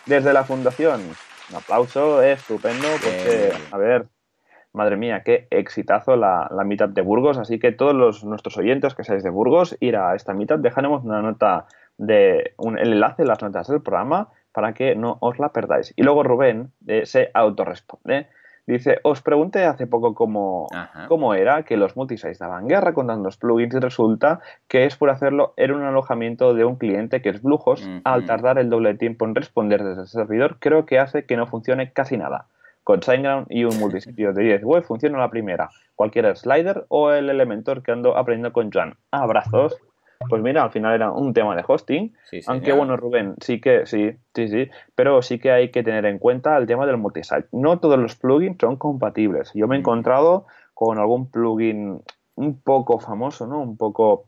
desde 0.07 0.33
la 0.33 0.43
fundación. 0.43 1.01
Un 1.51 1.55
aplauso, 1.55 2.23
estupendo, 2.23 2.87
porque, 3.03 3.51
a 3.71 3.77
ver, 3.77 4.07
madre 4.73 4.97
mía, 4.97 5.21
qué 5.23 5.47
exitazo 5.51 6.15
la, 6.15 6.49
la 6.51 6.63
meetup 6.63 6.93
de 6.93 7.01
Burgos. 7.01 7.37
Así 7.37 7.59
que 7.59 7.71
todos 7.71 7.93
los, 7.93 8.23
nuestros 8.23 8.57
oyentes 8.57 8.95
que 8.95 9.03
seáis 9.03 9.21
de 9.21 9.29
Burgos, 9.29 9.77
ir 9.81 9.97
a 9.97 10.15
esta 10.15 10.33
meetup, 10.33 10.61
dejaremos 10.61 11.03
una 11.03 11.21
nota 11.21 11.67
de 12.01 12.53
un, 12.57 12.79
el 12.79 12.93
enlace 12.93 13.21
en 13.21 13.27
las 13.27 13.41
notas 13.41 13.67
del 13.67 13.81
programa 13.81 14.29
para 14.51 14.73
que 14.73 14.95
no 14.95 15.17
os 15.21 15.39
la 15.39 15.49
perdáis. 15.49 15.93
Y 15.95 16.03
luego 16.03 16.23
Rubén 16.23 16.71
eh, 16.87 17.05
se 17.05 17.29
autorresponde. 17.33 18.27
Dice, 18.67 18.99
os 19.03 19.21
pregunté 19.21 19.65
hace 19.65 19.87
poco 19.87 20.13
cómo, 20.13 20.67
cómo 21.07 21.33
era 21.33 21.63
que 21.63 21.77
los 21.77 21.95
multisites 21.95 22.39
daban 22.39 22.67
guerra 22.67 22.93
con 22.93 23.07
tantos 23.07 23.37
plugins 23.37 23.73
y 23.73 23.79
resulta 23.79 24.39
que 24.67 24.85
es 24.85 24.95
por 24.95 25.09
hacerlo 25.09 25.53
en 25.57 25.71
un 25.71 25.83
alojamiento 25.83 26.53
de 26.53 26.63
un 26.63 26.75
cliente 26.75 27.21
que 27.21 27.29
es 27.29 27.41
Bluehost. 27.41 27.85
Al 28.03 28.25
tardar 28.25 28.59
el 28.59 28.69
doble 28.69 28.93
tiempo 28.95 29.25
en 29.25 29.35
responder 29.35 29.83
desde 29.83 30.01
el 30.01 30.07
servidor, 30.07 30.57
creo 30.59 30.85
que 30.85 30.99
hace 30.99 31.25
que 31.25 31.37
no 31.37 31.47
funcione 31.47 31.91
casi 31.91 32.17
nada. 32.17 32.47
Con 32.83 33.03
SignGround 33.03 33.47
y 33.49 33.63
un 33.63 33.77
multisitio 33.79 34.33
de 34.33 34.43
10 34.43 34.63
web 34.63 34.83
funciona 34.83 35.19
la 35.19 35.29
primera, 35.29 35.69
cualquier 35.95 36.35
slider 36.35 36.85
o 36.87 37.11
el 37.11 37.29
Elementor 37.29 37.83
que 37.83 37.91
ando 37.91 38.17
aprendiendo 38.17 38.53
con 38.53 38.71
Joan. 38.71 38.95
Abrazos. 39.11 39.77
Pues 40.29 40.41
mira, 40.41 40.63
al 40.63 40.71
final 40.71 40.93
era 40.93 41.11
un 41.11 41.33
tema 41.33 41.55
de 41.55 41.63
hosting. 41.67 42.13
aunque 42.47 42.73
bueno, 42.73 42.97
Rubén, 42.97 43.35
sí 43.41 43.59
que, 43.59 43.85
sí, 43.85 44.11
sí, 44.33 44.47
sí, 44.47 44.69
pero 44.95 45.21
sí 45.21 45.39
que 45.39 45.51
hay 45.51 45.71
que 45.71 45.83
tener 45.83 46.05
en 46.05 46.19
cuenta 46.19 46.57
el 46.57 46.67
tema 46.67 46.85
del 46.85 46.97
multisite. 46.97 47.47
No 47.51 47.79
todos 47.79 47.99
los 47.99 48.15
plugins 48.15 48.57
son 48.59 48.77
compatibles. 48.77 49.51
Yo 49.53 49.67
me 49.67 49.75
he 49.75 49.79
mm. 49.79 49.81
encontrado 49.81 50.45
con 50.73 50.99
algún 50.99 51.29
plugin 51.29 52.01
un 52.35 52.61
poco 52.61 52.99
famoso, 52.99 53.47
¿no? 53.47 53.59
Un 53.61 53.77
poco 53.77 54.27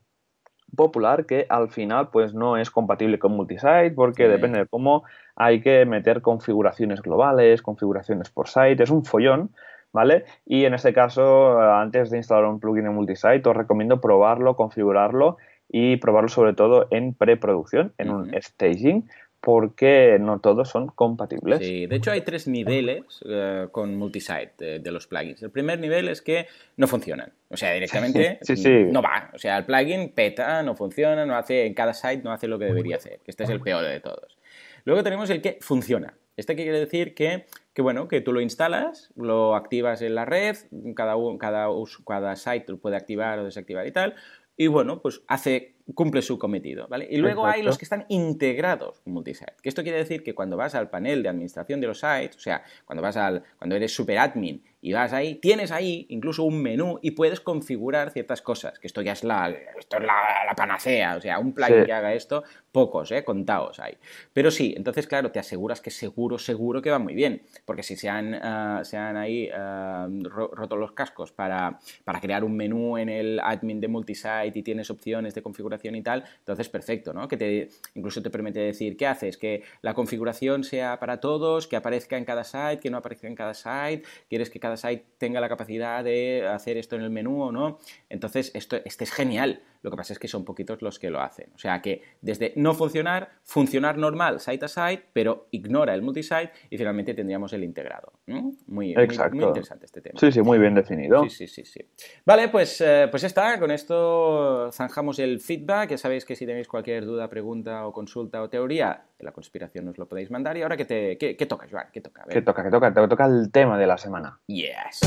popular 0.75 1.25
que 1.25 1.45
al 1.49 1.69
final 1.69 2.09
pues 2.09 2.33
no 2.33 2.57
es 2.57 2.71
compatible 2.71 3.19
con 3.19 3.35
multisite 3.35 3.91
porque 3.91 4.27
depende 4.27 4.59
de 4.59 4.67
cómo 4.67 5.03
hay 5.35 5.61
que 5.61 5.85
meter 5.85 6.21
configuraciones 6.21 7.01
globales, 7.01 7.61
configuraciones 7.61 8.29
por 8.29 8.47
site, 8.47 8.83
es 8.83 8.89
un 8.89 9.05
follón, 9.05 9.51
¿vale? 9.91 10.25
Y 10.45 10.65
en 10.65 10.73
este 10.73 10.93
caso, 10.93 11.59
antes 11.59 12.09
de 12.09 12.17
instalar 12.17 12.45
un 12.45 12.59
plugin 12.59 12.87
en 12.87 12.93
multisite, 12.93 13.47
os 13.47 13.55
recomiendo 13.55 14.01
probarlo, 14.01 14.55
configurarlo 14.55 15.37
y 15.69 15.97
probarlo 15.97 16.29
sobre 16.29 16.53
todo 16.53 16.87
en 16.91 17.13
preproducción, 17.13 17.93
en 17.97 18.09
un 18.11 18.31
staging, 18.41 19.07
porque 19.43 20.17
no 20.21 20.39
todos 20.39 20.69
son 20.69 20.87
compatibles. 20.87 21.59
Sí, 21.59 21.85
de 21.85 21.97
hecho 21.97 22.11
hay 22.11 22.21
tres 22.21 22.47
niveles 22.47 23.03
eh, 23.27 23.67
con 23.73 23.93
multisite 23.97 24.79
de, 24.79 24.91
los 24.91 25.05
plugins. 25.07 25.43
El 25.43 25.51
primer 25.51 25.79
nivel 25.79 26.07
es 26.07 26.21
que 26.21 26.47
no 26.77 26.87
funcionan, 26.87 27.33
o 27.49 27.57
sea, 27.57 27.73
directamente 27.73 28.39
no 28.91 29.01
va, 29.01 29.31
o 29.33 29.37
sea, 29.37 29.57
el 29.57 29.65
plugin 29.65 30.13
peta, 30.13 30.63
no 30.63 30.75
funciona, 30.75 31.25
no 31.25 31.35
hace 31.35 31.65
en 31.65 31.73
cada 31.73 31.93
site 31.93 32.21
no 32.23 32.31
hace 32.31 32.47
lo 32.47 32.57
que 32.57 32.65
debería 32.65 32.95
hacer, 32.95 33.19
este 33.27 33.43
es 33.43 33.49
el 33.49 33.59
peor 33.59 33.83
de 33.83 33.99
todos. 33.99 34.37
Luego 34.85 35.03
tenemos 35.03 35.29
el 35.29 35.41
que 35.41 35.57
funciona. 35.59 36.13
Este 36.35 36.55
quiere 36.55 36.79
decir 36.79 37.13
que, 37.13 37.45
que, 37.73 37.81
bueno, 37.81 38.07
que 38.07 38.21
tú 38.21 38.33
lo 38.33 38.41
instalas, 38.41 39.11
lo 39.15 39.55
activas 39.55 40.01
en 40.01 40.15
la 40.15 40.25
red, 40.25 40.55
cada, 40.95 41.15
cada, 41.37 41.67
cada 42.07 42.35
site 42.35 42.71
lo 42.71 42.77
puede 42.77 42.95
activar 42.95 43.39
o 43.39 43.43
desactivar 43.43 43.85
y 43.85 43.91
tal, 43.91 44.15
y 44.57 44.67
bueno, 44.67 45.01
pues 45.01 45.21
hace, 45.27 45.77
cumple 45.93 46.21
su 46.21 46.39
cometido, 46.39 46.87
¿vale? 46.87 47.07
Y 47.09 47.17
luego 47.17 47.45
hay 47.45 47.61
los 47.61 47.77
que 47.77 47.85
están 47.85 48.05
integrados 48.07 49.01
con 49.01 49.13
multisite, 49.13 49.53
que 49.61 49.69
esto 49.69 49.83
quiere 49.83 49.97
decir 49.97 50.23
que 50.23 50.33
cuando 50.33 50.55
vas 50.55 50.75
al 50.75 50.89
panel 50.89 51.21
de 51.23 51.29
administración 51.29 51.81
de 51.81 51.87
los 51.87 51.99
sites, 51.99 52.37
o 52.37 52.39
sea, 52.39 52.63
cuando 52.85 53.01
vas 53.01 53.17
al, 53.17 53.43
cuando 53.57 53.75
eres 53.75 53.93
super 53.93 54.17
admin 54.17 54.63
y 54.81 54.93
vas 54.93 55.11
ahí, 55.13 55.35
tienes 55.35 55.71
ahí 55.71 56.05
incluso 56.09 56.43
un 56.43 56.61
menú 56.61 56.99
y 57.01 57.11
puedes 57.11 57.41
configurar 57.41 58.11
ciertas 58.11 58.41
cosas, 58.41 58.79
que 58.79 58.87
esto 58.87 59.01
ya 59.01 59.11
es 59.11 59.23
la, 59.23 59.49
esto 59.49 59.97
es 59.97 60.03
la, 60.03 60.53
panacea, 60.55 61.17
o 61.17 61.21
sea, 61.21 61.39
un 61.39 61.53
plugin 61.53 61.85
que 61.85 61.93
haga 61.93 62.13
esto, 62.13 62.43
pocos, 62.71 63.11
¿eh? 63.11 63.23
Contados 63.23 63.79
hay. 63.79 63.97
Pero 64.31 64.51
sí, 64.51 64.73
entonces, 64.77 65.07
claro, 65.07 65.31
te 65.31 65.39
aseguras 65.39 65.81
que 65.81 65.89
seguro, 65.89 66.37
seguro 66.37 66.81
que 66.81 66.91
va 66.91 66.99
muy 66.99 67.13
bien, 67.13 67.43
porque 67.65 67.83
si 67.83 67.97
se 67.97 68.07
han, 68.09 68.35
uh, 68.35 68.85
se 68.85 68.97
han 68.97 69.17
ahí 69.17 69.49
uh, 69.49 70.29
roto 70.29 70.75
los 70.75 70.91
cascos 70.93 71.31
para, 71.31 71.79
para 72.03 72.21
crear 72.21 72.43
un 72.43 72.55
menú 72.55 72.97
en 72.97 73.09
el 73.09 73.39
admin 73.39 73.81
de 73.81 73.87
multisite 73.87 74.51
y 74.53 74.63
tienes 74.63 74.89
opciones 74.89 75.33
de 75.33 75.41
configuración 75.41 75.72
y 75.81 76.01
tal, 76.01 76.23
entonces 76.39 76.69
perfecto, 76.69 77.13
¿no? 77.13 77.27
Que 77.27 77.37
te, 77.37 77.69
incluso 77.95 78.21
te 78.21 78.29
permite 78.29 78.59
decir, 78.59 78.97
¿qué 78.97 79.07
haces? 79.07 79.37
Que 79.37 79.63
la 79.81 79.93
configuración 79.93 80.63
sea 80.63 80.99
para 80.99 81.19
todos, 81.19 81.67
que 81.67 81.75
aparezca 81.75 82.17
en 82.17 82.25
cada 82.25 82.43
site, 82.43 82.79
que 82.79 82.89
no 82.89 82.97
aparezca 82.97 83.27
en 83.27 83.35
cada 83.35 83.53
site, 83.53 84.03
quieres 84.29 84.49
que 84.49 84.59
cada 84.59 84.77
site 84.77 85.05
tenga 85.17 85.39
la 85.41 85.49
capacidad 85.49 86.03
de 86.03 86.47
hacer 86.47 86.77
esto 86.77 86.95
en 86.95 87.01
el 87.03 87.09
menú 87.09 87.43
o 87.43 87.51
no. 87.51 87.79
Entonces, 88.09 88.51
esto, 88.53 88.77
este 88.85 89.03
es 89.03 89.11
genial. 89.11 89.61
Lo 89.83 89.91
que 89.91 89.97
pasa 89.97 90.13
es 90.13 90.19
que 90.19 90.27
son 90.27 90.43
poquitos 90.43 90.81
los 90.81 90.97
que 90.97 91.09
lo 91.09 91.21
hacen. 91.21 91.51
O 91.53 91.59
sea 91.59 91.81
que 91.81 92.01
desde 92.21 92.53
no 92.55 92.73
funcionar, 92.73 93.29
funcionar 93.43 93.97
normal 93.97 94.39
site 94.39 94.65
a 94.65 94.67
site, 94.67 95.03
pero 95.13 95.47
ignora 95.51 95.93
el 95.93 96.01
multisite 96.01 96.51
y 96.69 96.77
finalmente 96.77 97.13
tendríamos 97.13 97.53
el 97.53 97.63
integrado. 97.63 98.13
Muy, 98.25 98.57
muy, 98.67 98.89
interesante 98.91 99.85
este 99.85 100.01
tema. 100.01 100.19
Sí, 100.19 100.31
sí, 100.31 100.41
muy 100.41 100.57
bien 100.57 100.73
definido. 100.73 101.29
Sí, 101.29 101.47
sí, 101.47 101.65
sí. 101.65 101.81
Vale, 102.25 102.47
pues, 102.47 102.81
eh, 102.81 103.07
pues 103.11 103.21
ya 103.21 103.27
está. 103.27 103.59
Con 103.59 103.71
esto 103.71 104.71
zanjamos 104.71 105.19
el 105.19 105.39
feedback. 105.39 105.91
Ya 105.91 105.97
sabéis 105.97 106.25
que 106.25 106.35
si 106.35 106.45
tenéis 106.45 106.67
cualquier 106.67 107.05
duda, 107.05 107.29
pregunta 107.29 107.85
o 107.85 107.91
consulta 107.91 108.41
o 108.41 108.49
teoría 108.49 109.03
la 109.23 109.31
conspiración 109.31 109.85
nos 109.85 109.97
lo 109.97 110.07
podéis 110.07 110.29
mandar. 110.29 110.55
Y 110.57 110.61
ahora, 110.61 110.77
¿qué, 110.77 110.85
te, 110.85 111.17
qué, 111.17 111.45
toca, 111.45 111.67
Joan? 111.69 111.87
¿Qué 111.91 112.01
toca? 112.01 112.25
¿Qué 112.29 112.41
toca? 112.41 112.63
¿Qué 112.63 112.69
toca? 112.69 112.93
Te 112.93 113.07
toca 113.07 113.25
el 113.25 113.51
tema 113.51 113.77
de 113.77 113.87
la 113.87 113.97
semana. 113.97 114.39
Yes. 114.47 115.01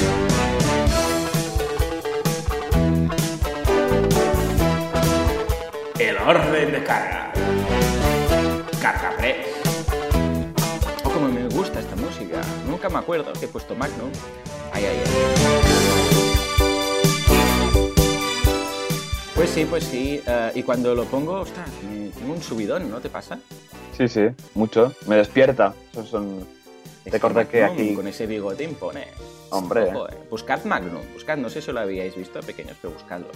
Orden 6.26 6.72
de 6.72 6.82
carga. 6.82 7.32
Carga 8.82 9.16
Press. 9.16 9.46
Oh, 11.04 11.10
como 11.10 11.28
me 11.28 11.48
gusta 11.48 11.78
esta 11.78 11.94
música. 11.96 12.40
Nunca 12.68 12.88
me 12.88 12.98
acuerdo 12.98 13.32
que 13.32 13.44
he 13.44 13.48
puesto 13.48 13.74
Magnum. 13.76 14.10
Ay, 14.72 14.84
ay, 14.86 15.02
ay. 15.04 15.12
Pues 19.34 19.50
sí, 19.50 19.64
pues 19.68 19.84
sí. 19.84 20.20
Eh, 20.26 20.52
y 20.56 20.62
cuando 20.62 20.94
lo 20.94 21.04
pongo, 21.04 21.40
ostras, 21.40 21.70
tengo 22.18 22.32
un 22.32 22.42
subidón, 22.42 22.90
¿no 22.90 23.00
te 23.00 23.08
pasa? 23.08 23.38
Sí, 23.96 24.08
sí, 24.08 24.26
mucho. 24.54 24.92
Me 25.06 25.16
despierta. 25.16 25.74
Esos 25.92 26.08
son 26.08 26.46
Recordad 27.04 27.46
que 27.46 27.62
aquí. 27.62 27.94
Con 27.94 28.08
ese 28.08 28.26
bigote 28.26 28.66
pone. 28.68 29.06
Hombre. 29.50 29.88
Eh. 29.88 30.16
Buscad 30.30 30.64
Magnum, 30.64 31.02
buscad, 31.12 31.36
no 31.36 31.48
sé 31.48 31.62
si 31.62 31.72
lo 31.72 31.80
habíais 31.80 32.16
visto 32.16 32.40
pequeños, 32.40 32.76
pero 32.80 32.94
buscadlo. 32.94 33.28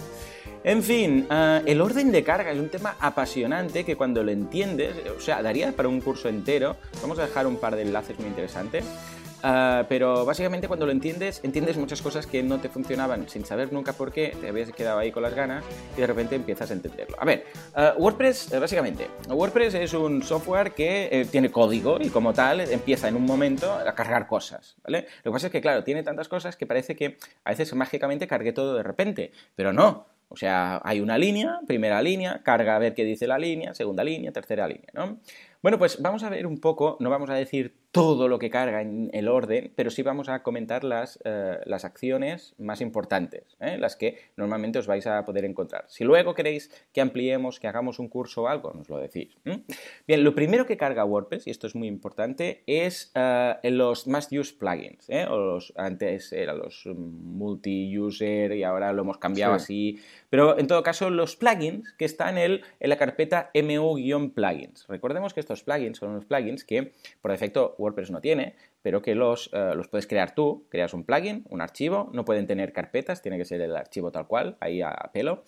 En 0.63 0.83
fin, 0.83 1.27
eh, 1.29 1.61
el 1.65 1.81
orden 1.81 2.11
de 2.11 2.23
carga 2.23 2.51
es 2.51 2.59
un 2.59 2.69
tema 2.69 2.95
apasionante 2.99 3.83
que 3.83 3.95
cuando 3.95 4.23
lo 4.23 4.31
entiendes, 4.31 4.95
o 5.17 5.19
sea, 5.19 5.41
daría 5.41 5.71
para 5.71 5.87
un 5.87 6.01
curso 6.01 6.29
entero. 6.29 6.75
Vamos 7.01 7.19
a 7.19 7.25
dejar 7.25 7.47
un 7.47 7.57
par 7.57 7.75
de 7.75 7.83
enlaces 7.83 8.17
muy 8.19 8.27
interesantes. 8.27 8.85
Ah, 9.43 9.85
pero 9.89 10.25
básicamente 10.25 10.67
cuando 10.67 10.85
lo 10.85 10.91
entiendes, 10.91 11.41
entiendes 11.43 11.77
muchas 11.77 12.01
cosas 12.01 12.27
que 12.27 12.43
no 12.43 12.59
te 12.59 12.69
funcionaban 12.69 13.27
sin 13.27 13.45
saber 13.45 13.73
nunca 13.73 13.93
por 13.93 14.11
qué, 14.11 14.35
te 14.39 14.49
habías 14.49 14.71
quedado 14.71 14.99
ahí 14.99 15.11
con 15.11 15.23
las 15.23 15.33
ganas 15.33 15.63
y 15.97 16.01
de 16.01 16.07
repente 16.07 16.35
empiezas 16.35 16.69
a 16.69 16.73
entenderlo. 16.73 17.17
A 17.19 17.25
ver, 17.25 17.45
ah, 17.75 17.93
WordPress, 17.97 18.53
eh, 18.53 18.59
básicamente, 18.59 19.07
WordPress 19.27 19.73
es 19.75 19.93
un 19.93 20.23
software 20.23 20.73
que 20.73 21.09
eh, 21.11 21.25
tiene 21.25 21.49
código 21.49 21.97
y 21.99 22.09
como 22.09 22.33
tal 22.33 22.61
empieza 22.61 23.07
en 23.07 23.15
un 23.15 23.25
momento 23.25 23.71
a 23.71 23.93
cargar 23.93 24.27
cosas, 24.27 24.75
¿vale? 24.83 25.07
Lo 25.23 25.31
que 25.31 25.33
pasa 25.33 25.47
es 25.47 25.51
que, 25.51 25.61
claro, 25.61 25.83
tiene 25.83 26.03
tantas 26.03 26.27
cosas 26.27 26.55
que 26.55 26.65
parece 26.65 26.95
que 26.95 27.17
a 27.43 27.49
veces 27.51 27.73
mágicamente 27.73 28.27
cargue 28.27 28.53
todo 28.53 28.75
de 28.75 28.83
repente, 28.83 29.31
pero 29.55 29.73
no. 29.73 30.05
O 30.29 30.37
sea, 30.37 30.79
hay 30.85 31.01
una 31.01 31.17
línea, 31.17 31.59
primera 31.67 32.01
línea, 32.01 32.41
carga 32.41 32.77
a 32.77 32.79
ver 32.79 32.93
qué 32.93 33.03
dice 33.03 33.27
la 33.27 33.37
línea, 33.37 33.73
segunda 33.73 34.01
línea, 34.01 34.31
tercera 34.31 34.65
línea, 34.65 34.87
¿no? 34.93 35.19
Bueno, 35.61 35.77
pues 35.77 36.01
vamos 36.01 36.23
a 36.23 36.29
ver 36.29 36.47
un 36.47 36.59
poco, 36.59 36.95
no 37.01 37.09
vamos 37.09 37.29
a 37.29 37.33
decir 37.33 37.80
todo 37.91 38.29
lo 38.29 38.39
que 38.39 38.49
carga 38.49 38.81
en 38.81 39.09
el 39.13 39.27
orden, 39.27 39.73
pero 39.75 39.89
sí 39.89 40.01
vamos 40.01 40.29
a 40.29 40.43
comentar 40.43 40.85
las, 40.85 41.19
eh, 41.25 41.59
las 41.65 41.83
acciones 41.83 42.55
más 42.57 42.79
importantes, 42.79 43.57
¿eh? 43.59 43.77
las 43.77 43.97
que 43.97 44.17
normalmente 44.37 44.79
os 44.79 44.87
vais 44.87 45.05
a 45.07 45.25
poder 45.25 45.43
encontrar. 45.43 45.85
Si 45.89 46.05
luego 46.05 46.33
queréis 46.33 46.71
que 46.93 47.01
ampliemos, 47.01 47.59
que 47.59 47.67
hagamos 47.67 47.99
un 47.99 48.07
curso 48.07 48.43
o 48.43 48.47
algo, 48.47 48.71
nos 48.73 48.89
lo 48.89 48.97
decís. 48.97 49.35
Bien, 50.07 50.23
lo 50.23 50.33
primero 50.33 50.65
que 50.65 50.77
carga 50.77 51.03
WordPress, 51.03 51.47
y 51.47 51.49
esto 51.49 51.67
es 51.67 51.75
muy 51.75 51.89
importante, 51.89 52.63
es 52.65 53.11
uh, 53.15 53.55
los 53.69 54.07
must 54.07 54.31
use 54.31 54.53
plugins, 54.53 55.09
o 55.29 55.37
los, 55.37 55.73
antes 55.75 56.31
eran 56.31 56.59
los 56.59 56.85
multi-user 56.85 58.53
y 58.53 58.63
ahora 58.63 58.93
lo 58.93 59.01
hemos 59.01 59.17
cambiado 59.17 59.53
así, 59.53 59.99
pero 60.29 60.57
en 60.57 60.67
todo 60.67 60.81
caso 60.81 61.09
los 61.09 61.35
plugins 61.35 61.91
que 61.93 62.05
están 62.05 62.37
en, 62.37 62.61
en 62.79 62.89
la 62.89 62.97
carpeta 62.97 63.51
mu-plugins. 63.53 64.87
Recordemos 64.87 65.33
que 65.33 65.41
estos 65.41 65.63
plugins 65.63 65.97
son 65.97 66.11
unos 66.11 66.25
plugins 66.25 66.63
que 66.63 66.93
por 67.21 67.31
defecto 67.31 67.75
WordPress 67.81 68.11
no 68.11 68.21
tiene, 68.21 68.55
pero 68.81 69.01
que 69.01 69.15
los, 69.15 69.49
eh, 69.53 69.73
los 69.75 69.87
puedes 69.87 70.07
crear 70.07 70.35
tú. 70.35 70.67
Creas 70.69 70.93
un 70.93 71.03
plugin, 71.03 71.45
un 71.49 71.61
archivo, 71.61 72.09
no 72.13 72.25
pueden 72.25 72.47
tener 72.47 72.73
carpetas, 72.73 73.21
tiene 73.21 73.37
que 73.37 73.45
ser 73.45 73.61
el 73.61 73.75
archivo 73.75 74.11
tal 74.11 74.27
cual, 74.27 74.57
ahí 74.59 74.81
a 74.81 75.09
pelo 75.13 75.43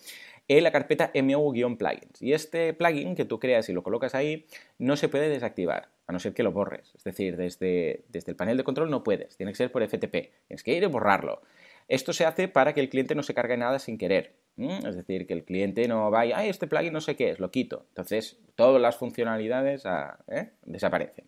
en 0.48 0.64
la 0.64 0.72
carpeta 0.72 1.10
mu-plugins. 1.14 2.20
Y 2.20 2.32
este 2.32 2.74
plugin 2.74 3.14
que 3.14 3.24
tú 3.24 3.38
creas 3.38 3.68
y 3.68 3.72
lo 3.72 3.82
colocas 3.82 4.14
ahí 4.14 4.46
no 4.78 4.96
se 4.96 5.08
puede 5.08 5.28
desactivar, 5.28 5.88
a 6.06 6.12
no 6.12 6.18
ser 6.18 6.34
que 6.34 6.42
lo 6.42 6.52
borres. 6.52 6.94
Es 6.94 7.04
decir, 7.04 7.36
desde, 7.36 8.04
desde 8.08 8.32
el 8.32 8.36
panel 8.36 8.56
de 8.56 8.64
control 8.64 8.90
no 8.90 9.02
puedes, 9.02 9.36
tiene 9.36 9.52
que 9.52 9.56
ser 9.56 9.72
por 9.72 9.86
FTP. 9.86 10.30
Tienes 10.48 10.62
que 10.62 10.74
ir 10.74 10.82
y 10.82 10.86
borrarlo. 10.86 11.42
Esto 11.88 12.12
se 12.12 12.24
hace 12.24 12.48
para 12.48 12.72
que 12.72 12.80
el 12.80 12.88
cliente 12.88 13.14
no 13.14 13.22
se 13.22 13.34
cargue 13.34 13.56
nada 13.56 13.78
sin 13.78 13.98
querer. 13.98 14.34
Es 14.56 14.94
decir, 14.94 15.26
que 15.26 15.34
el 15.34 15.44
cliente 15.44 15.88
no 15.88 16.10
vaya, 16.10 16.38
ay, 16.38 16.48
este 16.48 16.68
plugin 16.68 16.92
no 16.92 17.00
sé 17.00 17.16
qué 17.16 17.30
es, 17.30 17.40
lo 17.40 17.50
quito. 17.50 17.86
Entonces, 17.88 18.38
todas 18.54 18.80
las 18.80 18.96
funcionalidades 18.96 19.84
ah, 19.84 20.18
¿eh? 20.28 20.52
desaparecen. 20.62 21.24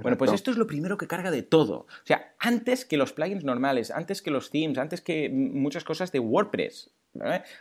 Bueno, 0.00 0.16
pues 0.16 0.32
esto 0.32 0.50
es 0.50 0.56
lo 0.56 0.66
primero 0.66 0.96
que 0.96 1.06
carga 1.06 1.30
de 1.30 1.42
todo. 1.42 1.80
O 1.80 2.04
sea, 2.06 2.34
antes 2.38 2.86
que 2.86 2.96
los 2.96 3.12
plugins 3.12 3.44
normales, 3.44 3.90
antes 3.90 4.22
que 4.22 4.30
los 4.30 4.50
themes, 4.50 4.78
antes 4.78 5.02
que 5.02 5.28
muchas 5.28 5.84
cosas 5.84 6.10
de 6.10 6.20
WordPress. 6.20 6.90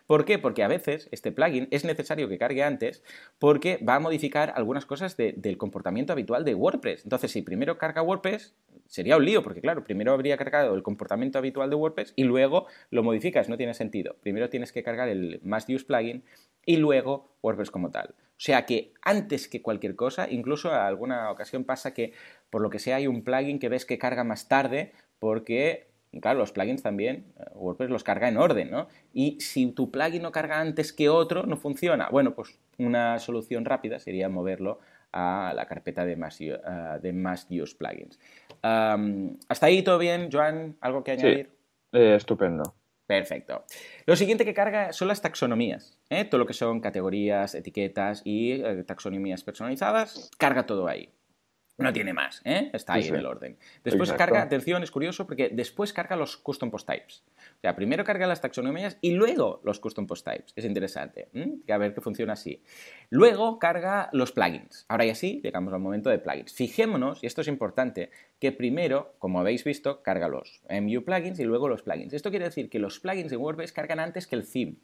¿Por 0.06 0.26
qué? 0.26 0.38
Porque 0.38 0.64
a 0.64 0.68
veces 0.68 1.10
este 1.12 1.32
plugin 1.32 1.68
es 1.72 1.84
necesario 1.84 2.30
que 2.30 2.38
cargue 2.38 2.64
antes 2.64 3.04
porque 3.40 3.78
va 3.78 3.96
a 3.96 4.00
modificar 4.00 4.54
algunas 4.56 4.86
cosas 4.86 5.18
del 5.18 5.58
comportamiento 5.58 6.14
habitual 6.14 6.46
de 6.46 6.54
WordPress. 6.54 7.04
Entonces, 7.04 7.32
si 7.32 7.42
primero 7.42 7.78
carga 7.78 8.04
WordPress, 8.04 8.54
sería 8.86 9.18
un 9.18 9.26
lío, 9.26 9.42
porque 9.42 9.62
claro, 9.62 9.84
primero 9.84 10.14
habría 10.14 10.38
cargado 10.38 10.76
el 10.76 10.84
comportamiento 10.84 11.40
habitual 11.40 11.70
de 11.70 11.76
WordPress 11.76 12.14
y 12.16 12.24
luego 12.24 12.68
lo 12.92 13.04
modificas, 13.04 13.50
no 13.50 13.58
tiene 13.58 13.74
sentido. 13.74 14.16
Primero 14.22 14.50
tienes 14.50 14.72
que 14.72 14.84
cargar 14.84 15.10
el 15.10 15.40
Must 15.44 15.70
Use 15.70 15.86
plugin 15.86 16.24
y 16.66 16.78
luego 16.78 17.32
WordPress 17.42 17.72
como 17.72 17.90
tal. 17.90 18.10
O 18.40 18.42
sea 18.42 18.66
que 18.66 18.94
antes 19.02 19.48
que 19.48 19.62
cualquier 19.62 19.96
cosa, 19.96 20.30
incluso 20.30 20.72
a 20.72 20.88
alguna 20.88 21.30
ocasión 21.32 21.66
pasa 21.66 21.94
que 21.94 22.14
por 22.50 22.62
lo 22.62 22.70
que 22.70 22.80
sea 22.80 22.98
hay 22.98 23.08
un 23.08 23.24
plugin 23.24 23.60
que 23.60 23.70
ves 23.70 23.86
que 23.86 23.98
carga 23.98 24.24
más 24.24 24.48
tarde 24.48 24.94
porque 25.20 25.89
claro, 26.22 26.40
los 26.40 26.52
plugins 26.52 26.82
también, 26.82 27.26
eh, 27.40 27.44
WordPress 27.54 27.90
los 27.90 28.04
carga 28.04 28.28
en 28.28 28.38
orden, 28.38 28.72
¿no? 28.72 28.88
Y 29.14 29.40
si 29.40 29.72
tu 29.72 29.92
plugin 29.92 30.24
no 30.24 30.32
carga 30.32 30.60
antes 30.60 30.94
que 30.94 31.10
otro, 31.10 31.46
no 31.46 31.58
funciona. 31.58 32.10
Bueno, 32.10 32.34
pues 32.34 32.60
una 32.78 33.20
solución 33.20 33.66
rápida 33.66 34.00
sería 34.00 34.30
moverlo 34.30 34.80
a 35.12 35.54
la 35.56 35.66
carpeta 35.66 36.06
de 36.06 36.16
Must, 36.16 36.42
uh, 36.42 37.64
Use 37.64 37.76
Plugins. 37.76 38.20
¿Hasta 38.62 39.66
ahí 39.66 39.82
todo 39.82 39.98
bien, 39.98 40.30
Joan? 40.32 40.78
¿Algo 40.82 41.04
que 41.04 41.12
añadir? 41.12 41.50
Eh, 41.92 42.16
estupendo. 42.16 42.76
Perfecto. 43.08 43.66
Lo 44.06 44.16
siguiente 44.16 44.46
que 44.46 44.54
carga 44.54 44.94
son 44.94 45.08
las 45.08 45.20
taxonomías. 45.20 45.98
¿eh? 46.12 46.26
Todo 46.26 46.38
lo 46.38 46.46
que 46.46 46.54
son 46.54 46.80
categorías, 46.80 47.56
etiquetas 47.56 48.22
y 48.24 48.52
eh, 48.52 48.84
taxonomías 48.84 49.44
personalizadas, 49.44 50.30
carga 50.38 50.68
todo 50.68 50.88
ahí. 50.88 51.10
No 51.80 51.94
tiene 51.94 52.14
más, 52.14 52.42
¿eh? 52.46 52.70
está 52.74 52.94
ahí 52.94 53.08
en 53.08 53.16
el 53.16 53.26
orden. 53.26 53.58
Después 53.84 54.12
carga, 54.14 54.42
atención, 54.42 54.84
es 54.84 54.92
curioso 54.92 55.26
porque 55.26 55.50
después 55.50 55.94
carga 55.94 56.16
los 56.16 56.38
custom 56.38 56.70
post 56.70 56.88
types. 56.88 57.24
O 57.58 57.62
sea, 57.62 57.76
primero 57.76 58.04
carga 58.04 58.28
las 58.28 58.42
taxonomías 58.42 58.98
y 59.02 59.12
luego 59.12 59.62
los 59.64 59.80
custom 59.80 60.06
post 60.06 60.26
types. 60.26 60.54
Es 60.56 60.66
interesante, 60.66 61.30
a 61.70 61.78
ver 61.78 61.94
que 61.94 62.02
funciona 62.02 62.34
así. 62.34 62.62
Luego 63.10 63.60
carga 63.60 64.10
los 64.14 64.32
plugins. 64.32 64.86
Ahora 64.90 65.06
y 65.06 65.10
así 65.10 65.42
llegamos 65.44 65.74
al 65.74 65.80
momento 65.80 66.10
de 66.10 66.20
plugins. 66.20 66.54
Fijémonos, 66.54 67.24
y 67.24 67.28
esto 67.28 67.42
es 67.42 67.48
importante, 67.48 68.12
que 68.40 68.52
primero, 68.52 69.16
como 69.20 69.40
habéis 69.40 69.64
visto, 69.64 70.04
carga 70.04 70.28
los 70.28 70.62
MU 70.70 71.04
plugins 71.04 71.40
y 71.40 71.44
luego 71.44 71.70
los 71.70 71.82
plugins. 71.82 72.14
Esto 72.14 72.30
quiere 72.30 72.46
decir 72.46 72.70
que 72.70 72.80
los 72.80 73.00
plugins 73.00 73.32
de 73.32 73.38
WordPress 73.38 73.72
cargan 73.72 74.00
antes 74.00 74.28
que 74.28 74.36
el 74.36 74.48
theme. 74.48 74.76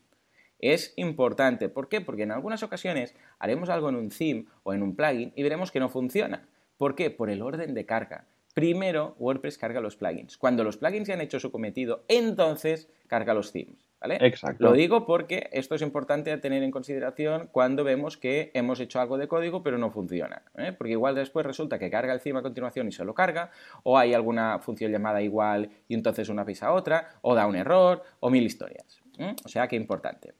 Es 0.60 0.94
importante. 0.96 1.70
¿Por 1.70 1.90
qué? 1.90 2.02
Porque 2.02 2.24
en 2.24 2.32
algunas 2.32 2.64
ocasiones 2.64 3.14
haremos 3.40 3.70
algo 3.70 3.90
en 3.90 3.96
un 3.96 4.10
theme 4.10 4.46
o 4.64 4.74
en 4.74 4.84
un 4.84 4.96
plugin 4.96 5.34
y 5.36 5.44
veremos 5.44 5.72
que 5.72 5.80
no 5.80 5.90
funciona. 5.90 6.48
¿Por 6.78 6.96
qué? 6.96 7.10
Por 7.10 7.30
el 7.30 7.42
orden 7.42 7.74
de 7.74 7.86
carga. 7.86 8.26
Primero, 8.56 9.16
WordPress 9.20 9.58
carga 9.58 9.82
los 9.82 9.98
plugins. 9.98 10.38
Cuando 10.38 10.64
los 10.64 10.78
plugins 10.78 11.10
ya 11.10 11.14
han 11.14 11.22
hecho 11.22 11.42
su 11.42 11.52
cometido, 11.52 12.06
entonces 12.08 12.90
carga 13.08 13.34
los 13.34 13.52
themes. 13.52 13.90
¿Vale? 14.00 14.18
Exacto. 14.22 14.64
Lo 14.64 14.74
digo 14.74 15.06
porque 15.06 15.50
esto 15.52 15.76
es 15.76 15.82
importante 15.82 16.32
a 16.32 16.40
tener 16.40 16.64
en 16.64 16.72
consideración 16.72 17.50
cuando 17.52 17.84
vemos 17.84 18.18
que 18.18 18.52
hemos 18.54 18.80
hecho 18.80 19.00
algo 19.00 19.18
de 19.18 19.28
código 19.28 19.62
pero 19.64 19.78
no 19.78 19.90
funciona. 19.90 20.44
¿eh? 20.58 20.74
Porque 20.78 20.92
igual 20.92 21.16
después 21.16 21.46
resulta 21.46 21.80
que 21.80 21.90
carga 21.90 22.14
el 22.14 22.22
theme 22.22 22.40
a 22.40 22.44
continuación 22.44 22.88
y 22.88 22.92
se 22.92 23.04
lo 23.04 23.14
carga, 23.14 23.52
o 23.84 23.98
hay 23.98 24.14
alguna 24.14 24.60
función 24.60 24.92
llamada 24.92 25.22
igual 25.22 25.70
y 25.88 25.96
entonces 25.96 26.30
una 26.30 26.46
pisa 26.46 26.68
a 26.68 26.74
otra, 26.74 27.10
o 27.22 27.36
da 27.36 27.48
un 27.48 27.56
error, 27.56 28.04
o 28.20 28.30
mil 28.30 28.44
historias. 28.44 29.02
¿eh? 29.18 29.36
O 29.44 29.50
sea 29.50 29.68
que 29.68 29.76
importante. 29.76 30.34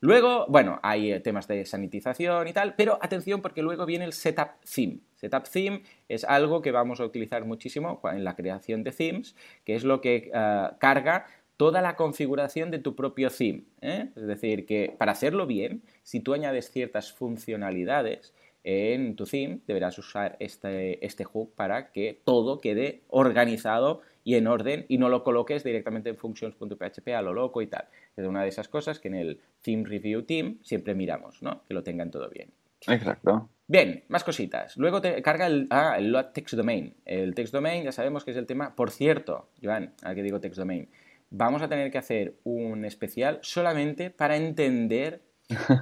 Luego, 0.00 0.46
bueno, 0.48 0.78
hay 0.82 1.12
eh, 1.12 1.20
temas 1.20 1.48
de 1.48 1.64
sanitización 1.64 2.48
y 2.48 2.52
tal, 2.52 2.74
pero 2.76 2.98
atención 3.00 3.40
porque 3.40 3.62
luego 3.62 3.86
viene 3.86 4.04
el 4.04 4.12
setup 4.12 4.60
theme. 4.62 5.00
Setup 5.14 5.44
theme 5.48 5.82
es 6.08 6.24
algo 6.24 6.60
que 6.60 6.70
vamos 6.70 7.00
a 7.00 7.04
utilizar 7.04 7.44
muchísimo 7.46 8.00
en 8.04 8.22
la 8.22 8.36
creación 8.36 8.84
de 8.84 8.92
themes, 8.92 9.34
que 9.64 9.74
es 9.74 9.84
lo 9.84 10.02
que 10.02 10.30
eh, 10.34 10.68
carga 10.78 11.26
toda 11.56 11.80
la 11.80 11.96
configuración 11.96 12.70
de 12.70 12.78
tu 12.78 12.94
propio 12.94 13.30
theme. 13.30 13.64
¿eh? 13.80 14.10
Es 14.14 14.26
decir, 14.26 14.66
que 14.66 14.94
para 14.98 15.12
hacerlo 15.12 15.46
bien, 15.46 15.82
si 16.02 16.20
tú 16.20 16.34
añades 16.34 16.70
ciertas 16.70 17.12
funcionalidades, 17.12 18.34
en 18.66 19.14
tu 19.14 19.26
theme 19.26 19.60
deberás 19.68 19.96
usar 19.96 20.36
este, 20.40 21.04
este 21.06 21.22
hook 21.24 21.54
para 21.54 21.92
que 21.92 22.20
todo 22.24 22.60
quede 22.60 23.02
organizado 23.06 24.02
y 24.24 24.34
en 24.34 24.48
orden 24.48 24.84
y 24.88 24.98
no 24.98 25.08
lo 25.08 25.22
coloques 25.22 25.62
directamente 25.62 26.10
en 26.10 26.16
functions.php 26.16 27.08
a 27.14 27.22
lo 27.22 27.32
loco 27.32 27.62
y 27.62 27.68
tal. 27.68 27.86
Es 28.16 28.26
una 28.26 28.42
de 28.42 28.48
esas 28.48 28.68
cosas 28.68 28.98
que 28.98 29.06
en 29.06 29.14
el 29.14 29.40
Theme 29.62 29.84
Review 29.86 30.22
Team 30.22 30.58
siempre 30.62 30.96
miramos, 30.96 31.42
¿no? 31.42 31.62
Que 31.68 31.74
lo 31.74 31.84
tengan 31.84 32.10
todo 32.10 32.28
bien. 32.28 32.50
Exacto. 32.88 33.48
Bien, 33.68 34.02
más 34.08 34.24
cositas. 34.24 34.76
Luego 34.76 35.00
te 35.00 35.22
carga 35.22 35.46
el, 35.46 35.68
ah, 35.70 35.94
el 35.96 36.16
text 36.34 36.54
domain. 36.54 36.94
El 37.04 37.36
text 37.36 37.54
domain 37.54 37.84
ya 37.84 37.92
sabemos 37.92 38.24
que 38.24 38.32
es 38.32 38.36
el 38.36 38.46
tema. 38.46 38.74
Por 38.74 38.90
cierto, 38.90 39.48
Joan, 39.62 39.94
al 40.02 40.16
que 40.16 40.24
digo 40.24 40.40
text 40.40 40.58
domain, 40.58 40.88
vamos 41.30 41.62
a 41.62 41.68
tener 41.68 41.92
que 41.92 41.98
hacer 41.98 42.34
un 42.42 42.84
especial 42.84 43.38
solamente 43.42 44.10
para 44.10 44.36
entender 44.36 45.22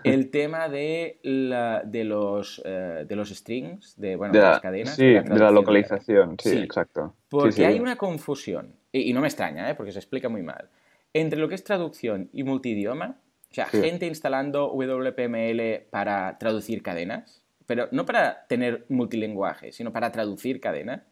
el 0.05 0.31
tema 0.31 0.69
de, 0.69 1.21
de, 1.23 2.05
los, 2.05 2.63
eh, 2.65 3.05
de 3.07 3.17
los 3.17 3.31
strings, 3.31 3.99
de, 3.99 4.17
bueno, 4.17 4.35
las 4.35 4.61
cadenas. 4.61 4.95
Sí, 4.95 5.05
de 5.05 5.23
la, 5.23 5.51
localización, 5.51 6.37
sí, 6.39 6.59
exacto. 6.59 7.15
Porque 7.29 7.67
hay 7.67 7.81
una 7.81 7.97
confusión, 7.97 8.75
y, 8.93 9.13
no 9.13 9.21
me 9.21 9.29
extraña, 9.29 9.71
¿eh? 9.71 9.75
porque 9.75 9.93
se 9.93 9.99
explica 9.99 10.29
muy 10.29 10.43
mal, 10.43 10.69
entre 11.13 11.39
lo 11.39 11.49
que 11.49 11.55
es 11.55 11.65
traducción 11.65 12.29
y 12.33 12.43
multidioma. 12.43 13.19
O 13.51 13.55
sea, 13.55 13.67
gente 13.67 14.07
instalando 14.07 14.73
WPML 14.75 15.87
para 15.89 16.39
traducir 16.39 16.83
cadenas, 16.83 17.45
pero 17.67 17.89
no 17.93 18.05
para 18.05 18.47
tener 18.49 18.85
multilinguaje, 18.89 19.71
sino 19.71 19.93
para 19.93 20.11
traducir 20.11 20.61
cadenas. 20.61 21.03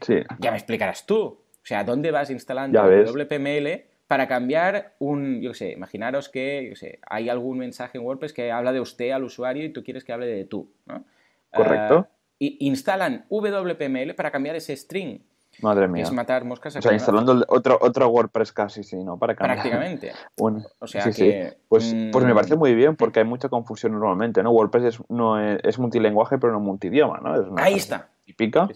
Sí. 0.00 0.16
Ya 0.40 0.50
me 0.50 0.56
explicarás 0.56 1.06
tú. 1.06 1.22
O 1.22 1.64
sea, 1.64 1.84
¿dónde 1.84 2.10
vas 2.10 2.28
instalando 2.30 2.82
WPML 2.82 3.84
para 4.12 4.28
cambiar 4.28 4.94
un, 4.98 5.40
yo 5.40 5.54
sé, 5.54 5.72
imaginaros 5.72 6.28
que, 6.28 6.68
yo 6.68 6.76
sé, 6.76 6.98
hay 7.08 7.30
algún 7.30 7.56
mensaje 7.56 7.96
en 7.96 8.04
WordPress 8.04 8.34
que 8.34 8.52
habla 8.52 8.70
de 8.70 8.78
usted 8.78 9.10
al 9.10 9.24
usuario 9.24 9.64
y 9.64 9.70
tú 9.70 9.82
quieres 9.82 10.04
que 10.04 10.12
hable 10.12 10.26
de 10.26 10.44
tú, 10.44 10.70
¿no? 10.84 11.02
Correcto. 11.50 12.08
y 12.38 12.58
instalan 12.68 13.24
WPML 13.30 14.14
para 14.14 14.30
cambiar 14.30 14.54
ese 14.54 14.76
string. 14.76 15.20
Madre 15.62 15.88
mía. 15.88 16.02
Es 16.02 16.12
matar 16.12 16.44
moscas. 16.44 16.76
O 16.76 16.82
sea, 16.82 16.92
instalando 16.92 17.42
otro, 17.48 17.78
otro 17.80 18.06
WordPress 18.08 18.52
casi, 18.52 18.84
sí, 18.84 19.02
¿no? 19.02 19.18
Para 19.18 19.34
cambiar. 19.34 19.62
Prácticamente. 19.62 20.12
Bueno, 20.36 20.62
o 20.78 20.86
sea 20.86 21.10
que, 21.10 21.56
Pues, 21.70 21.96
pues 22.12 22.24
me 22.26 22.34
parece 22.34 22.56
mm, 22.56 22.58
muy 22.58 22.74
bien 22.74 22.96
porque 22.96 23.20
hay 23.20 23.24
mucha 23.24 23.48
confusión 23.48 23.92
normalmente, 23.92 24.42
¿no? 24.42 24.50
WordPress 24.50 24.84
es, 24.84 24.98
no 25.08 25.40
es, 25.40 25.58
es 25.64 25.78
multilenguaje 25.78 26.36
pero 26.36 26.52
no 26.52 26.60
multidioma, 26.60 27.18
¿no? 27.22 27.34
Es 27.34 27.48
Ahí 27.56 27.76
está. 27.76 28.10
Típica. 28.26 28.68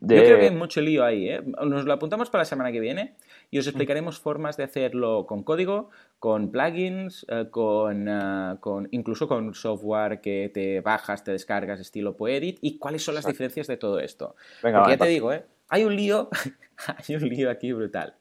Yo 0.00 0.16
creo 0.16 0.40
que 0.40 0.46
hay 0.46 0.56
mucho 0.56 0.80
lío 0.80 1.04
ahí, 1.04 1.28
¿eh? 1.28 1.40
Nos 1.40 1.84
lo 1.84 1.92
apuntamos 1.92 2.30
para 2.30 2.40
la 2.40 2.46
semana 2.46 2.72
que 2.72 2.80
viene 2.80 3.14
y 3.52 3.58
os 3.58 3.66
explicaremos 3.66 4.18
formas 4.18 4.56
de 4.56 4.64
hacerlo 4.64 5.26
con 5.26 5.42
código, 5.42 5.90
con 6.18 6.50
plugins, 6.50 7.26
eh, 7.28 7.48
con, 7.50 8.08
eh, 8.08 8.56
con, 8.60 8.88
incluso 8.92 9.28
con 9.28 9.52
software 9.52 10.22
que 10.22 10.50
te 10.52 10.80
bajas, 10.80 11.22
te 11.22 11.32
descargas 11.32 11.78
estilo 11.78 12.16
Poedit 12.16 12.58
y 12.62 12.78
cuáles 12.78 13.04
son 13.04 13.14
las 13.14 13.26
diferencias 13.26 13.66
de 13.66 13.76
todo 13.76 14.00
esto. 14.00 14.36
Venga, 14.62 14.78
Porque 14.78 14.92
ya 14.94 15.04
te 15.04 15.10
digo, 15.10 15.34
¿eh? 15.34 15.44
Hay 15.68 15.84
un 15.84 15.94
lío, 15.94 16.30
hay 16.86 17.14
un 17.14 17.28
lío 17.28 17.50
aquí 17.50 17.74
brutal. 17.74 18.14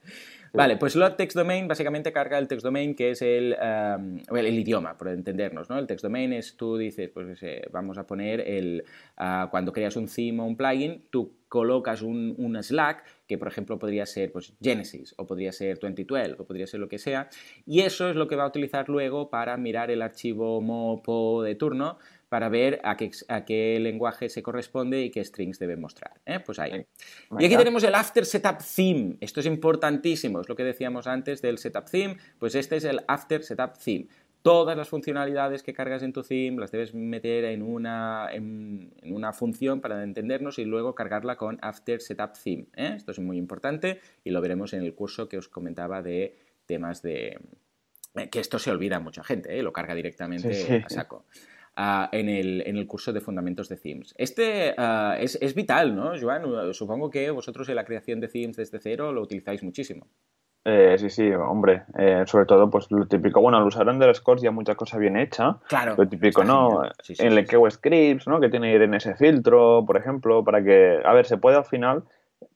Vale, 0.53 0.75
pues 0.75 0.97
load 0.97 1.15
text 1.15 1.37
domain 1.37 1.65
básicamente 1.65 2.11
carga 2.11 2.37
el 2.37 2.49
text 2.49 2.65
domain 2.65 2.93
que 2.93 3.11
es 3.11 3.21
el, 3.21 3.55
el, 3.55 4.59
idioma, 4.59 4.97
por 4.97 5.07
entendernos, 5.07 5.69
¿no? 5.69 5.79
El 5.79 5.87
text 5.87 6.03
domain 6.03 6.33
es 6.33 6.57
tú 6.57 6.75
dices, 6.75 7.09
pues 7.09 7.39
vamos 7.71 7.97
a 7.97 8.05
poner 8.05 8.41
el, 8.41 8.83
ah, 9.15 9.47
cuando 9.49 9.71
creas 9.71 9.95
un 9.95 10.07
theme 10.07 10.41
o 10.41 10.45
un 10.45 10.57
plugin, 10.57 11.05
tú 11.09 11.37
colocas 11.47 12.01
un, 12.01 12.35
un, 12.37 12.61
Slack 12.61 13.03
que 13.31 13.37
por 13.37 13.47
ejemplo 13.47 13.79
podría 13.79 14.05
ser 14.05 14.29
pues, 14.29 14.51
Genesis 14.61 15.15
o 15.15 15.25
podría 15.25 15.53
ser 15.53 15.79
2012 15.79 16.35
o 16.37 16.45
podría 16.45 16.67
ser 16.67 16.81
lo 16.81 16.89
que 16.89 16.99
sea 16.99 17.29
y 17.65 17.79
eso 17.79 18.09
es 18.09 18.17
lo 18.17 18.27
que 18.27 18.35
va 18.35 18.43
a 18.43 18.47
utilizar 18.47 18.89
luego 18.89 19.29
para 19.29 19.55
mirar 19.55 19.89
el 19.89 20.01
archivo 20.01 20.59
mopo 20.59 21.41
de 21.41 21.55
turno 21.55 21.97
para 22.27 22.49
ver 22.49 22.81
a 22.85 22.95
qué, 22.95 23.11
a 23.27 23.45
qué 23.45 23.77
lenguaje 23.81 24.27
se 24.29 24.41
corresponde 24.41 25.01
y 25.01 25.11
qué 25.11 25.21
strings 25.21 25.59
debe 25.59 25.75
mostrar. 25.75 26.21
¿eh? 26.25 26.39
Pues 26.39 26.59
ahí. 26.59 26.85
Y 27.39 27.45
aquí 27.45 27.57
tenemos 27.57 27.83
el 27.83 27.93
After 27.93 28.25
Setup 28.25 28.59
Theme. 28.73 29.17
Esto 29.19 29.41
es 29.41 29.45
importantísimo, 29.45 30.39
es 30.39 30.47
lo 30.47 30.55
que 30.55 30.63
decíamos 30.63 31.07
antes 31.07 31.41
del 31.41 31.57
Setup 31.57 31.89
Theme, 31.89 32.15
pues 32.39 32.55
este 32.55 32.77
es 32.77 32.85
el 32.85 33.01
After 33.09 33.43
Setup 33.43 33.77
Theme. 33.77 34.07
Todas 34.41 34.75
las 34.75 34.89
funcionalidades 34.89 35.61
que 35.61 35.73
cargas 35.73 36.01
en 36.01 36.13
tu 36.13 36.23
theme 36.23 36.59
las 36.59 36.71
debes 36.71 36.95
meter 36.95 37.45
en 37.45 37.61
una, 37.61 38.27
en, 38.31 38.91
una 39.03 39.33
función 39.33 39.81
para 39.81 40.03
entendernos 40.03 40.57
y 40.57 40.65
luego 40.65 40.95
cargarla 40.95 41.35
con 41.35 41.59
After 41.61 42.01
Setup 42.01 42.31
Theme. 42.43 42.65
¿eh? 42.75 42.93
Esto 42.95 43.11
es 43.11 43.19
muy 43.19 43.37
importante 43.37 43.99
y 44.23 44.31
lo 44.31 44.41
veremos 44.41 44.73
en 44.73 44.81
el 44.81 44.95
curso 44.95 45.29
que 45.29 45.37
os 45.37 45.47
comentaba 45.47 46.01
de 46.01 46.39
temas 46.65 47.03
de... 47.03 47.39
Eh, 48.15 48.29
que 48.29 48.39
esto 48.39 48.57
se 48.57 48.71
olvida 48.71 48.97
a 48.97 48.99
mucha 48.99 49.23
gente, 49.23 49.61
lo 49.61 49.71
carga 49.71 49.93
directamente 49.93 50.83
a 50.85 50.89
saco. 50.89 51.25
Ah, 51.75 52.09
en, 52.11 52.27
el, 52.27 52.63
en, 52.65 52.77
el, 52.77 52.87
curso 52.87 53.13
de 53.13 53.21
Fundamentos 53.21 53.69
de 53.69 53.77
Themes. 53.77 54.13
Este 54.17 54.73
ah, 54.77 55.17
es, 55.19 55.37
es, 55.39 55.55
vital, 55.55 55.95
¿no, 55.95 56.19
Joan? 56.19 56.73
Supongo 56.73 57.09
que 57.09 57.29
vosotros 57.29 57.69
en 57.69 57.75
la 57.75 57.85
creación 57.85 58.19
de 58.19 58.27
themes 58.27 58.57
desde 58.57 58.79
cero 58.79 59.13
lo 59.13 59.21
utilizáis 59.21 59.63
muchísimo. 59.63 60.07
Eh, 60.63 60.95
sí, 60.99 61.09
sí, 61.09 61.31
hombre, 61.31 61.83
eh, 61.97 62.23
sobre 62.27 62.45
todo 62.45 62.69
pues 62.69 62.91
lo 62.91 63.07
típico, 63.07 63.41
bueno, 63.41 63.57
al 63.57 63.63
usar 63.63 63.87
underscores 63.87 64.43
ya 64.43 64.51
mucha 64.51 64.75
cosa 64.75 64.99
bien 64.99 65.17
hecha, 65.17 65.57
claro, 65.67 65.95
lo 65.97 66.07
típico, 66.07 66.43
¿no? 66.43 66.83
en 67.07 67.33
el 67.33 67.47
KW 67.47 67.67
Scripts, 67.71 68.27
¿no? 68.27 68.39
Que 68.39 68.49
tiene 68.49 68.77
DNS 68.77 69.17
filtro, 69.17 69.83
por 69.87 69.97
ejemplo, 69.97 70.43
para 70.43 70.63
que, 70.63 70.99
a 71.03 71.13
ver, 71.13 71.25
se 71.25 71.37
puede 71.37 71.57
al 71.57 71.65
final, 71.65 72.03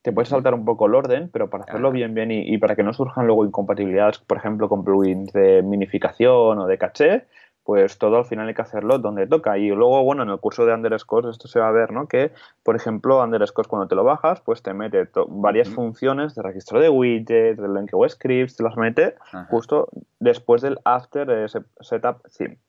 te 0.03 0.11
puedes 0.11 0.29
saltar 0.29 0.53
un 0.53 0.65
poco 0.65 0.85
el 0.85 0.93
orden, 0.93 1.29
pero 1.33 1.49
para 1.49 1.63
hacerlo 1.63 1.91
bien, 1.91 2.13
bien 2.13 2.29
y, 2.29 2.41
y, 2.41 2.59
para 2.59 2.75
que 2.75 2.83
no 2.83 2.93
surjan 2.93 3.25
luego 3.25 3.43
incompatibilidades, 3.43 4.19
por 4.19 4.37
ejemplo, 4.37 4.69
con 4.69 4.83
plugins 4.83 5.33
de 5.33 5.63
minificación 5.63 6.59
o 6.59 6.67
de 6.67 6.77
caché, 6.77 7.25
pues 7.66 7.97
todo 7.97 8.18
al 8.18 8.26
final 8.26 8.47
hay 8.47 8.53
que 8.53 8.61
hacerlo 8.61 8.99
donde 8.99 9.26
toca. 9.26 9.57
Y 9.57 9.70
luego, 9.70 10.03
bueno, 10.03 10.22
en 10.22 10.30
el 10.30 10.39
curso 10.39 10.66
de 10.66 10.74
underscores 10.74 11.32
esto 11.32 11.47
se 11.47 11.59
va 11.59 11.68
a 11.68 11.72
ver, 11.72 11.91
¿no? 11.91 12.07
Que, 12.07 12.32
por 12.63 12.76
ejemplo, 12.76 13.22
underscores 13.22 13.68
cuando 13.68 13.88
te 13.88 13.95
lo 13.95 14.03
bajas, 14.03 14.39
pues 14.41 14.61
te 14.61 14.74
mete 14.74 15.09
varias 15.28 15.68
funciones 15.70 16.36
de 16.36 16.43
registro 16.43 16.80
de 16.80 16.89
widgets, 16.89 17.59
del 17.59 17.74
link 17.74 17.89
o 17.93 18.07
scripts, 18.07 18.55
te 18.55 18.63
las 18.63 18.78
mete 18.78 19.16
justo 19.49 19.89
después 20.20 20.61
del 20.61 20.78
after 20.86 21.49
setup 21.82 22.22
theme. 22.38 22.59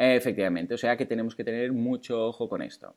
Efectivamente, 0.00 0.74
o 0.74 0.78
sea 0.78 0.96
que 0.96 1.06
tenemos 1.06 1.34
que 1.34 1.42
tener 1.42 1.72
mucho 1.72 2.28
ojo 2.28 2.48
con 2.48 2.62
esto. 2.62 2.92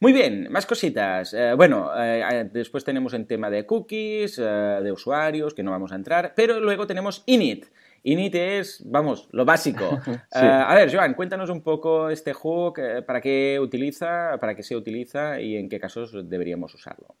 Muy 0.00 0.14
bien, 0.14 0.46
más 0.50 0.64
cositas. 0.64 1.34
Eh, 1.34 1.52
bueno, 1.54 1.90
eh, 1.94 2.48
después 2.50 2.84
tenemos 2.84 3.12
el 3.12 3.26
tema 3.26 3.50
de 3.50 3.66
cookies, 3.66 4.38
eh, 4.38 4.42
de 4.42 4.92
usuarios, 4.92 5.52
que 5.52 5.62
no 5.62 5.72
vamos 5.72 5.92
a 5.92 5.96
entrar, 5.96 6.32
pero 6.34 6.58
luego 6.58 6.86
tenemos 6.86 7.22
init. 7.26 7.66
Init 8.04 8.34
es, 8.34 8.82
vamos, 8.84 9.28
lo 9.32 9.44
básico. 9.44 10.00
Eh, 10.34 10.38
a 10.40 10.74
ver, 10.74 10.92
Joan, 10.92 11.14
cuéntanos 11.14 11.50
un 11.50 11.62
poco 11.62 12.08
este 12.08 12.32
hook, 12.32 12.78
eh, 12.78 13.02
para 13.02 13.20
qué 13.20 13.58
utiliza, 13.60 14.38
para 14.40 14.54
qué 14.54 14.62
se 14.62 14.74
utiliza 14.74 15.40
y 15.40 15.56
en 15.56 15.68
qué 15.68 15.78
casos 15.78 16.12
deberíamos 16.28 16.74
usarlo. 16.74 17.16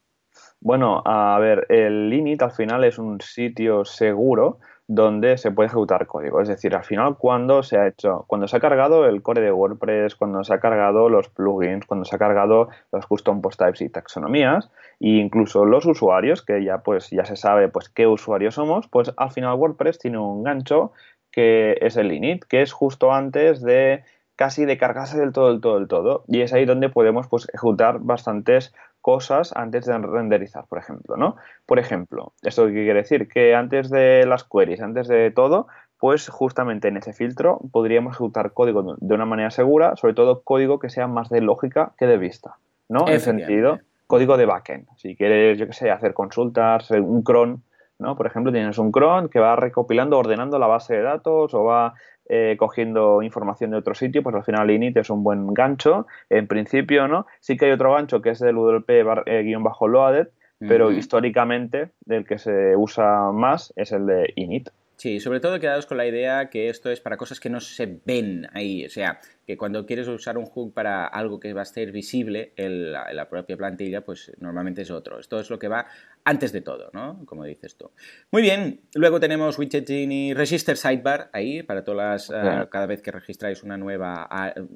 Bueno, 0.60 1.02
a 1.04 1.38
ver, 1.38 1.66
el 1.68 2.12
init 2.12 2.42
al 2.42 2.52
final 2.52 2.84
es 2.84 2.98
un 2.98 3.20
sitio 3.20 3.84
seguro 3.84 4.60
donde 4.94 5.38
se 5.38 5.50
puede 5.50 5.68
ejecutar 5.68 6.06
código. 6.06 6.42
Es 6.42 6.48
decir, 6.48 6.74
al 6.74 6.84
final 6.84 7.16
cuando 7.16 7.62
se 7.62 7.78
ha 7.78 7.86
hecho, 7.86 8.24
cuando 8.26 8.46
se 8.46 8.56
ha 8.56 8.60
cargado 8.60 9.06
el 9.06 9.22
core 9.22 9.40
de 9.40 9.50
WordPress, 9.50 10.16
cuando 10.16 10.44
se 10.44 10.52
ha 10.52 10.60
cargado 10.60 11.08
los 11.08 11.30
plugins, 11.30 11.86
cuando 11.86 12.04
se 12.04 12.14
ha 12.14 12.18
cargado 12.18 12.68
los 12.92 13.06
custom 13.06 13.40
post 13.40 13.58
types 13.58 13.80
y 13.80 13.88
taxonomías, 13.88 14.70
e 15.00 15.08
incluso 15.08 15.64
los 15.64 15.86
usuarios, 15.86 16.42
que 16.42 16.62
ya 16.62 16.78
pues 16.82 17.08
ya 17.08 17.24
se 17.24 17.36
sabe 17.36 17.68
pues 17.68 17.88
qué 17.88 18.06
usuarios 18.06 18.56
somos, 18.56 18.86
pues 18.88 19.12
al 19.16 19.30
final 19.30 19.54
WordPress 19.54 19.98
tiene 19.98 20.18
un 20.18 20.42
gancho 20.42 20.92
que 21.30 21.78
es 21.80 21.96
el 21.96 22.12
init, 22.12 22.44
que 22.44 22.60
es 22.60 22.72
justo 22.72 23.12
antes 23.12 23.62
de 23.62 24.04
casi 24.36 24.66
de 24.66 24.76
cargarse 24.76 25.18
del 25.18 25.32
todo, 25.32 25.48
del 25.48 25.60
todo, 25.62 25.78
del 25.78 25.88
todo. 25.88 26.24
Y 26.28 26.42
es 26.42 26.52
ahí 26.52 26.66
donde 26.66 26.90
podemos 26.90 27.28
pues, 27.28 27.48
ejecutar 27.48 28.00
bastantes 28.00 28.74
cosas 29.02 29.52
antes 29.54 29.84
de 29.84 29.98
renderizar, 29.98 30.64
por 30.66 30.78
ejemplo, 30.78 31.16
¿no? 31.16 31.36
Por 31.66 31.78
ejemplo, 31.78 32.32
¿esto 32.42 32.66
qué 32.66 32.72
quiere 32.72 33.00
decir? 33.02 33.28
Que 33.28 33.54
antes 33.54 33.90
de 33.90 34.24
las 34.26 34.44
queries, 34.44 34.80
antes 34.80 35.08
de 35.08 35.30
todo, 35.30 35.66
pues 35.98 36.28
justamente 36.28 36.88
en 36.88 36.96
ese 36.96 37.12
filtro 37.12 37.60
podríamos 37.70 38.14
ejecutar 38.14 38.52
código 38.52 38.96
de 38.98 39.14
una 39.14 39.26
manera 39.26 39.50
segura, 39.50 39.96
sobre 39.96 40.14
todo 40.14 40.42
código 40.42 40.78
que 40.78 40.88
sea 40.88 41.06
más 41.06 41.28
de 41.28 41.40
lógica 41.40 41.92
que 41.98 42.06
de 42.06 42.16
vista, 42.16 42.56
¿no? 42.88 43.06
En 43.08 43.20
sentido, 43.20 43.80
código 44.06 44.36
de 44.36 44.46
backend. 44.46 44.88
Si 44.96 45.16
quieres, 45.16 45.58
yo 45.58 45.66
qué 45.66 45.72
sé, 45.72 45.90
hacer 45.90 46.14
consultas, 46.14 46.90
un 46.90 47.22
cron, 47.22 47.62
¿no? 47.98 48.16
Por 48.16 48.26
ejemplo, 48.26 48.52
tienes 48.52 48.78
un 48.78 48.90
cron 48.90 49.28
que 49.28 49.38
va 49.38 49.56
recopilando, 49.56 50.18
ordenando 50.18 50.58
la 50.58 50.66
base 50.66 50.94
de 50.94 51.02
datos 51.02 51.54
o 51.54 51.64
va 51.64 51.94
eh, 52.28 52.56
cogiendo 52.58 53.22
información 53.22 53.70
de 53.70 53.78
otro 53.78 53.94
sitio, 53.94 54.22
pues 54.22 54.34
al 54.34 54.44
final 54.44 54.70
init 54.70 54.96
es 54.96 55.10
un 55.10 55.22
buen 55.24 55.52
gancho, 55.54 56.06
en 56.30 56.46
principio, 56.46 57.08
¿no? 57.08 57.26
Sí 57.40 57.56
que 57.56 57.66
hay 57.66 57.72
otro 57.72 57.92
gancho 57.92 58.22
que 58.22 58.30
es 58.30 58.40
el 58.42 58.56
UDP-loaded, 58.56 60.28
pero 60.60 60.92
históricamente 60.92 61.90
el 62.08 62.24
que 62.24 62.38
se 62.38 62.76
usa 62.76 63.32
más 63.32 63.72
es 63.74 63.90
el 63.90 64.06
de 64.06 64.32
init. 64.36 64.70
Sí, 64.96 65.18
sobre 65.18 65.40
todo 65.40 65.58
quedados 65.58 65.86
con 65.86 65.96
la 65.96 66.06
idea 66.06 66.48
que 66.48 66.68
esto 66.68 66.90
es 66.90 67.00
para 67.00 67.16
cosas 67.16 67.40
que 67.40 67.50
no 67.50 67.60
se 67.60 68.00
ven 68.04 68.46
ahí. 68.52 68.84
O 68.84 68.88
sea, 68.88 69.20
que 69.46 69.56
cuando 69.56 69.84
quieres 69.84 70.06
usar 70.06 70.38
un 70.38 70.46
hook 70.46 70.72
para 70.74 71.06
algo 71.06 71.40
que 71.40 71.52
va 71.52 71.62
a 71.62 71.64
ser 71.64 71.90
visible 71.90 72.52
en 72.56 72.92
la, 72.92 73.28
propia 73.28 73.56
plantilla, 73.56 74.02
pues 74.02 74.32
normalmente 74.38 74.82
es 74.82 74.90
otro. 74.90 75.18
Esto 75.18 75.40
es 75.40 75.50
lo 75.50 75.58
que 75.58 75.68
va 75.68 75.86
antes 76.24 76.52
de 76.52 76.60
todo, 76.60 76.90
¿no? 76.92 77.24
Como 77.26 77.44
dices 77.44 77.76
tú. 77.76 77.90
Muy 78.30 78.42
bien, 78.42 78.82
luego 78.94 79.18
tenemos 79.18 79.58
widgeting 79.58 80.12
y 80.12 80.34
register 80.34 80.76
sidebar 80.76 81.30
ahí 81.32 81.62
para 81.62 81.82
todas 81.82 82.30
las... 82.30 82.30
Eh, 82.30 82.68
cada 82.70 82.86
vez 82.86 83.02
que 83.02 83.10
registráis 83.10 83.62
una 83.64 83.76
nueva... 83.76 84.28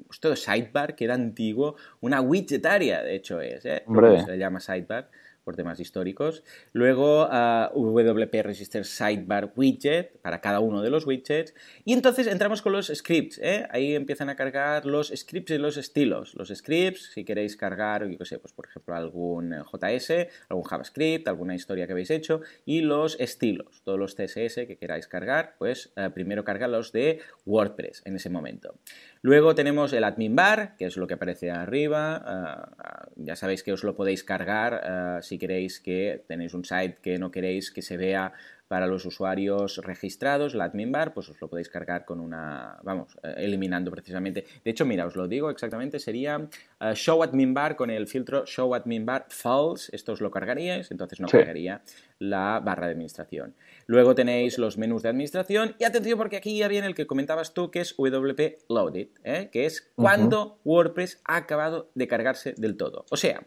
Pues 0.07 0.19
todo 0.19 0.35
sidebar 0.35 0.95
queda 0.95 1.13
antiguo. 1.13 1.75
Una 2.01 2.19
widgetaria, 2.19 3.01
de 3.01 3.15
hecho, 3.15 3.39
es, 3.39 3.65
¿eh? 3.65 3.83
Se 4.25 4.37
llama 4.37 4.59
sidebar 4.59 5.09
por 5.47 5.55
temas 5.55 5.79
históricos. 5.79 6.43
Luego 6.73 7.25
WP 7.25 8.43
Register 8.43 8.83
Sidebar 8.83 9.53
Widget 9.55 10.19
para 10.21 10.41
cada 10.41 10.59
uno 10.59 10.81
de 10.81 10.89
los 10.89 11.07
widgets. 11.07 11.53
Y 11.85 11.93
entonces 11.93 12.27
entramos 12.27 12.61
con 12.61 12.73
los 12.73 12.87
scripts. 12.93 13.39
¿eh? 13.41 13.65
Ahí 13.71 13.95
empiezan 13.95 14.27
a 14.27 14.35
cargar 14.35 14.85
los 14.85 15.07
scripts 15.15 15.51
y 15.51 15.57
los 15.57 15.77
estilos. 15.77 16.35
Los 16.35 16.49
scripts, 16.49 17.13
si 17.13 17.23
queréis 17.23 17.55
cargar, 17.55 18.05
yo 18.09 18.25
sé, 18.25 18.39
pues 18.39 18.51
por 18.51 18.67
ejemplo 18.67 18.93
algún 18.93 19.55
JS, 19.71 20.27
algún 20.49 20.65
JavaScript, 20.65 21.29
alguna 21.29 21.55
historia 21.55 21.85
que 21.85 21.93
habéis 21.93 22.09
hecho. 22.09 22.41
Y 22.65 22.81
los 22.81 23.17
estilos, 23.17 23.81
todos 23.85 23.97
los 23.97 24.15
CSS 24.15 24.67
que 24.67 24.75
queráis 24.77 25.07
cargar, 25.07 25.55
pues 25.57 25.93
uh, 25.95 26.11
primero 26.11 26.43
carga 26.43 26.67
los 26.67 26.91
de 26.91 27.21
WordPress 27.45 28.01
en 28.03 28.17
ese 28.17 28.29
momento. 28.29 28.75
Luego 29.21 29.55
tenemos 29.55 29.93
el 29.93 30.03
admin 30.03 30.35
bar, 30.35 30.75
que 30.77 30.85
es 30.85 30.97
lo 30.97 31.07
que 31.07 31.15
aparece 31.15 31.51
arriba. 31.51 32.69
Uh, 32.77 33.23
ya 33.23 33.35
sabéis 33.35 33.63
que 33.63 33.73
os 33.73 33.83
lo 33.83 33.95
podéis 33.95 34.23
cargar 34.23 35.23
si 35.23 35.37
queréis 35.37 35.79
que 35.79 36.23
tenéis 36.27 36.53
un 36.53 36.65
site 36.65 36.97
que 37.01 37.17
no 37.17 37.31
queréis 37.31 37.71
que 37.71 37.81
se 37.81 37.97
vea 37.97 38.33
para 38.67 38.87
los 38.87 39.05
usuarios 39.05 39.77
registrados, 39.77 40.53
la 40.53 40.65
admin 40.65 40.91
bar, 40.91 41.13
pues 41.13 41.29
os 41.29 41.39
lo 41.41 41.47
podéis 41.47 41.69
cargar 41.69 42.05
con 42.05 42.19
una, 42.19 42.77
vamos, 42.83 43.17
eh, 43.23 43.35
eliminando 43.37 43.91
precisamente. 43.91 44.45
De 44.63 44.71
hecho, 44.71 44.85
mira, 44.85 45.05
os 45.05 45.15
lo 45.15 45.27
digo 45.27 45.49
exactamente, 45.49 45.99
sería 45.99 46.47
eh, 46.79 46.93
show 46.93 47.23
admin 47.23 47.53
bar 47.53 47.75
con 47.75 47.89
el 47.89 48.07
filtro 48.07 48.45
show 48.45 48.73
admin 48.75 49.05
bar 49.05 49.25
false, 49.29 49.95
esto 49.95 50.11
os 50.13 50.21
lo 50.21 50.31
cargaríais, 50.31 50.91
entonces 50.91 51.19
no 51.19 51.27
cargaría 51.27 51.81
la 52.19 52.59
barra 52.63 52.87
de 52.87 52.93
administración. 52.93 53.55
Luego 53.85 54.15
tenéis 54.15 54.57
los 54.57 54.77
menús 54.77 55.03
de 55.03 55.09
administración 55.09 55.75
y 55.79 55.85
atención 55.85 56.17
porque 56.17 56.37
aquí 56.37 56.57
ya 56.57 56.67
viene 56.67 56.87
el 56.87 56.95
que 56.95 57.07
comentabas 57.07 57.53
tú, 57.53 57.71
que 57.71 57.81
es 57.81 57.95
WP 57.97 58.65
Loaded, 58.69 59.07
¿eh? 59.23 59.49
que 59.51 59.65
es 59.65 59.89
cuando 59.95 60.59
WordPress 60.65 61.21
ha 61.25 61.37
acabado 61.37 61.89
de 61.95 62.07
cargarse 62.07 62.53
del 62.57 62.75
todo. 62.75 63.05
O 63.09 63.17
sea, 63.17 63.43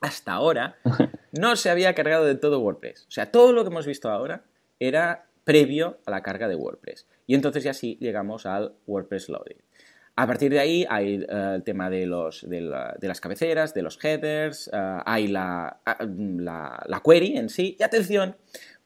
hasta 0.00 0.32
ahora 0.32 0.76
no 1.38 1.56
se 1.56 1.70
había 1.70 1.94
cargado 1.94 2.24
de 2.24 2.34
todo 2.34 2.60
WordPress. 2.60 3.06
O 3.08 3.10
sea, 3.10 3.30
todo 3.30 3.52
lo 3.52 3.64
que 3.64 3.70
hemos 3.70 3.86
visto 3.86 4.10
ahora 4.10 4.44
era 4.78 5.26
previo 5.44 6.00
a 6.06 6.10
la 6.10 6.22
carga 6.22 6.48
de 6.48 6.56
WordPress. 6.56 7.06
Y 7.26 7.34
entonces 7.34 7.64
ya 7.64 7.72
sí 7.72 7.96
llegamos 8.00 8.46
al 8.46 8.74
WordPress 8.86 9.28
Loading. 9.28 9.58
A 10.16 10.26
partir 10.26 10.50
de 10.50 10.58
ahí 10.58 10.86
hay 10.88 11.22
eh, 11.22 11.52
el 11.56 11.62
tema 11.62 11.90
de, 11.90 12.06
los, 12.06 12.48
de, 12.48 12.62
las 12.62 13.20
cabeceras, 13.20 13.74
de 13.74 13.82
los 13.82 14.02
headers, 14.02 14.68
eh, 14.72 14.98
hay 15.04 15.28
la, 15.28 15.80
la, 16.08 16.82
la, 16.86 17.02
query 17.04 17.36
en 17.36 17.50
sí. 17.50 17.76
Y 17.78 17.82
atención, 17.82 18.36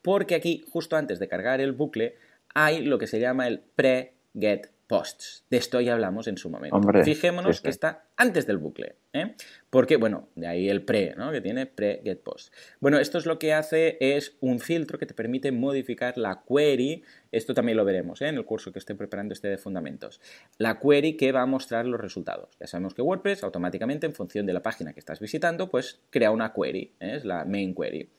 porque 0.02 0.34
aquí, 0.34 0.64
justo 0.70 0.96
antes 0.96 1.20
de 1.20 1.28
cargar 1.28 1.60
el 1.60 1.72
bucle, 1.72 2.16
hay 2.52 2.84
lo 2.84 2.98
que 2.98 3.06
se 3.06 3.20
llama 3.20 3.46
el 3.46 3.60
pre-get 3.60 4.70
posts. 4.90 5.44
De 5.48 5.56
esto 5.56 5.80
ya 5.80 5.92
hablamos 5.92 6.26
en 6.26 6.36
su 6.36 6.50
momento. 6.50 6.80
Fijémonos 7.04 7.60
que 7.60 7.70
está 7.70 8.08
antes 8.16 8.44
del 8.44 8.58
bucle. 8.58 8.96
¿eh? 9.12 9.36
Porque, 9.70 9.96
bueno, 9.96 10.30
de 10.34 10.48
ahí 10.48 10.68
el 10.68 10.84
pre, 10.84 11.14
¿no? 11.16 11.30
Que 11.30 11.40
tiene 11.40 11.66
pre-get 11.66 12.20
post. 12.24 12.52
Bueno, 12.80 12.98
esto 12.98 13.16
es 13.16 13.24
lo 13.24 13.38
que 13.38 13.54
hace 13.54 13.98
es 14.00 14.36
un 14.40 14.58
filtro 14.58 14.98
que 14.98 15.06
te 15.06 15.14
permite 15.14 15.52
modificar 15.52 16.18
la 16.18 16.42
query. 16.44 17.04
Esto 17.30 17.54
también 17.54 17.76
lo 17.76 17.84
veremos 17.84 18.20
¿eh? 18.20 18.26
en 18.26 18.34
el 18.34 18.44
curso 18.44 18.72
que 18.72 18.80
estoy 18.80 18.96
preparando 18.96 19.32
este 19.32 19.46
de 19.46 19.58
fundamentos. 19.58 20.20
La 20.58 20.80
query 20.80 21.16
que 21.16 21.30
va 21.30 21.42
a 21.42 21.46
mostrar 21.46 21.86
los 21.86 22.00
resultados. 22.00 22.56
Ya 22.58 22.66
sabemos 22.66 22.92
que 22.92 23.02
WordPress 23.02 23.44
automáticamente, 23.44 24.06
en 24.08 24.12
función 24.12 24.44
de 24.44 24.54
la 24.54 24.62
página 24.62 24.92
que 24.92 24.98
estás 24.98 25.20
visitando, 25.20 25.70
pues 25.70 26.00
crea 26.10 26.32
una 26.32 26.52
query. 26.52 26.96
¿eh? 26.98 27.14
Es 27.14 27.24
la 27.24 27.44
main 27.44 27.76
query 27.76 28.10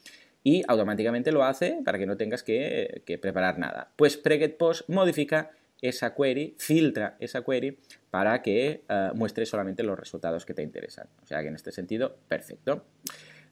y 0.43 0.63
automáticamente 0.67 1.31
lo 1.31 1.43
hace 1.43 1.81
para 1.85 1.99
que 1.99 2.05
no 2.05 2.17
tengas 2.17 2.43
que, 2.43 3.03
que 3.05 3.17
preparar 3.17 3.59
nada. 3.59 3.91
Pues 3.95 4.17
pre-get-post 4.17 4.89
modifica 4.89 5.51
esa 5.81 6.13
query, 6.13 6.55
filtra 6.57 7.17
esa 7.19 7.43
query 7.43 7.77
para 8.09 8.41
que 8.41 8.83
eh, 8.87 9.09
muestre 9.15 9.45
solamente 9.45 9.83
los 9.83 9.97
resultados 9.99 10.45
que 10.45 10.53
te 10.53 10.61
interesan. 10.61 11.07
O 11.23 11.27
sea 11.27 11.41
que 11.41 11.47
en 11.47 11.55
este 11.55 11.71
sentido, 11.71 12.17
perfecto. 12.27 12.85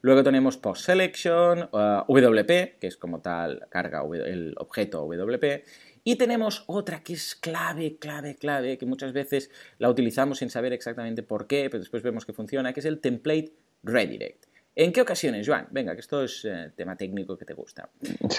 Luego 0.02 0.22
tenemos 0.22 0.56
post 0.56 0.86
selection, 0.86 1.68
eh, 1.72 2.02
WP, 2.08 2.78
que 2.78 2.86
es 2.86 2.96
como 2.96 3.20
tal 3.20 3.66
carga 3.68 4.02
el 4.24 4.54
objeto 4.58 5.04
WP. 5.04 5.64
Y 6.02 6.16
tenemos 6.16 6.64
otra 6.66 7.02
que 7.02 7.12
es 7.12 7.34
clave, 7.34 7.98
clave, 7.98 8.36
clave, 8.36 8.78
que 8.78 8.86
muchas 8.86 9.12
veces 9.12 9.50
la 9.78 9.90
utilizamos 9.90 10.38
sin 10.38 10.48
saber 10.48 10.72
exactamente 10.72 11.22
por 11.22 11.46
qué, 11.46 11.68
pero 11.68 11.80
después 11.80 12.02
vemos 12.02 12.24
que 12.24 12.32
funciona, 12.32 12.72
que 12.72 12.80
es 12.80 12.86
el 12.86 13.00
template 13.00 13.52
redirect. 13.82 14.46
¿En 14.74 14.92
qué 14.92 15.02
ocasiones, 15.02 15.46
Joan? 15.46 15.68
Venga, 15.70 15.94
que 15.94 16.00
esto 16.00 16.22
es 16.22 16.44
eh, 16.44 16.72
tema 16.74 16.96
técnico 16.96 17.36
que 17.36 17.44
te 17.44 17.52
gusta. 17.52 17.90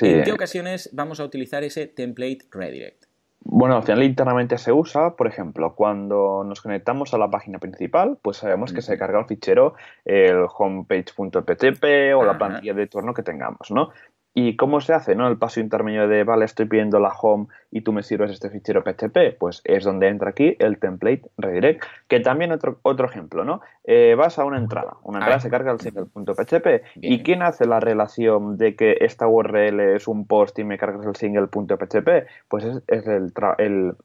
¿En 0.02 0.24
qué 0.24 0.32
ocasiones 0.32 0.90
vamos 0.92 1.20
a 1.20 1.26
utilizar 1.26 1.64
ese 1.64 1.86
template 1.86 2.48
redirect? 2.50 3.11
Bueno, 3.44 3.76
al 3.76 3.84
final 3.84 4.04
internamente 4.04 4.58
se 4.60 4.72
usa, 4.72 5.16
por 5.16 5.26
ejemplo, 5.26 5.74
cuando 5.74 6.44
nos 6.44 6.62
conectamos 6.62 7.14
a 7.16 7.18
la 7.18 7.30
página 7.32 7.58
principal, 7.58 8.20
pues 8.22 8.38
sabemos 8.38 8.72
que 8.72 8.84
se 8.84 9.00
carga 9.00 9.20
el 9.20 9.26
fichero 9.26 9.74
el 10.06 10.46
homepage.ptp 10.58 12.16
o 12.16 12.24
la 12.24 12.38
plantilla 12.38 12.76
de 12.76 12.86
turno 12.86 13.16
que 13.16 13.24
tengamos, 13.24 13.72
¿no? 13.72 13.90
¿Y 14.34 14.56
cómo 14.56 14.80
se 14.80 14.94
hace, 14.94 15.14
no? 15.14 15.28
El 15.28 15.38
paso 15.38 15.60
intermedio 15.60 16.08
de, 16.08 16.24
vale, 16.24 16.46
estoy 16.46 16.66
pidiendo 16.66 17.00
la 17.00 17.10
home 17.10 17.48
y 17.70 17.82
tú 17.82 17.92
me 17.92 18.02
sirves 18.02 18.32
este 18.32 18.50
fichero 18.50 18.82
PHP, 18.82 19.38
pues 19.38 19.62
es 19.66 19.84
donde 19.84 20.08
entra 20.08 20.30
aquí 20.30 20.56
el 20.60 20.78
template 20.80 21.24
redirect, 21.38 21.84
que 22.08 22.22
también 22.22 22.54
otro, 22.54 22.80
otro 22.84 23.08
ejemplo, 23.08 23.44
¿no? 23.44 23.60
Eh, 23.84 24.16
vas 24.18 24.40
a 24.40 24.46
una 24.46 24.58
entrada, 24.58 24.96
una 25.04 25.20
entrada 25.20 25.42
se 25.42 25.50
carga 25.50 25.72
el 25.72 25.82
single.php 25.82 26.84
y 26.96 27.24
¿quién 27.24 27.42
hace 27.42 27.66
la 27.66 27.82
relación 27.82 28.58
de 28.58 28.76
que 28.76 28.98
esta 29.02 29.28
URL 29.28 29.80
es 29.96 30.08
un 30.08 30.26
post 30.26 30.58
y 30.60 30.64
me 30.64 30.78
cargas 30.78 31.06
el 31.06 31.16
single.php? 31.16 32.28
Pues 32.48 32.64
es, 32.88 33.08
el, 33.08 33.34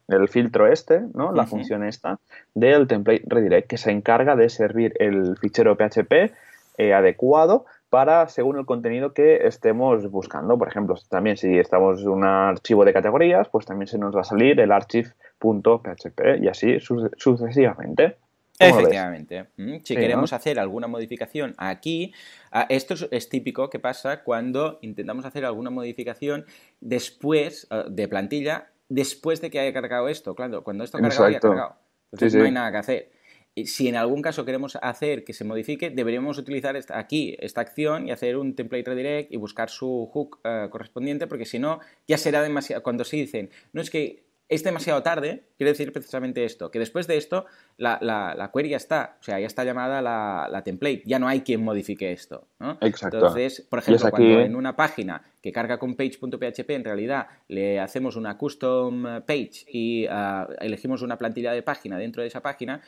el, 0.07 0.27
filtro 0.29 0.67
este, 0.67 1.03
¿no? 1.13 1.31
La 1.31 1.45
función 1.45 1.85
esta 1.85 2.19
del 2.53 2.87
template 2.87 3.23
redirect 3.27 3.69
que 3.69 3.77
se 3.77 3.91
encarga 3.91 4.35
de 4.35 4.49
servir 4.49 4.93
el 4.99 5.37
fichero 5.37 5.77
PHP 5.77 6.33
eh, 6.79 6.93
adecuado 6.93 7.65
para 7.97 8.27
según 8.27 8.59
el 8.59 8.65
contenido 8.67 9.11
que 9.11 9.47
estemos 9.47 10.11
buscando. 10.11 10.55
Por 10.55 10.67
ejemplo, 10.67 10.93
también 11.09 11.35
si 11.35 11.57
estamos 11.57 11.99
en 11.99 12.09
un 12.09 12.25
archivo 12.25 12.85
de 12.85 12.93
categorías, 12.93 13.49
pues 13.49 13.65
también 13.65 13.87
se 13.87 13.97
nos 13.97 14.15
va 14.15 14.21
a 14.21 14.23
salir 14.23 14.59
el 14.59 14.71
archive.php 14.71 16.19
y 16.39 16.47
así 16.47 16.77
sucesivamente. 16.79 18.17
Efectivamente. 18.59 19.47
Mm, 19.57 19.77
si 19.83 19.95
queremos 19.95 20.31
hacer 20.31 20.59
alguna 20.59 20.85
modificación 20.85 21.55
aquí, 21.57 22.13
ah, 22.51 22.67
esto 22.69 22.93
es, 23.09 23.29
típico 23.29 23.71
que 23.71 23.79
pasa 23.79 24.23
cuando 24.23 24.77
intentamos 24.83 25.25
hacer 25.25 25.43
alguna 25.43 25.71
modificación 25.71 26.45
después 26.79 27.65
ah, 27.71 27.85
de 27.89 28.07
plantilla, 28.07 28.67
después 28.89 29.41
de 29.41 29.49
que 29.49 29.59
haya 29.59 29.73
cargado 29.73 30.07
esto. 30.07 30.35
Claro, 30.35 30.63
cuando 30.63 30.83
esto 30.83 30.99
ha 30.99 31.01
cargado, 31.01 31.29
ya 31.31 31.37
ha 31.37 31.39
cargado. 31.39 31.75
Entonces 32.11 32.37
no 32.37 32.45
hay 32.45 32.51
nada 32.51 32.71
que 32.71 32.77
hacer 32.77 33.16
si 33.65 33.87
en 33.87 33.95
algún 33.95 34.21
caso 34.21 34.45
queremos 34.45 34.77
hacer 34.81 35.23
que 35.23 35.33
se 35.33 35.43
modifique, 35.43 35.89
deberíamos 35.89 36.37
utilizar 36.37 36.79
aquí 36.93 37.35
esta 37.39 37.61
acción 37.61 38.07
y 38.07 38.11
hacer 38.11 38.37
un 38.37 38.55
template 38.55 38.89
redirect 38.89 39.31
y 39.31 39.37
buscar 39.37 39.69
su 39.69 40.09
hook 40.13 40.39
eh, 40.43 40.67
correspondiente, 40.69 41.27
porque 41.27 41.45
si 41.45 41.57
no, 41.57 41.79
ya 42.07 42.17
será 42.17 42.41
demasiado. 42.41 42.83
Cuando 42.83 43.03
se 43.03 43.17
dicen, 43.17 43.49
no 43.73 43.81
es 43.81 43.89
que 43.89 44.27
es 44.49 44.63
demasiado 44.63 45.03
tarde, 45.03 45.43
quiere 45.57 45.71
decir 45.71 45.91
precisamente 45.91 46.45
esto, 46.45 46.71
que 46.71 46.79
después 46.79 47.05
de 47.05 47.17
esto 47.17 47.45
la, 47.77 47.99
la, 48.01 48.51
query 48.53 48.69
ya 48.69 48.77
está, 48.77 49.17
o 49.19 49.23
sea, 49.23 49.39
ya 49.39 49.47
está 49.47 49.65
llamada 49.65 50.01
la, 50.01 50.61
template, 50.63 51.03
ya 51.05 51.19
no 51.19 51.27
hay 51.27 51.41
quien 51.41 51.63
modifique 51.63 52.11
esto. 52.11 52.47
Exacto. 52.79 53.17
Entonces, 53.17 53.61
por 53.69 53.79
ejemplo, 53.79 54.09
cuando 54.09 54.39
en 54.39 54.55
una 54.55 54.75
página 54.75 55.21
que 55.41 55.51
carga 55.51 55.77
con 55.77 55.95
page.php, 55.95 56.69
en 56.69 56.83
realidad 56.85 57.27
le 57.49 57.79
hacemos 57.79 58.15
una 58.15 58.37
custom 58.37 59.21
page 59.25 59.65
y 59.67 60.05
ah, 60.09 60.47
elegimos 60.61 61.01
una 61.01 61.17
plantilla 61.17 61.51
de 61.51 61.61
página 61.61 61.97
dentro 61.97 62.21
de 62.21 62.29
esa 62.29 62.41
página, 62.41 62.81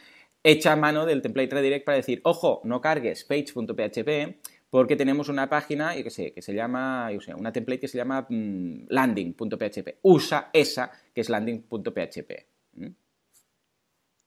echa 0.44 0.76
mano 0.76 1.06
del 1.06 1.22
template 1.22 1.56
redirect 1.56 1.86
para 1.86 1.98
decir, 1.98 2.22
ojo, 2.24 2.62
no 2.64 2.82
cargues 2.82 3.24
page.php 3.26 4.40
porque 4.70 4.96
tenemos 4.96 5.30
una 5.30 5.50
página 5.50 5.96
que 5.96 6.10
se 6.10 6.54
llama, 6.54 7.12
yo 7.12 7.22
sé, 7.22 7.34
una 7.34 7.52
template 7.52 7.82
que 7.82 7.88
se 7.88 7.98
llama 7.98 8.28
mm, 8.30 8.86
landing.php. 8.90 9.98
Usa 10.04 10.50
esa 10.54 10.92
que 11.14 11.22
es 11.22 11.30
landing.php. 11.30 12.49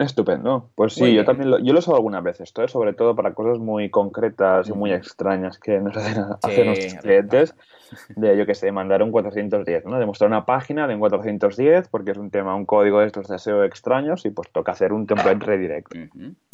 Estupendo. 0.05 0.71
Pues 0.75 0.95
sí, 0.95 1.15
yo 1.15 1.25
también 1.25 1.51
lo, 1.51 1.59
yo 1.59 1.73
lo 1.73 1.79
uso 1.79 1.95
algunas 1.95 2.23
veces, 2.23 2.43
esto 2.49 2.63
es 2.63 2.71
sobre 2.71 2.93
todo 2.93 3.15
para 3.15 3.35
cosas 3.35 3.59
muy 3.59 3.91
concretas 3.91 4.69
y 4.69 4.73
muy 4.73 4.93
extrañas 4.93 5.59
que 5.59 5.79
nos 5.81 5.97
hacen, 6.43 6.67
nuestros 6.67 6.95
clientes. 7.03 7.55
De, 8.17 8.37
yo 8.39 8.47
que 8.47 8.55
sé, 8.55 8.73
mandar 8.73 9.03
un 9.03 9.11
410, 9.11 9.85
¿no? 9.85 9.99
De 9.99 10.07
mostrar 10.07 10.29
una 10.29 10.47
página 10.47 10.87
de 10.87 10.95
un 10.95 11.01
410 11.01 11.89
porque 11.89 12.13
es 12.13 12.17
un 12.17 12.31
tema, 12.31 12.55
un 12.55 12.65
código 12.65 13.01
de 13.01 13.07
estos 13.07 13.29
de 13.29 13.39
SEO 13.39 13.65
extraños 13.65 14.25
y 14.25 14.31
pues 14.31 14.51
toca 14.51 14.73
hacer 14.73 14.95
un 14.95 15.07
template 15.07 15.45
redirect. 15.45 15.95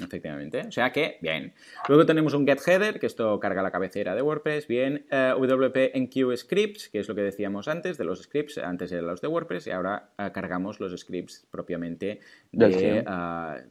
Efectivamente. 0.02 0.62
O 0.66 0.72
sea 0.72 0.90
que, 0.90 1.18
bien. 1.20 1.54
Luego 1.88 2.06
tenemos 2.06 2.34
un 2.34 2.44
get 2.44 2.58
header, 2.66 2.98
que 2.98 3.06
esto 3.06 3.38
carga 3.38 3.62
la 3.62 3.70
cabecera 3.70 4.16
de 4.16 4.22
WordPress. 4.22 4.66
Bien, 4.66 5.06
uh, 5.12 5.14
eh, 5.14 5.34
WP 5.38 5.96
Enqueue 5.96 6.36
scripts, 6.36 6.88
que 6.88 6.98
es 6.98 7.08
lo 7.08 7.14
que 7.14 7.22
decíamos 7.22 7.68
antes 7.68 7.98
de 7.98 8.04
los 8.04 8.20
scripts. 8.20 8.58
Antes 8.58 8.90
eran 8.90 9.06
los 9.06 9.20
de 9.20 9.28
WordPress 9.28 9.68
y 9.68 9.70
ahora 9.70 10.10
eh, 10.18 10.30
cargamos 10.32 10.80
los 10.80 10.98
scripts 10.98 11.46
propiamente 11.50 12.20
de, 12.50 13.04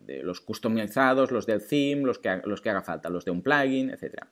de 0.05 0.24
los 0.24 0.41
customizados, 0.41 1.32
los 1.32 1.45
del 1.45 1.65
theme, 1.65 2.03
los 2.03 2.20
que, 2.20 2.41
los 2.45 2.61
que 2.61 2.70
haga 2.70 2.82
falta, 2.82 3.09
los 3.09 3.26
de 3.26 3.32
un 3.32 3.41
plugin, 3.41 3.89
etc. 3.89 4.26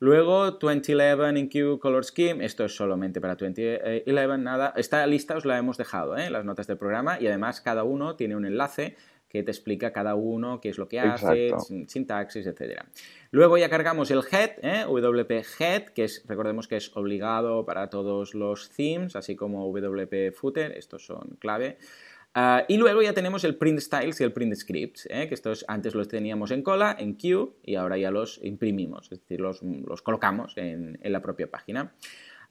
Luego, 0.00 0.52
2011 0.52 1.38
InQ 1.38 1.78
Color 1.78 2.04
Scheme, 2.04 2.44
esto 2.44 2.64
es 2.64 2.74
solamente 2.74 3.20
para 3.20 3.34
2011, 3.34 4.38
nada. 4.38 4.72
Esta 4.74 5.06
lista 5.06 5.36
os 5.36 5.44
la 5.44 5.58
hemos 5.58 5.76
dejado 5.76 6.16
¿eh? 6.16 6.26
en 6.26 6.32
las 6.32 6.44
notas 6.44 6.66
del 6.66 6.78
programa 6.78 7.20
y 7.20 7.26
además 7.26 7.60
cada 7.60 7.84
uno 7.84 8.16
tiene 8.16 8.34
un 8.34 8.46
enlace 8.46 8.96
que 9.30 9.44
te 9.44 9.50
explica 9.52 9.92
cada 9.92 10.16
uno 10.16 10.60
qué 10.60 10.70
es 10.70 10.78
lo 10.78 10.88
que 10.88 10.98
hace, 10.98 11.52
sintaxis, 11.86 12.46
etc. 12.46 12.82
Luego 13.30 13.58
ya 13.58 13.68
cargamos 13.68 14.10
el 14.10 14.22
head, 14.28 14.52
¿eh? 14.62 14.84
WP 14.88 15.44
head, 15.60 15.84
que 15.90 16.04
es, 16.04 16.24
recordemos 16.26 16.66
que 16.66 16.76
es 16.76 16.96
obligado 16.96 17.64
para 17.64 17.90
todos 17.90 18.34
los 18.34 18.70
themes, 18.70 19.14
así 19.14 19.36
como 19.36 19.70
WP 19.70 20.32
footer, 20.32 20.72
estos 20.72 21.06
son 21.06 21.36
clave. 21.38 21.78
Ah, 22.34 22.64
y 22.68 22.76
luego 22.76 23.02
ya 23.02 23.12
tenemos 23.12 23.42
el 23.42 23.56
print 23.56 23.80
styles 23.80 24.20
y 24.20 24.24
el 24.24 24.32
print 24.32 24.54
scripts, 24.54 25.06
¿eh? 25.10 25.26
que 25.28 25.34
estos 25.34 25.64
antes 25.66 25.94
los 25.94 26.06
teníamos 26.06 26.52
en 26.52 26.62
cola, 26.62 26.94
en 26.96 27.16
queue, 27.16 27.50
y 27.64 27.74
ahora 27.74 27.98
ya 27.98 28.12
los 28.12 28.38
imprimimos, 28.44 29.10
es 29.10 29.20
decir, 29.20 29.40
los, 29.40 29.62
colocamos 30.02 30.56
en, 30.56 30.98
la 31.02 31.20
propia 31.22 31.50
página. 31.50 31.92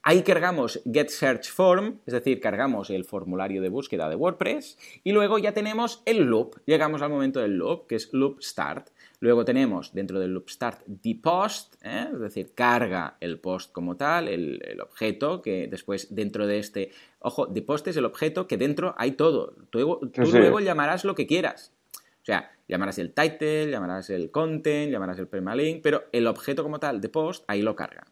Ahí 0.02 0.24
cargamos 0.24 0.82
Get 0.92 1.10
Search 1.10 1.50
Form, 1.52 2.00
es 2.06 2.14
decir, 2.14 2.40
cargamos 2.40 2.90
el 2.90 3.04
formulario 3.04 3.62
de 3.62 3.68
búsqueda 3.68 4.08
de 4.10 4.16
WordPress 4.16 4.78
y 5.04 5.12
luego 5.12 5.40
ya 5.40 5.54
tenemos 5.54 6.02
el 6.06 6.24
loop. 6.24 6.56
Llegamos 6.66 7.02
al 7.02 7.10
momento 7.10 7.42
del 7.42 7.58
loop, 7.58 7.88
que 7.88 7.96
es 7.96 8.14
loop 8.14 8.42
start. 8.42 8.90
Luego 9.20 9.44
tenemos 9.44 9.94
dentro 9.94 10.18
del 10.18 10.34
loop 10.34 10.50
start 10.50 10.80
the 11.02 11.20
post, 11.22 11.76
¿eh? 11.84 12.08
es 12.14 12.20
decir, 12.20 12.54
carga 12.56 13.18
el 13.20 13.40
post 13.40 13.74
como 13.74 13.98
tal, 13.98 14.30
el, 14.30 14.80
objeto, 14.80 15.42
que 15.42 15.68
después 15.68 16.16
dentro 16.16 16.48
de 16.48 16.60
este, 16.60 16.92
ojo, 17.20 17.52
the 17.52 17.62
post 17.62 17.88
es 17.88 17.98
el 17.98 18.06
objeto 18.06 18.48
que 18.48 18.58
dentro 18.58 18.96
hay 18.98 19.12
todo. 19.12 19.54
Tú, 19.70 20.00
luego 20.16 20.60
llamarás 20.60 21.06
lo 21.06 21.16
que 21.16 21.28
quieras. 21.28 21.74
O 22.22 22.26
sea, 22.26 22.52
llamarás 22.68 23.00
el 23.00 23.14
title, 23.14 23.72
llamarás 23.72 24.10
el 24.10 24.32
content, 24.32 24.92
llamarás 24.92 25.20
el 25.20 25.28
permalink, 25.28 25.82
pero 25.82 26.04
el 26.12 26.28
objeto 26.28 26.64
como 26.64 26.80
tal 26.80 27.02
de 27.02 27.10
post 27.10 27.44
ahí 27.48 27.62
lo 27.62 27.76
carga. 27.76 28.06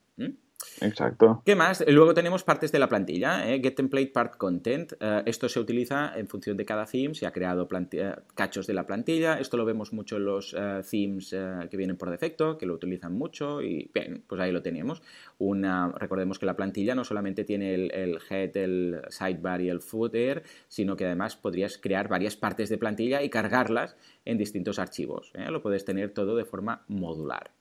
Exacto. 0.82 1.42
¿Qué 1.46 1.56
más? 1.56 1.84
Luego 1.88 2.14
tenemos 2.14 2.44
partes 2.44 2.72
de 2.72 2.80
la 2.80 2.88
plantilla, 2.88 3.48
¿eh? 3.50 3.60
Get 3.62 3.76
Template 3.76 4.08
Part 4.08 4.38
Content. 4.38 4.94
Eh, 5.00 5.24
esto 5.26 5.50
se 5.50 5.60
utiliza 5.60 6.14
en 6.18 6.28
función 6.28 6.58
de 6.58 6.66
cada 6.66 6.86
theme, 6.86 7.14
se 7.14 7.26
ha 7.26 7.32
creado 7.32 7.68
cachos 8.36 8.68
de 8.68 8.74
la 8.74 8.86
plantilla. 8.86 9.40
Esto 9.40 9.58
lo 9.58 9.66
vemos 9.66 9.94
mucho 9.94 10.18
en 10.18 10.26
los 10.26 10.56
eh, 10.58 10.82
themes 10.90 11.36
que 11.70 11.78
vienen 11.78 11.98
por 11.98 12.10
defecto, 12.10 12.58
que 12.58 12.66
lo 12.66 12.74
utilizan 12.74 13.14
mucho 13.14 13.62
y 13.62 13.90
bien, 13.94 14.24
pues 14.28 14.42
ahí 14.42 14.52
lo 14.52 14.62
tenemos. 14.62 15.02
Una, 15.38 15.92
recordemos 15.92 16.40
que 16.40 16.46
la 16.46 16.56
plantilla 16.56 16.96
no 16.96 17.04
solamente 17.04 17.44
tiene 17.44 17.74
el, 17.74 18.20
head, 18.30 18.56
el 18.58 19.02
sidebar 19.10 19.62
y 19.62 19.70
el 19.70 19.82
footer, 19.82 20.44
sino 20.68 20.96
que 20.96 21.06
además 21.06 21.36
podrías 21.36 21.78
crear 21.78 22.08
varias 22.08 22.36
partes 22.36 22.70
de 22.70 22.78
plantilla 22.78 23.22
y 23.22 23.30
cargarlas 23.30 23.96
en 24.26 24.38
distintos 24.38 24.80
archivos. 24.80 25.32
Lo 25.50 25.62
puedes 25.62 25.86
tener 25.86 26.12
todo 26.12 26.36
de 26.36 26.46
forma 26.46 26.84
modular. 26.88 27.52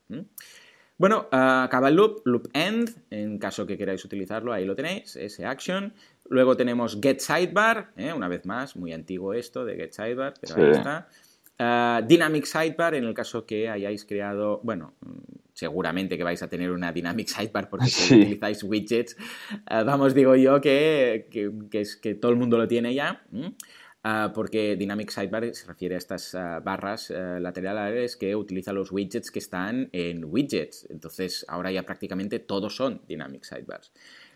Bueno, 0.98 1.28
acaba 1.30 1.88
el 1.88 1.96
loop, 1.96 2.22
loop 2.24 2.48
end, 2.54 2.90
en 3.10 3.38
caso 3.38 3.66
que 3.66 3.76
queráis 3.76 4.04
utilizarlo, 4.04 4.52
ahí 4.52 4.64
lo 4.64 4.74
tenéis, 4.74 5.16
ese 5.16 5.44
action. 5.44 5.92
Luego 6.28 6.56
tenemos 6.56 6.98
get 7.00 7.20
sidebar, 7.20 7.92
¿eh? 7.96 8.12
una 8.12 8.28
vez 8.28 8.46
más, 8.46 8.76
muy 8.76 8.92
antiguo 8.92 9.34
esto 9.34 9.64
de 9.64 9.76
get 9.76 9.92
sidebar, 9.92 10.34
pero 10.40 10.56
ahí 10.56 10.72
está. 10.72 11.08
Ah, 11.58 12.02
dynamic 12.06 12.44
sidebar, 12.44 12.94
en 12.94 13.04
el 13.04 13.14
caso 13.14 13.46
que 13.46 13.68
hayáis 13.68 14.04
creado, 14.04 14.60
bueno, 14.62 14.94
seguramente 15.52 16.18
que 16.18 16.24
vais 16.24 16.42
a 16.42 16.48
tener 16.48 16.70
una 16.70 16.92
dynamic 16.92 17.28
sidebar 17.28 17.70
porque 17.70 17.86
si 17.86 18.14
utilizáis 18.22 18.62
widgets, 18.62 19.16
ah, 19.66 19.82
vamos, 19.82 20.14
digo 20.14 20.34
yo 20.36 20.60
que, 20.60 21.28
es 21.72 21.96
que 21.96 22.14
todo 22.14 22.32
el 22.32 22.38
mundo 22.38 22.58
lo 22.58 22.68
tiene 22.68 22.94
ya. 22.94 23.22
Ah, 24.08 24.30
porque 24.32 24.76
Dynamic 24.76 25.10
Sidebar 25.10 25.52
se 25.52 25.66
refiere 25.66 25.96
a 25.96 25.98
estas 25.98 26.32
ah, 26.36 26.60
barras 26.60 27.10
uh, 27.10 27.40
laterales 27.40 28.16
que 28.16 28.36
utilizan 28.36 28.76
los 28.76 28.92
widgets 28.92 29.32
que 29.32 29.40
están 29.40 29.88
en 29.90 30.24
widgets. 30.24 30.86
Entonces, 30.90 31.44
ahora 31.48 31.72
ya 31.72 31.82
prácticamente 31.82 32.38
todos 32.38 32.76
son 32.76 33.02
Dynamic 33.08 33.42
Sidebars. 33.42 33.90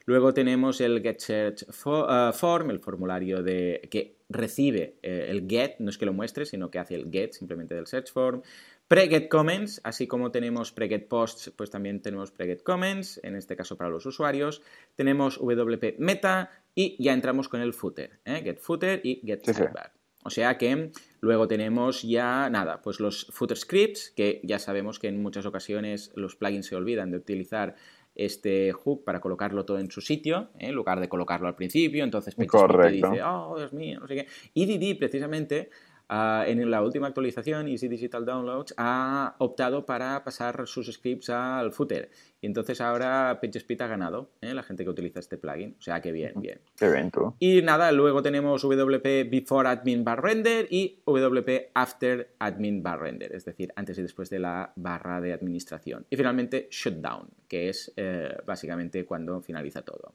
Luego 0.07 0.35
tenemos 0.35 0.81
el 0.81 1.01
Get 1.01 1.21
Search 1.21 1.67
Form, 1.71 2.71
el 2.71 2.81
formulario 2.81 3.45
de, 3.45 3.87
que 3.93 4.17
recibe 4.29 4.97
eh, 5.03 5.27
el 5.29 5.49
get, 5.49 5.77
no 5.79 5.91
es 5.91 5.99
que 5.99 6.07
lo 6.07 6.13
muestre, 6.13 6.47
sino 6.47 6.69
que 6.69 6.81
hace 6.81 6.97
el 6.97 7.09
get 7.09 7.35
simplemente 7.35 7.77
del 7.77 7.87
Search 7.87 8.11
Form. 8.11 8.43
Pre-get 8.89 9.29
comments, 9.29 9.81
así 9.85 10.09
como 10.09 10.33
tenemos 10.33 10.73
pre-get 10.73 11.07
posts, 11.07 11.53
pues 11.55 11.71
también 11.71 12.03
tenemos 12.03 12.33
pre-get 12.33 12.65
comments, 12.65 13.21
en 13.23 13.37
este 13.37 13.55
caso 13.55 13.77
para 13.77 13.89
los 13.89 14.05
usuarios. 14.05 14.63
Tenemos 14.97 15.39
WP 15.39 16.01
meta 16.01 16.60
y 16.75 17.03
ya 17.03 17.13
entramos 17.13 17.49
con 17.49 17.61
el 17.61 17.73
footer, 17.73 18.21
¿eh? 18.25 18.41
get 18.45 18.59
footer 18.59 19.01
y 19.05 19.21
get 19.25 19.45
sidebar. 19.45 19.93
O 20.23 20.31
sea 20.31 20.59
que 20.59 20.91
luego 21.21 21.49
tenemos 21.49 22.03
ya 22.03 22.51
nada, 22.51 22.83
pues 22.83 23.01
los 23.01 23.27
footer 23.33 23.57
scripts, 23.57 24.11
que 24.11 24.41
ya 24.45 24.59
sabemos 24.59 24.99
que 24.99 25.09
en 25.09 25.23
muchas 25.23 25.47
ocasiones 25.47 26.13
los 26.15 26.37
plugins 26.37 26.67
se 26.67 26.77
olvidan 26.77 27.11
de 27.11 27.17
utilizar 27.17 27.75
este 28.15 28.73
hook 28.73 29.05
para 29.05 29.21
colocarlo 29.21 29.65
todo 29.65 29.79
en 29.79 29.91
su 29.91 30.01
sitio, 30.01 30.51
¿eh? 30.59 30.69
en 30.69 30.75
lugar 30.75 31.01
de 31.01 31.09
colocarlo 31.09 31.49
al 31.49 31.55
principio. 31.55 32.05
Entonces 32.05 32.35
Correcto. 32.35 33.11
dice, 33.11 33.23
oh, 33.23 33.57
Dios 33.57 33.73
mío, 33.73 34.01
no 34.01 34.07
sé 34.07 34.15
qué. 34.15 34.27
Y 34.53 34.67
Didi, 34.67 34.95
precisamente, 34.95 35.71
Ah, 36.13 36.43
en 36.45 36.69
la 36.69 36.83
última 36.83 37.07
actualización, 37.07 37.69
Easy 37.69 37.87
Digital 37.87 38.25
Downloads 38.25 38.75
ha 38.77 39.37
optado 39.39 39.87
para 39.87 40.25
pasar 40.25 40.67
sus 40.67 40.93
scripts 40.93 41.31
al 41.31 41.71
footer. 41.71 42.11
Y 42.41 42.47
entonces 42.47 42.81
ahora 42.81 43.39
PageSpeed 43.41 43.81
ha 43.83 43.87
ganado, 43.87 44.33
¿eh? 44.41 44.53
la 44.53 44.65
gente 44.65 44.83
que 44.83 44.91
utiliza 44.91 45.21
este 45.21 45.39
plugin. 45.39 45.77
O 45.79 45.83
sea 45.83 46.01
que 46.01 46.11
bien, 46.11 46.33
bien. 46.35 46.59
Qué 46.77 46.87
evento. 46.87 47.37
Y 47.39 47.63
nada, 47.63 47.93
luego 47.93 48.23
tenemos 48.23 48.63
WP 48.63 49.31
Before 49.31 49.69
Admin 49.69 50.03
Bar 50.03 50.21
Render 50.21 50.67
y 50.69 51.01
WP 51.07 51.71
After 51.75 52.35
Admin 52.41 52.83
Bar 52.83 53.03
Render, 53.03 53.33
es 53.33 53.45
decir, 53.45 53.73
antes 53.77 53.97
y 53.97 54.03
después 54.03 54.31
de 54.31 54.41
la 54.41 54.73
barra 54.75 55.21
de 55.21 55.33
administración. 55.33 56.07
Y 56.11 56.17
finalmente 56.17 56.67
Shutdown, 56.73 57.29
que 57.47 57.69
es 57.69 57.93
eh, 57.97 58.37
básicamente 58.45 59.05
cuando 59.05 59.41
finaliza 59.43 59.83
todo. 59.83 60.15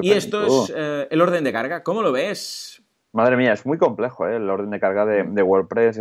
Y 0.00 0.12
esto 0.12 0.64
es 0.64 0.72
eh, 0.74 1.06
el 1.10 1.20
orden 1.20 1.44
de 1.44 1.52
carga. 1.52 1.82
¿Cómo 1.82 2.00
lo 2.00 2.12
ves? 2.12 2.82
Madre 3.12 3.36
mía, 3.36 3.52
es 3.52 3.64
muy 3.64 3.78
complejo 3.78 4.28
¿eh? 4.28 4.36
el 4.36 4.50
orden 4.50 4.70
de 4.70 4.80
carga 4.80 5.06
de, 5.06 5.42
WordPress. 5.42 5.98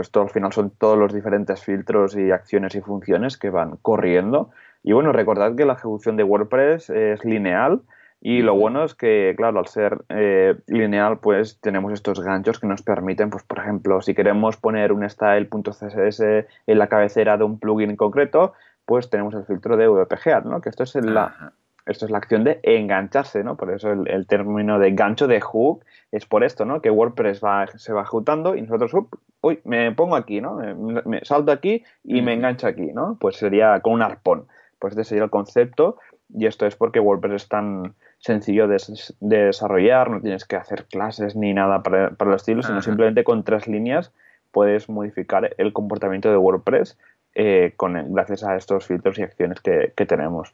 esto 0.00 0.22
al 0.22 0.30
final 0.30 0.52
son 0.52 0.70
todos 0.70 0.96
los 0.98 1.12
diferentes 1.12 1.62
filtros 1.62 2.16
y 2.16 2.30
acciones 2.30 2.74
y 2.74 2.80
funciones 2.80 3.36
que 3.36 3.50
van 3.50 3.76
corriendo. 3.82 4.50
Y 4.82 4.92
bueno, 4.92 5.12
recordad 5.12 5.54
que 5.54 5.66
la 5.66 5.74
ejecución 5.74 6.16
de 6.16 6.24
WordPress 6.24 6.88
es 6.88 7.24
lineal 7.26 7.82
y 8.22 8.40
lo 8.40 8.54
bueno 8.54 8.84
es 8.84 8.94
que, 8.94 9.34
claro, 9.36 9.58
al 9.58 9.66
ser 9.66 10.02
eh, 10.08 10.56
lineal, 10.66 11.18
pues 11.18 11.58
tenemos 11.60 11.92
estos 11.92 12.20
ganchos 12.20 12.58
que 12.58 12.66
nos 12.66 12.82
permiten, 12.82 13.28
pues 13.28 13.44
por 13.44 13.58
ejemplo, 13.58 14.00
si 14.00 14.14
queremos 14.14 14.56
poner 14.56 14.92
un 14.92 15.08
style.css 15.08 16.20
en 16.20 16.78
la 16.78 16.86
cabecera 16.86 17.36
de 17.36 17.44
un 17.44 17.58
plugin 17.58 17.90
en 17.90 17.96
concreto, 17.96 18.54
pues 18.86 19.10
tenemos 19.10 19.34
el 19.34 19.44
filtro 19.44 19.76
de 19.76 19.88
WPGAD, 19.88 20.44
¿no? 20.44 20.60
Que 20.60 20.70
esto 20.70 20.84
es 20.84 20.94
la, 20.96 21.52
esto 21.86 22.04
es 22.04 22.10
la 22.10 22.18
acción 22.18 22.44
de 22.44 22.60
engancharse, 22.62 23.42
¿no? 23.44 23.56
Por 23.56 23.72
eso 23.72 23.92
el, 23.92 24.26
término 24.26 24.78
de 24.78 24.92
gancho 24.92 25.26
de 25.26 25.40
hook 25.40 25.84
es 26.12 26.26
por 26.26 26.44
esto, 26.44 26.64
¿no? 26.64 26.80
Que 26.80 26.90
WordPress 26.90 27.42
va, 27.42 27.66
se 27.66 27.92
va 27.92 28.02
ejecutando 28.02 28.54
y 28.54 28.62
nosotros, 28.62 28.92
uy, 29.40 29.60
me 29.64 29.92
pongo 29.92 30.16
aquí, 30.16 30.40
¿no? 30.40 30.56
Me, 30.56 31.20
salto 31.24 31.52
aquí 31.52 31.84
y 32.04 32.22
me 32.22 32.34
engancho 32.34 32.66
aquí, 32.66 32.92
¿no? 32.92 33.16
Pues 33.20 33.36
sería 33.36 33.80
con 33.80 33.94
un 33.94 34.02
arpón. 34.02 34.46
Pues 34.78 34.92
este 34.92 35.04
sería 35.04 35.24
el 35.24 35.30
concepto 35.30 35.98
y 36.34 36.46
esto 36.46 36.66
es 36.66 36.76
porque 36.76 37.00
WordPress 37.00 37.42
es 37.42 37.48
tan 37.48 37.94
sencillo 38.18 38.68
de, 38.68 38.78
desarrollar, 39.20 40.10
no 40.10 40.20
tienes 40.20 40.44
que 40.44 40.56
hacer 40.56 40.84
clases 40.84 41.36
ni 41.36 41.52
nada 41.54 41.82
para, 41.82 42.10
para 42.10 42.30
el 42.30 42.36
estilo, 42.36 42.62
sino 42.62 42.82
simplemente 42.82 43.24
con 43.24 43.44
tres 43.44 43.66
líneas 43.66 44.12
puedes 44.50 44.88
modificar 44.88 45.54
el 45.58 45.72
comportamiento 45.72 46.30
de 46.30 46.36
WordPress 46.36 46.98
eh, 47.34 47.74
con, 47.76 48.12
gracias 48.12 48.42
a 48.42 48.56
estos 48.56 48.86
filtros 48.86 49.18
y 49.18 49.22
acciones 49.22 49.60
que, 49.60 49.92
tenemos. 50.06 50.52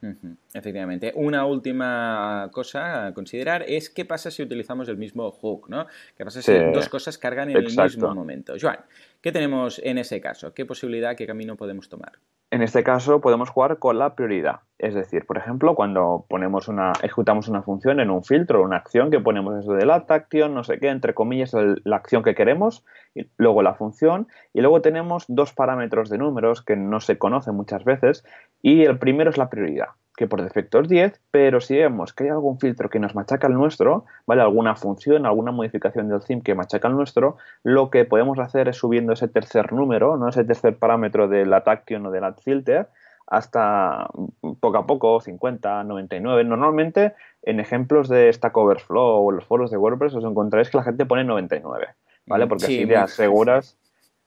Efectivamente. 0.53 1.11
Una 1.15 1.45
última 1.45 2.49
cosa 2.51 3.07
a 3.07 3.13
considerar 3.13 3.65
es 3.67 3.89
qué 3.89 4.05
pasa 4.05 4.29
si 4.29 4.43
utilizamos 4.43 4.87
el 4.89 4.97
mismo 4.97 5.31
hook, 5.31 5.69
¿no? 5.69 5.87
¿Qué 6.15 6.23
pasa 6.23 6.41
si 6.41 6.53
dos 6.53 6.87
cosas 6.89 7.17
cargan 7.17 7.49
en 7.49 7.57
el 7.57 7.75
mismo 7.75 8.13
momento? 8.13 8.53
Joan, 8.59 8.79
¿qué 9.21 9.31
tenemos 9.31 9.81
en 9.83 9.97
ese 9.97 10.21
caso? 10.21 10.53
¿Qué 10.53 10.65
posibilidad, 10.65 11.15
qué 11.15 11.25
camino 11.25 11.55
podemos 11.55 11.89
tomar? 11.89 12.13
En 12.49 12.61
este 12.61 12.81
caso 12.81 13.19
podemos 13.19 13.49
jugar 13.49 13.77
con 13.77 13.99
la 13.99 14.15
prioridad. 14.15 14.61
Es 14.77 14.93
decir, 14.93 15.25
por 15.25 15.37
ejemplo, 15.37 15.75
cuando 15.75 16.25
ponemos 16.29 16.69
una, 16.69 16.93
ejecutamos 17.03 17.49
una 17.49 17.61
función 17.61 17.99
en 17.99 18.09
un 18.09 18.23
filtro, 18.23 18.63
una 18.63 18.77
acción 18.77 19.11
que 19.11 19.19
ponemos 19.19 19.59
eso 19.59 19.73
de 19.73 19.85
la 19.85 20.05
action, 20.07 20.53
no 20.53 20.63
sé 20.63 20.79
qué, 20.79 20.87
entre 20.87 21.13
comillas, 21.13 21.53
la 21.83 21.95
acción 21.97 22.23
que 22.23 22.35
queremos, 22.35 22.85
y 23.13 23.27
luego 23.35 23.63
la 23.63 23.73
función, 23.73 24.27
y 24.53 24.61
luego 24.61 24.81
tenemos 24.81 25.25
dos 25.27 25.51
parámetros 25.51 26.09
de 26.09 26.19
números 26.19 26.61
que 26.61 26.77
no 26.77 27.01
se 27.01 27.17
conocen 27.17 27.55
muchas 27.55 27.83
veces, 27.83 28.23
y 28.61 28.83
el 28.83 28.97
primero 28.97 29.29
es 29.29 29.37
la 29.37 29.49
prioridad 29.49 29.89
que 30.17 30.25
por 30.25 30.41
defecto 30.41 30.79
es 30.79 30.89
10, 30.89 31.21
pero 31.29 31.61
si 31.61 31.77
vemos 31.77 32.11
que 32.11 32.23
hay 32.23 32.31
algún 32.31 32.59
filtro 32.59 32.89
que 32.89 32.99
nos 32.99 33.13
machaca 33.13 33.45
el 33.45 33.53
nuestro, 33.53 34.05
¿vale? 34.25 34.41
Alguna 34.41 34.75
función, 34.75 35.27
alguna 35.27 35.51
modificación 35.51 36.09
del 36.09 36.21
theme 36.21 36.41
que 36.41 36.55
machaca 36.55 36.87
el 36.87 36.95
nuestro, 36.95 37.37
lo 37.63 37.91
que 37.91 38.03
podemos 38.03 38.39
hacer 38.39 38.67
es 38.67 38.77
subiendo 38.77 39.13
ese 39.13 39.27
tercer 39.27 39.71
número, 39.73 40.17
¿no? 40.17 40.27
Ese 40.27 40.43
tercer 40.43 40.75
parámetro 40.75 41.27
del 41.27 41.53
action 41.53 42.07
o 42.07 42.11
del 42.11 42.23
add 42.23 42.39
filter, 42.39 42.87
hasta 43.27 44.09
poco 44.59 44.77
a 44.77 44.87
poco, 44.87 45.21
50, 45.21 45.83
99. 45.83 46.43
Normalmente, 46.45 47.13
en 47.43 47.59
ejemplos 47.59 48.09
de 48.09 48.33
Stack 48.33 48.57
Overflow 48.57 49.23
o 49.23 49.31
los 49.31 49.45
foros 49.45 49.69
de 49.69 49.77
WordPress, 49.77 50.15
os 50.15 50.23
encontráis 50.23 50.71
que 50.71 50.77
la 50.77 50.83
gente 50.83 51.05
pone 51.05 51.25
99, 51.25 51.89
¿vale? 52.25 52.47
Porque 52.47 52.65
así 52.65 52.87
te 52.87 52.97
aseguras 52.97 53.77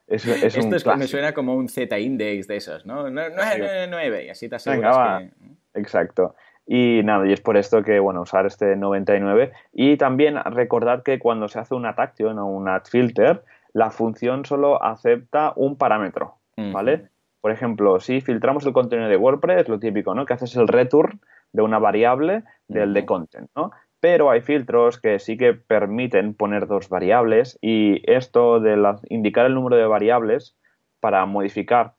es, 0.07 0.27
es 0.27 0.57
Esto 0.57 0.75
es, 0.75 0.87
me 0.99 1.07
suena 1.07 1.33
como 1.33 1.55
un 1.55 1.69
Z-index 1.69 2.49
de 2.49 2.57
esos, 2.57 2.85
¿no? 2.85 3.09
9, 3.11 4.25
y 4.25 4.29
así 4.29 4.49
te 4.49 4.57
aseguras 4.57 5.23
que... 5.23 5.31
Exacto. 5.75 6.35
Y 6.67 7.03
nada, 7.05 7.27
y 7.27 7.33
es 7.33 7.41
por 7.41 7.57
esto 7.57 7.83
que, 7.83 7.99
bueno, 7.99 8.23
usar 8.23 8.47
este 8.47 8.77
99. 8.77 9.53
Y 9.73 9.97
también 9.97 10.37
recordar 10.45 11.03
que 11.03 11.19
cuando 11.19 11.49
se 11.49 11.59
hace 11.59 11.75
un 11.75 11.87
action 11.87 12.39
o 12.39 12.47
un 12.47 12.69
add 12.69 12.85
filter, 12.85 13.43
la 13.73 13.91
función 13.91 14.45
solo 14.45 14.83
acepta 14.83 15.53
un 15.57 15.77
parámetro, 15.77 16.37
¿vale? 16.57 17.09
Por 17.41 17.51
ejemplo, 17.51 17.99
si 18.01 18.21
filtramos 18.21 18.67
el 18.67 18.73
contenido 18.73 19.09
de 19.09 19.17
WordPress, 19.17 19.69
lo 19.69 19.79
típico, 19.79 20.15
¿no? 20.15 20.27
Que 20.27 20.35
haces 20.35 20.55
el 20.57 20.69
return 20.69 21.21
de 21.53 21.63
una 21.63 21.79
variable 21.79 22.45
del 22.69 22.95
de 22.95 23.07
content, 23.07 23.51
¿no? 23.57 23.71
pero 24.01 24.31
hay 24.31 24.41
filtros 24.41 24.99
que 24.99 25.19
sí 25.19 25.37
que 25.37 25.53
permiten 25.53 26.35
poner 26.35 26.67
dos 26.67 26.89
variables 26.89 27.59
y 27.61 28.03
esto 28.11 28.59
de 28.59 28.97
indicar 29.11 29.47
el 29.47 29.55
número 29.55 29.77
de 29.77 29.87
variables 29.87 30.57
para 31.01 31.25
modificar 31.27 31.95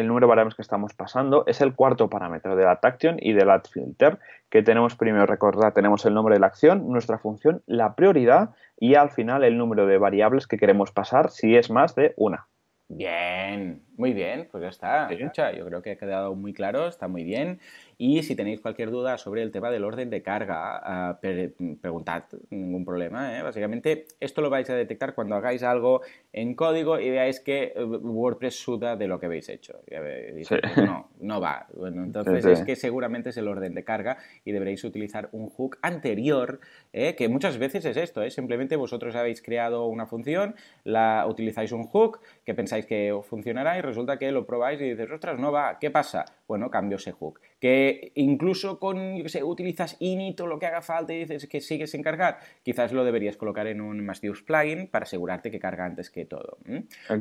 el 0.00 0.08
número 0.08 0.26
de 0.26 0.30
variables 0.30 0.54
que 0.54 0.62
estamos 0.62 0.94
pasando. 0.94 1.44
Es 1.46 1.60
el 1.60 1.74
cuarto 1.74 2.08
parámetro 2.08 2.56
de 2.56 2.64
la 2.64 2.78
action 2.82 3.16
y 3.20 3.32
del 3.32 3.50
add 3.50 3.66
filter 3.70 4.18
que 4.48 4.62
tenemos 4.62 4.96
primero 4.96 5.26
recordar 5.26 5.72
tenemos 5.72 6.04
el 6.06 6.14
nombre 6.14 6.34
de 6.34 6.40
la 6.40 6.48
acción 6.48 6.88
nuestra 6.88 7.18
función 7.18 7.62
la 7.66 7.94
prioridad 7.94 8.50
y 8.78 8.96
al 8.96 9.10
final 9.10 9.44
el 9.44 9.56
número 9.56 9.86
de 9.86 9.98
variables 9.98 10.46
que 10.46 10.58
queremos 10.58 10.90
pasar 10.90 11.30
si 11.30 11.56
es 11.56 11.70
más 11.70 11.94
de 11.94 12.14
una. 12.16 12.46
Bien, 12.88 13.82
muy 14.00 14.14
bien, 14.14 14.48
pues 14.50 14.62
ya 14.62 14.70
está. 14.70 15.08
yo 15.12 15.66
creo 15.66 15.82
que 15.82 15.90
ha 15.90 15.96
quedado 15.96 16.34
muy 16.34 16.54
claro, 16.54 16.88
está 16.88 17.06
muy 17.06 17.22
bien. 17.22 17.60
Y 17.98 18.22
si 18.22 18.34
tenéis 18.34 18.62
cualquier 18.62 18.90
duda 18.90 19.18
sobre 19.18 19.42
el 19.42 19.50
tema 19.50 19.70
del 19.70 19.84
orden 19.84 20.08
de 20.08 20.22
carga, 20.22 20.80
ah, 20.82 21.20
preguntad, 21.20 22.24
ningún 22.48 22.82
problema. 22.82 23.38
¿eh? 23.38 23.42
Básicamente, 23.42 24.06
esto 24.20 24.40
lo 24.40 24.48
vais 24.48 24.70
a 24.70 24.74
detectar 24.74 25.14
cuando 25.14 25.36
hagáis 25.36 25.62
algo 25.62 26.00
en 26.32 26.54
código 26.54 26.98
y 26.98 27.10
veáis 27.10 27.40
que 27.40 27.74
eh, 27.76 27.84
WordPress 27.84 28.58
suda 28.58 28.96
de 28.96 29.06
lo 29.06 29.20
que 29.20 29.26
habéis 29.26 29.50
hecho. 29.50 29.82
Pues 29.86 30.76
no, 30.78 31.10
no 31.20 31.42
va. 31.42 31.66
Bueno, 31.74 32.02
entonces 32.02 32.46
es 32.46 32.62
que 32.62 32.74
seguramente 32.74 33.30
es 33.30 33.36
el 33.36 33.48
orden 33.48 33.74
de 33.74 33.84
carga 33.84 34.16
y 34.46 34.52
deberéis 34.52 34.82
utilizar 34.84 35.28
un 35.32 35.50
hook 35.50 35.76
anterior, 35.82 36.60
¿eh? 36.94 37.14
que 37.16 37.28
muchas 37.28 37.58
veces 37.58 37.84
es 37.84 37.98
esto, 37.98 38.28
simplemente 38.30 38.76
vosotros 38.76 39.14
habéis 39.14 39.42
creado 39.42 39.84
una 39.84 40.06
función, 40.06 40.54
la 40.84 41.26
utilizáis 41.28 41.72
un 41.72 41.84
hook 41.84 42.22
que 42.46 42.54
pensáis 42.54 42.86
que 42.86 43.14
funcionará 43.28 43.76
y 43.76 43.82
resulta 43.90 44.18
que 44.18 44.32
lo 44.32 44.46
probáis 44.46 44.80
y 44.80 44.90
dices, 44.90 45.10
ostras, 45.10 45.38
no 45.38 45.52
va, 45.52 45.78
¿qué 45.78 45.90
pasa? 45.90 46.24
Bueno, 46.48 46.70
cambio 46.70 46.96
ese 46.96 47.12
hook. 47.12 47.40
Que 47.60 48.12
incluso 48.14 48.78
con, 48.78 49.16
yo 49.16 49.28
sé, 49.28 49.44
utilizas 49.44 49.96
init 50.00 50.40
o 50.40 50.46
lo 50.46 50.58
que 50.58 50.66
haga 50.66 50.82
falta 50.82 51.12
y 51.12 51.18
dices 51.18 51.46
que 51.46 51.60
sigues 51.60 51.90
sin 51.90 52.02
cargar, 52.02 52.38
quizás 52.62 52.92
lo 52.92 53.04
deberías 53.04 53.36
colocar 53.36 53.66
en 53.66 53.80
un 53.80 54.04
Mastius 54.04 54.42
plugin 54.42 54.88
para 54.88 55.02
asegurarte 55.02 55.50
que 55.50 55.60
carga 55.60 55.84
antes 55.84 56.10
que 56.10 56.24
todo. 56.24 56.58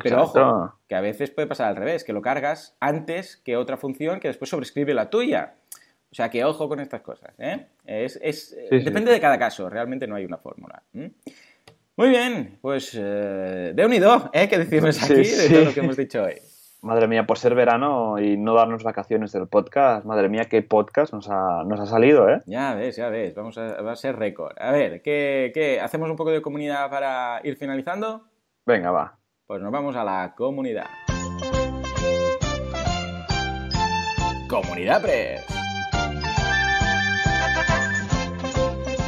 Pero 0.01 0.23
ojo, 0.23 0.73
que 0.87 0.95
a 0.95 1.01
veces 1.01 1.31
puede 1.31 1.47
pasar 1.47 1.67
al 1.67 1.75
revés, 1.75 2.03
que 2.03 2.13
lo 2.13 2.21
cargas 2.21 2.77
antes 2.79 3.37
que 3.37 3.57
otra 3.57 3.77
función 3.77 4.19
que 4.19 4.29
después 4.29 4.49
sobrescribe 4.49 4.93
la 4.93 5.09
tuya. 5.09 5.55
O 6.11 6.15
sea 6.15 6.29
que 6.29 6.43
ojo 6.43 6.67
con 6.67 6.79
estas 6.79 7.01
cosas. 7.01 7.33
¿eh? 7.37 7.67
Es, 7.85 8.55
depende 8.71 9.11
de 9.11 9.19
cada 9.19 9.37
caso, 9.37 9.69
realmente 9.69 10.07
no 10.07 10.15
hay 10.15 10.25
una 10.25 10.37
fórmula. 10.37 10.81
Muy 11.99 12.09
bien, 12.09 12.57
pues 12.61 12.97
eh, 12.97 13.73
de 13.75 13.85
unido, 13.85 14.29
¿eh? 14.33 14.47
¿Qué 14.47 14.57
decimos 14.57 15.03
aquí 15.03 15.15
de 15.15 15.49
todo 15.49 15.65
lo 15.65 15.73
que 15.73 15.79
hemos 15.81 15.97
dicho 15.97 16.23
hoy? 16.23 16.35
Madre 16.81 17.09
mía, 17.09 17.25
por 17.27 17.37
ser 17.37 17.55
verano 17.55 18.19
y 18.19 18.37
no 18.37 18.53
darnos 18.53 18.83
vacaciones 18.83 19.33
del 19.33 19.47
podcast, 19.47 20.05
madre 20.05 20.29
mía, 20.29 20.45
qué 20.45 20.61
podcast 20.61 21.11
nos 21.11 21.29
ha, 21.29 21.63
nos 21.65 21.77
ha 21.77 21.85
salido, 21.85 22.29
¿eh? 22.29 22.41
Ya 22.45 22.73
ves, 22.73 22.95
ya 22.95 23.09
ves, 23.09 23.35
vamos 23.35 23.57
a, 23.57 23.81
va 23.81 23.91
a 23.91 23.95
ser 23.97 24.15
récord. 24.15 24.55
A 24.57 24.71
ver, 24.71 25.01
¿qué, 25.01 25.51
¿qué? 25.53 25.81
¿Hacemos 25.81 26.09
un 26.09 26.15
poco 26.15 26.31
de 26.31 26.41
comunidad 26.41 26.89
para 26.89 27.41
ir 27.43 27.57
finalizando? 27.57 28.23
Venga, 28.65 28.91
va. 28.91 29.17
Pues 29.45 29.61
nos 29.61 29.73
vamos 29.73 29.95
a 29.97 30.05
la 30.05 30.33
comunidad. 30.37 30.87
Comunidad 34.47 35.01
Press. 35.01 35.58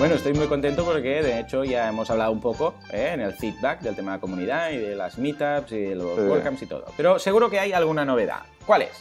Bueno, 0.02 0.16
estoy 0.16 0.34
muy 0.34 0.48
contento 0.48 0.84
porque 0.84 1.22
de 1.22 1.40
hecho 1.40 1.64
ya 1.64 1.88
hemos 1.88 2.10
hablado 2.10 2.32
un 2.32 2.42
poco 2.42 2.74
¿eh? 2.92 3.12
en 3.14 3.22
el 3.22 3.34
feedback 3.34 3.82
del 3.82 3.96
tema 3.96 4.14
de 4.14 4.18
la 4.18 4.22
comunidad 4.22 4.72
y 4.72 4.78
de 4.78 4.96
las 4.96 5.20
meetups 5.20 5.72
y 5.74 5.80
de 5.80 5.96
los 5.96 6.16
sí. 6.58 6.66
y 6.66 6.66
todo. 6.66 6.86
Pero 6.98 7.20
seguro 7.20 7.52
que 7.52 7.60
hay 7.60 7.72
alguna 7.72 8.04
novedad. 8.04 8.40
¿Cuál 8.66 8.82
es? 8.82 9.00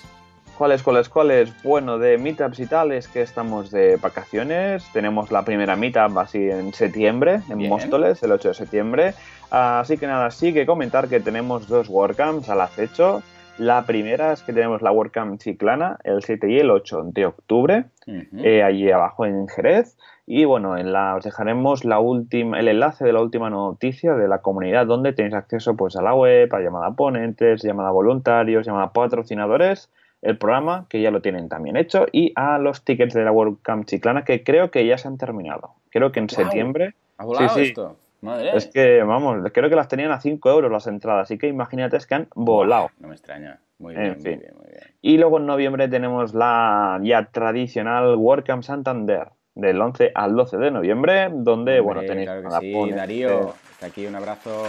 ¿Cuál 0.59 0.73
es, 0.73 0.83
cuál 0.83 0.99
es, 0.99 1.09
cuál 1.09 1.31
es? 1.31 1.63
Bueno, 1.63 1.97
de 1.97 2.19
meetups 2.19 2.61
y 2.61 2.67
tal 2.67 2.93
es 2.93 3.09
que 3.09 3.23
estamos 3.23 3.71
de 3.71 3.97
vacaciones. 3.97 4.85
Tenemos 4.93 5.33
la 5.33 5.43
primera 5.43 5.75
meetup 5.75 6.19
así 6.19 6.51
en 6.51 6.75
septiembre, 6.75 7.41
en 7.49 7.67
Móstoles, 7.67 8.23
el 8.23 8.33
8 8.33 8.49
de 8.49 8.55
septiembre. 8.55 9.15
Así 9.49 9.97
que 9.97 10.07
nada, 10.07 10.31
sí 10.31 10.53
que 10.53 10.67
comentar 10.67 11.09
que 11.09 11.19
tenemos 11.19 11.67
dos 11.67 11.89
WordCamps 11.89 12.51
al 12.51 12.61
acecho. 12.61 13.23
La 13.57 13.87
primera 13.87 14.33
es 14.33 14.43
que 14.43 14.53
tenemos 14.53 14.81
la 14.83 14.93
WordCamp 14.93 15.39
Chiclana 15.39 15.99
el 16.05 16.23
7 16.23 16.51
y 16.51 16.59
el 16.59 16.71
8 16.71 17.05
de 17.05 17.27
octubre, 17.27 17.85
eh, 18.07 18.63
allí 18.63 18.91
abajo 18.91 19.25
en 19.25 19.49
Jerez. 19.49 19.97
Y 20.33 20.45
bueno, 20.45 20.79
en 20.79 20.93
la, 20.93 21.17
os 21.17 21.25
dejaremos 21.25 21.85
la 21.85 21.99
última, 21.99 22.61
el 22.61 22.69
enlace 22.69 23.05
de 23.05 23.13
la 23.13 23.21
última 23.21 23.51
noticia 23.51 24.15
de 24.15 24.29
la 24.29 24.39
comunidad 24.39 24.87
donde 24.87 25.13
tenéis 25.13 25.35
acceso 25.35 25.75
pues 25.75 25.97
a 25.97 26.03
la 26.03 26.15
web, 26.15 26.55
a 26.55 26.61
llamada 26.61 26.87
a 26.87 26.93
ponentes, 26.93 27.65
llamada 27.65 27.89
a 27.89 27.93
voluntarios, 27.93 28.65
llamada 28.65 28.85
a 28.85 28.93
patrocinadores, 28.93 29.91
el 30.23 30.39
programa 30.39 30.87
que 30.89 31.03
ya 31.03 31.11
lo 31.11 31.21
tienen 31.21 31.49
también 31.49 31.77
hecho 31.77 32.07
y 32.13 32.33
a 32.37 32.59
los 32.59 32.85
tickets 32.85 33.13
de 33.13 33.25
la 33.25 33.33
WordCamp 33.33 33.87
Chiclana 33.87 34.25
que 34.25 34.45
creo 34.45 34.71
que 34.71 34.87
ya 34.87 34.99
se 34.99 35.09
han 35.09 35.19
terminado. 35.19 35.73
Creo 35.91 36.13
que 36.13 36.21
en 36.21 36.29
septiembre. 36.29 36.95
¿Ha 37.19 37.25
volado 37.25 37.59
esto? 37.59 37.97
Madre. 38.21 38.53
Es 38.55 38.69
que, 38.69 39.03
vamos, 39.03 39.51
creo 39.53 39.69
que 39.69 39.75
las 39.75 39.89
tenían 39.89 40.13
a 40.13 40.21
5 40.21 40.49
euros 40.49 40.71
las 40.71 40.87
entradas, 40.87 41.25
así 41.25 41.39
que 41.39 41.49
imagínate 41.49 41.97
es 41.97 42.07
que 42.07 42.15
han 42.15 42.29
volado. 42.37 42.91
No 43.01 43.09
me 43.09 43.15
extraña. 43.15 43.59
Muy 43.81 43.97
bien, 43.97 44.13
muy 44.13 44.23
bien, 44.23 44.55
muy 44.57 44.71
bien. 44.71 44.85
Y 45.03 45.19
luego 45.19 45.39
en 45.39 45.47
noviembre 45.47 45.89
tenemos 45.89 46.35
la 46.35 47.01
ya 47.03 47.25
tradicional 47.33 48.15
WordCamp 48.15 48.63
Santander 48.63 49.31
del 49.55 49.81
11 49.81 50.13
al 50.15 50.37
12 50.37 50.57
de 50.57 50.71
noviembre, 50.71 51.29
donde, 51.33 51.81
bueno, 51.81 52.03
tenéis 52.03 52.31
claro 52.31 52.61
sí, 52.61 52.91
Darío, 52.93 53.55
aquí 53.83 54.07
un 54.07 54.15
abrazo, 54.15 54.65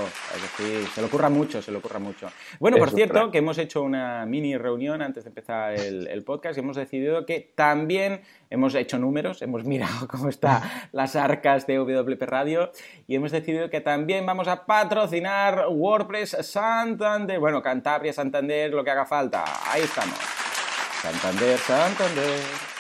se 0.58 1.02
le 1.02 1.08
ocurra 1.08 1.30
mucho, 1.30 1.62
se 1.62 1.72
le 1.72 1.78
ocurra 1.78 2.00
mucho. 2.00 2.28
Bueno, 2.60 2.78
por 2.78 2.92
cierto, 2.92 3.32
que 3.32 3.40
hemos 3.40 3.58
hecho 3.58 3.82
una 3.82 4.26
mini 4.26 4.58
reunión 4.58 5.02
antes 5.02 5.24
de 5.24 5.30
empezar 5.30 5.74
el, 5.74 6.24
podcast 6.24 6.58
y 6.58 6.62
hemos 6.62 6.78
decidido 6.78 7.26
que 7.26 7.52
también 7.56 8.22
hemos 8.50 8.76
hecho 8.76 9.00
números, 9.00 9.42
hemos 9.42 9.64
mirado 9.66 10.08
cómo 10.10 10.30
están 10.30 10.62
las 10.92 11.16
arcas 11.16 11.68
de 11.68 11.78
WP 11.78 12.22
Radio 12.24 12.72
y 13.08 13.16
hemos 13.16 13.32
decidido 13.32 13.70
que 13.70 13.82
también 13.82 14.26
vamos 14.26 14.48
a 14.48 14.66
patrocinar 14.66 15.66
WordPress 15.70 16.38
Santander, 16.42 17.40
bueno, 17.40 17.62
Cantabria, 17.62 18.14
Santander, 18.14 18.72
lo 18.72 18.84
que 18.84 18.92
haga 18.92 19.06
falta, 19.06 19.44
ahí 19.72 19.82
estamos. 19.82 20.18
Santander, 21.02 21.58
Santander. 21.58 22.71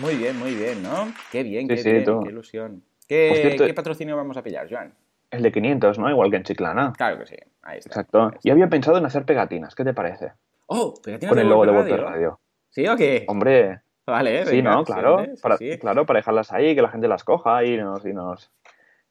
Muy 0.00 0.16
bien, 0.16 0.38
muy 0.38 0.54
bien, 0.54 0.82
¿no? 0.82 1.12
Qué 1.30 1.42
bien, 1.42 1.68
qué, 1.68 1.74
bien 1.74 2.04
qué 2.04 2.30
ilusión. 2.30 2.82
¿Qué, 3.06 3.72
patrocinio 3.74 4.16
vamos 4.16 4.36
a 4.36 4.42
pillar, 4.42 4.66
Joan? 4.70 4.94
El 5.30 5.42
de 5.42 5.52
500, 5.52 5.98
¿no? 5.98 6.08
Igual 6.08 6.30
que 6.30 6.36
en 6.36 6.42
Chiclana. 6.44 6.92
Claro 6.96 7.18
que 7.18 7.26
sí, 7.26 7.36
ahí 7.62 7.78
está. 7.78 7.90
Exacto. 7.90 8.32
Y 8.42 8.50
había 8.50 8.68
pensado 8.68 8.96
en 8.96 9.04
hacer 9.04 9.24
pegatinas, 9.24 9.74
¿qué 9.74 9.84
te 9.84 9.92
parece? 9.92 10.32
Oh, 10.66 10.94
pegatinas 11.02 11.30
Con 11.30 11.38
el 11.38 11.48
logo 11.48 11.66
de 11.66 11.72
Voto 11.72 11.96
Radio. 11.96 12.40
¿Sí 12.70 12.86
o 12.86 12.96
qué? 12.96 13.24
Hombre. 13.28 13.80
Vale, 14.06 14.46
Sí, 14.46 14.62
¿no? 14.62 14.84
Claro. 14.84 15.24
para, 15.42 15.58
Claro, 15.78 16.06
para 16.06 16.18
dejarlas 16.18 16.52
ahí, 16.52 16.74
que 16.74 16.82
la 16.82 16.88
gente 16.88 17.06
las 17.06 17.22
coja 17.22 17.62
y 17.64 17.76
nos, 17.76 18.04
y 18.06 18.12
nos, 18.12 18.50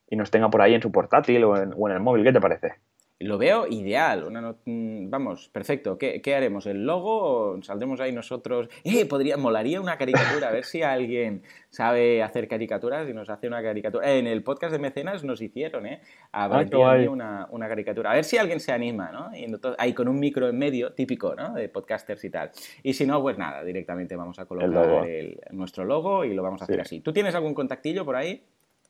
y 0.09 0.15
nos 0.15 0.31
tenga 0.31 0.49
por 0.49 0.61
ahí 0.61 0.73
en 0.73 0.81
su 0.81 0.91
portátil 0.91 1.43
o 1.43 1.55
en, 1.55 1.73
o 1.77 1.87
en 1.87 1.93
el 1.93 1.99
móvil. 2.01 2.23
¿Qué 2.23 2.33
te 2.33 2.41
parece? 2.41 2.73
Lo 3.19 3.37
veo 3.37 3.67
ideal. 3.67 4.29
Mm, 4.65 5.09
vamos, 5.09 5.49
perfecto. 5.49 5.97
¿Qué, 5.97 6.35
haremos? 6.35 6.65
¿El 6.65 6.85
logo? 6.85 7.61
¿Saldremos 7.61 7.99
ahí 7.99 8.13
nosotros? 8.13 8.69
¡Eh! 8.85 9.05
Podría, 9.05 9.35
molaría 9.35 9.81
una 9.81 9.97
caricatura. 9.97 10.47
A 10.47 10.51
ver 10.51 10.63
si 10.63 10.81
alguien 10.83 11.43
sabe 11.69 12.23
hacer 12.23 12.47
caricaturas 12.47 13.09
y 13.09 13.13
nos 13.13 13.29
hace 13.29 13.47
una 13.47 13.61
caricatura. 13.61 14.09
en 14.13 14.25
el 14.25 14.41
podcast 14.41 14.71
de 14.71 14.79
Mecenas 14.79 15.23
nos 15.25 15.41
hicieron, 15.41 15.85
¿eh? 15.85 16.01
A 16.31 16.45
ah, 16.45 16.65
una, 17.09 17.47
una, 17.51 17.67
caricatura. 17.67 18.11
A 18.11 18.15
ver 18.15 18.23
si 18.23 18.37
alguien 18.37 18.61
se 18.61 18.71
anima, 18.71 19.11
¿no? 19.11 19.35
Y 19.35 19.45
ahí 19.77 19.93
con 19.93 20.07
un 20.07 20.17
micro 20.17 20.47
en 20.47 20.57
medio, 20.57 20.93
típico, 20.93 21.35
¿no? 21.35 21.53
De 21.53 21.67
podcasters 21.67 22.23
y 22.23 22.29
tal. 22.29 22.51
Y 22.83 22.93
si 22.93 23.05
no, 23.05 23.21
pues 23.21 23.37
nada, 23.37 23.63
directamente 23.65 24.15
vamos 24.15 24.39
a 24.39 24.45
colocar 24.45 25.05
nuestro 25.51 25.83
logo 25.83 26.23
y 26.23 26.33
lo 26.33 26.41
vamos 26.41 26.61
a 26.61 26.63
hacer 26.63 26.79
así. 26.79 27.01
¿Tú 27.01 27.11
tienes 27.11 27.35
algún 27.35 27.53
contactillo 27.53 28.05
por 28.05 28.15
ahí? 28.15 28.41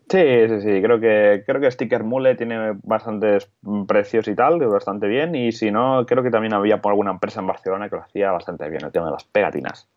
Sí, 0.09 0.47
sí, 0.47 0.61
sí, 0.61 0.81
creo 0.81 0.99
que, 0.99 1.43
creo 1.45 1.61
que 1.61 1.69
Sticker 1.69 2.03
Mule 2.03 2.35
tiene 2.35 2.73
bastantes 2.81 3.51
precios 3.87 4.27
y 4.27 4.35
tal, 4.35 4.59
bastante 4.59 5.07
bien, 5.07 5.35
y 5.35 5.51
si 5.51 5.69
no, 5.69 6.05
creo 6.07 6.23
que 6.23 6.31
también 6.31 6.53
había 6.53 6.81
por 6.81 6.91
alguna 6.91 7.11
empresa 7.11 7.41
en 7.41 7.47
Barcelona 7.47 7.89
que 7.89 7.95
lo 7.95 8.01
hacía 8.01 8.31
bastante 8.31 8.67
bien, 8.69 8.83
el 8.83 8.91
tema 8.91 9.05
de 9.05 9.11
las 9.11 9.23
pegatinas. 9.25 9.87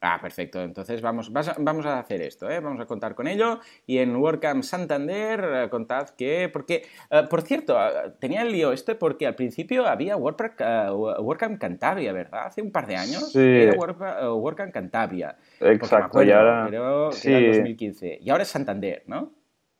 Ah, 0.00 0.18
perfecto. 0.22 0.62
Entonces 0.62 1.02
vamos, 1.02 1.32
vamos 1.32 1.86
a 1.86 1.98
hacer 1.98 2.22
esto, 2.22 2.48
¿eh? 2.48 2.60
vamos 2.60 2.80
a 2.80 2.86
contar 2.86 3.16
con 3.16 3.26
ello. 3.26 3.58
Y 3.84 3.98
en 3.98 4.14
WordCamp 4.14 4.62
Santander, 4.62 5.44
eh, 5.44 5.68
contad 5.70 6.10
que, 6.10 6.48
porque, 6.52 6.86
eh, 7.10 7.22
por 7.28 7.42
cierto, 7.42 7.76
eh, 7.76 8.12
tenía 8.20 8.42
el 8.42 8.52
lío 8.52 8.72
este 8.72 8.94
porque 8.94 9.26
al 9.26 9.34
principio 9.34 9.86
había 9.88 10.16
WordCamp 10.16 11.58
Cantabria, 11.58 12.12
¿verdad? 12.12 12.46
Hace 12.46 12.62
un 12.62 12.70
par 12.70 12.86
de 12.86 12.94
años 12.94 13.32
sí. 13.32 13.40
era 13.40 13.76
WordCamp 13.76 14.72
Cantabria. 14.72 15.36
Exacto, 15.58 16.22
y 16.22 16.30
ahora... 16.30 16.66
Pero 16.70 17.10
sí. 17.10 17.32
era 17.32 17.56
2015. 17.56 18.18
Y 18.22 18.30
ahora 18.30 18.44
es 18.44 18.48
Santander, 18.50 19.02
¿no? 19.06 19.32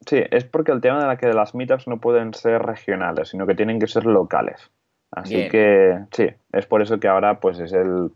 Sí, 0.08 0.22
es 0.30 0.44
porque 0.44 0.72
el 0.72 0.80
tema 0.80 1.00
de 1.00 1.06
la 1.06 1.18
que 1.18 1.30
las 1.34 1.54
meetups 1.54 1.86
no 1.86 2.00
pueden 2.00 2.32
ser 2.32 2.62
regionales, 2.62 3.28
sino 3.28 3.46
que 3.46 3.54
tienen 3.54 3.78
que 3.78 3.86
ser 3.86 4.06
locales. 4.06 4.70
Así 5.10 5.50
que 5.50 5.98
sí, 6.12 6.28
es 6.50 6.64
por 6.64 6.80
eso 6.80 6.98
que 6.98 7.08
ahora 7.08 7.40
pues 7.40 7.60
es 7.60 7.74
el, 7.74 8.10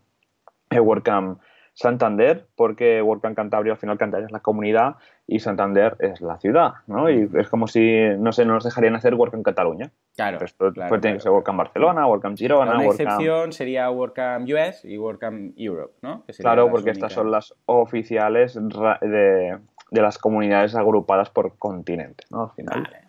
el 0.71 0.81
WordCamp 0.81 1.39
Santander, 1.75 2.47
porque 2.57 3.03
WordCamp 3.03 3.37
Cantabria 3.37 3.75
al 3.75 3.79
final 3.79 3.99
Cantabria 3.99 4.27
es 4.27 4.33
la 4.33 4.41
comunidad 4.41 4.97
y 5.27 5.39
Santander 5.39 5.97
es 6.01 6.21
la 6.21 6.39
ciudad, 6.39 6.73
¿no? 6.87 7.11
Y 7.11 7.29
es 7.35 7.49
como 7.49 7.67
si, 7.67 8.01
no 8.19 8.33
sé, 8.33 8.45
no 8.45 8.55
nos 8.55 8.65
dejarían 8.65 8.95
hacer 8.95 9.15
WordCamp 9.15 9.45
Cataluña. 9.45 9.91
Claro. 10.15 10.39
Pues, 10.39 10.53
pues 10.53 11.01
tiene 11.01 11.17
que 11.17 11.21
ser 11.21 11.33
WordCamp 11.33 11.59
Barcelona, 11.59 12.07
WordCamp 12.07 12.37
Girona, 12.37 12.75
La 12.75 12.85
excepción 12.85 13.53
sería 13.53 13.91
WordCamp 13.91 14.49
US 14.49 14.85
y 14.85 14.99
WordCamp 14.99 15.55
Europe, 15.57 15.95
¿no? 16.03 16.25
claro, 16.39 16.71
porque 16.71 16.91
estas 16.91 17.13
son 17.13 17.31
las 17.31 17.55
oficiales 17.67 18.55
de, 18.55 19.59
de, 19.93 20.03
las 20.03 20.19
comunidades 20.19 20.75
agrupadas 20.75 21.31
por 21.31 21.59
continente, 21.59 22.25
¿no? 22.31 22.45
Al 22.45 22.51
final. 22.53 23.02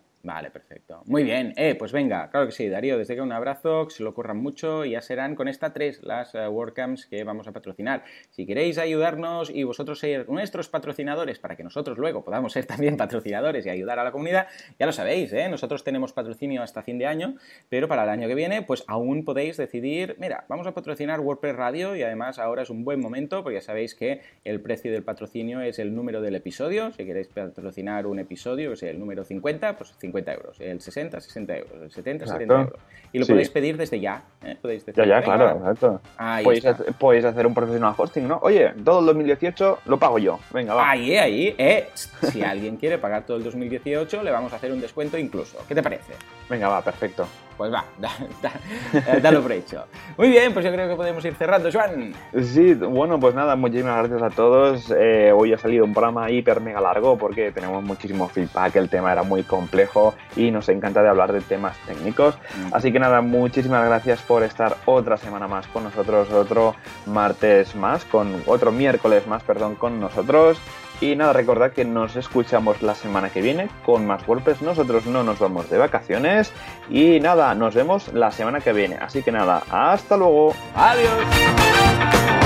Perfecto. 0.52 1.02
Muy 1.06 1.22
bien. 1.22 1.52
Eh, 1.56 1.74
pues 1.74 1.92
venga, 1.92 2.30
claro 2.30 2.46
que 2.46 2.52
sí, 2.52 2.68
Darío, 2.68 2.96
desde 2.96 3.14
que 3.14 3.20
un 3.20 3.32
abrazo, 3.32 3.86
que 3.86 3.94
se 3.94 4.02
lo 4.02 4.10
ocurran 4.10 4.38
mucho 4.38 4.84
y 4.84 4.92
ya 4.92 5.02
serán 5.02 5.34
con 5.34 5.48
esta 5.48 5.72
tres 5.72 6.02
las 6.02 6.34
uh, 6.34 6.48
WordCamps 6.48 7.06
que 7.06 7.24
vamos 7.24 7.46
a 7.46 7.52
patrocinar. 7.52 8.04
Si 8.30 8.46
queréis 8.46 8.78
ayudarnos 8.78 9.50
y 9.50 9.64
vosotros 9.64 9.98
ser 9.98 10.28
nuestros 10.28 10.68
patrocinadores 10.68 11.38
para 11.38 11.56
que 11.56 11.62
nosotros 11.62 11.98
luego 11.98 12.24
podamos 12.24 12.54
ser 12.54 12.64
también 12.74 12.96
patrocinadores 12.96 13.66
y 13.66 13.70
ayudar 13.70 13.98
a 13.98 14.04
la 14.04 14.12
comunidad, 14.12 14.48
ya 14.78 14.86
lo 14.86 14.92
sabéis, 14.92 15.32
¿eh? 15.32 15.48
Nosotros 15.48 15.84
tenemos 15.84 16.12
patrocinio 16.12 16.62
hasta 16.62 16.82
fin 16.82 16.98
de 16.98 17.06
año, 17.06 17.36
pero 17.68 17.86
para 17.86 18.04
el 18.04 18.08
año 18.08 18.26
que 18.26 18.34
viene, 18.34 18.62
pues 18.62 18.84
aún 18.86 19.24
podéis 19.24 19.58
decidir, 19.58 20.16
mira, 20.18 20.44
vamos 20.48 20.66
a 20.66 20.72
patrocinar 20.72 21.20
WordPress 21.20 21.56
Radio 21.56 21.96
y 21.96 22.02
además 22.02 22.38
ahora 22.38 22.62
es 22.62 22.70
un 22.70 22.84
buen 22.84 23.00
momento 23.00 23.42
porque 23.42 23.56
ya 23.58 23.62
sabéis 23.62 23.94
que 23.94 24.22
el 24.44 24.60
precio 24.60 24.90
del 24.90 25.02
patrocinio 25.02 25.60
es 25.60 25.78
el 25.78 25.94
número 25.94 26.22
del 26.22 26.34
episodio. 26.34 26.92
Si 26.92 27.04
queréis 27.04 27.28
patrocinar 27.28 28.06
un 28.06 28.18
episodio, 28.18 28.70
que 28.70 28.74
es 28.74 28.82
el 28.84 28.98
número 28.98 29.24
50, 29.24 29.76
pues 29.76 29.94
50 29.98 30.13
euros, 30.18 30.60
el 30.60 30.80
60, 30.80 31.20
60 31.20 31.56
euros, 31.56 31.82
el 31.82 31.90
70, 31.90 32.26
70 32.26 32.54
euros. 32.54 32.80
Y 33.12 33.18
lo 33.18 33.26
podéis 33.26 33.50
pedir 33.50 33.76
desde 33.76 34.00
ya. 34.00 34.22
¿eh? 34.42 34.56
Podéis 34.60 34.84
decir, 34.84 35.04
ya, 35.04 35.20
ya, 35.20 35.22
claro, 35.22 35.58
exacto. 35.58 36.00
Podéis 36.42 36.66
hacer, 36.66 36.92
podéis 36.94 37.24
hacer, 37.24 37.46
un 37.46 37.54
profesional 37.54 37.94
hosting, 37.96 38.26
¿no? 38.26 38.38
Oye, 38.42 38.72
todo 38.84 39.00
el 39.00 39.06
2018 39.06 39.78
lo 39.86 39.98
pago 39.98 40.18
yo. 40.18 40.38
Venga, 40.52 40.74
va. 40.74 40.90
Ahí, 40.90 41.16
ahí, 41.16 41.54
eh. 41.58 41.88
Si 41.94 42.42
alguien 42.42 42.76
quiere 42.76 42.98
pagar 42.98 43.24
todo 43.26 43.36
el 43.36 43.44
2018, 43.44 44.22
le 44.22 44.30
vamos 44.30 44.52
a 44.52 44.56
hacer 44.56 44.72
un 44.72 44.80
descuento 44.80 45.16
incluso. 45.18 45.58
¿Qué 45.68 45.74
te 45.74 45.82
parece? 45.82 46.12
Venga, 46.48 46.68
va, 46.68 46.82
perfecto. 46.82 47.26
Pues 47.56 47.72
va, 47.72 47.84
da, 47.98 48.10
da, 48.42 49.20
dalo 49.20 49.42
por 49.42 49.52
hecho. 49.52 49.84
Muy 50.16 50.28
bien, 50.28 50.52
pues 50.52 50.64
yo 50.64 50.72
creo 50.72 50.88
que 50.88 50.96
podemos 50.96 51.24
ir 51.24 51.34
cerrando, 51.34 51.70
Joan. 51.72 52.12
Sí, 52.42 52.74
bueno, 52.74 53.18
pues 53.20 53.34
nada, 53.34 53.56
muchísimas 53.56 53.96
gracias 53.98 54.22
a 54.22 54.34
todos. 54.34 54.92
Eh, 54.96 55.32
hoy 55.32 55.52
ha 55.52 55.58
salido 55.58 55.84
un 55.84 55.92
programa 55.92 56.30
hiper 56.30 56.60
mega 56.60 56.80
largo 56.80 57.16
porque 57.16 57.52
tenemos 57.52 57.82
muchísimo 57.82 58.28
feedback, 58.28 58.76
el 58.76 58.88
tema 58.88 59.12
era 59.12 59.22
muy 59.22 59.42
complejo 59.42 60.14
y 60.36 60.50
nos 60.50 60.68
encanta 60.68 61.02
de 61.02 61.08
hablar 61.08 61.32
de 61.32 61.40
temas 61.40 61.76
técnicos. 61.86 62.36
Mm. 62.36 62.74
Así 62.74 62.92
que 62.92 62.98
nada, 62.98 63.20
muchísimas 63.20 63.86
gracias 63.86 64.20
por 64.22 64.42
estar 64.42 64.76
otra 64.84 65.16
semana 65.16 65.46
más 65.46 65.66
con 65.68 65.84
nosotros, 65.84 66.30
otro 66.32 66.74
martes 67.06 67.74
más, 67.74 68.04
con 68.04 68.42
otro 68.46 68.72
miércoles 68.72 69.26
más, 69.26 69.42
perdón, 69.42 69.76
con 69.76 70.00
nosotros. 70.00 70.58
Y 71.00 71.16
nada, 71.16 71.32
recordad 71.32 71.72
que 71.72 71.84
nos 71.84 72.16
escuchamos 72.16 72.82
la 72.82 72.94
semana 72.94 73.30
que 73.30 73.42
viene 73.42 73.68
con 73.84 74.06
más 74.06 74.24
golpes. 74.26 74.62
Nosotros 74.62 75.06
no 75.06 75.22
nos 75.24 75.38
vamos 75.38 75.68
de 75.68 75.78
vacaciones. 75.78 76.52
Y 76.88 77.20
nada, 77.20 77.54
nos 77.54 77.74
vemos 77.74 78.12
la 78.12 78.30
semana 78.30 78.60
que 78.60 78.72
viene. 78.72 78.96
Así 78.96 79.22
que 79.22 79.32
nada, 79.32 79.62
hasta 79.70 80.16
luego. 80.16 80.54
Adiós. 80.74 82.43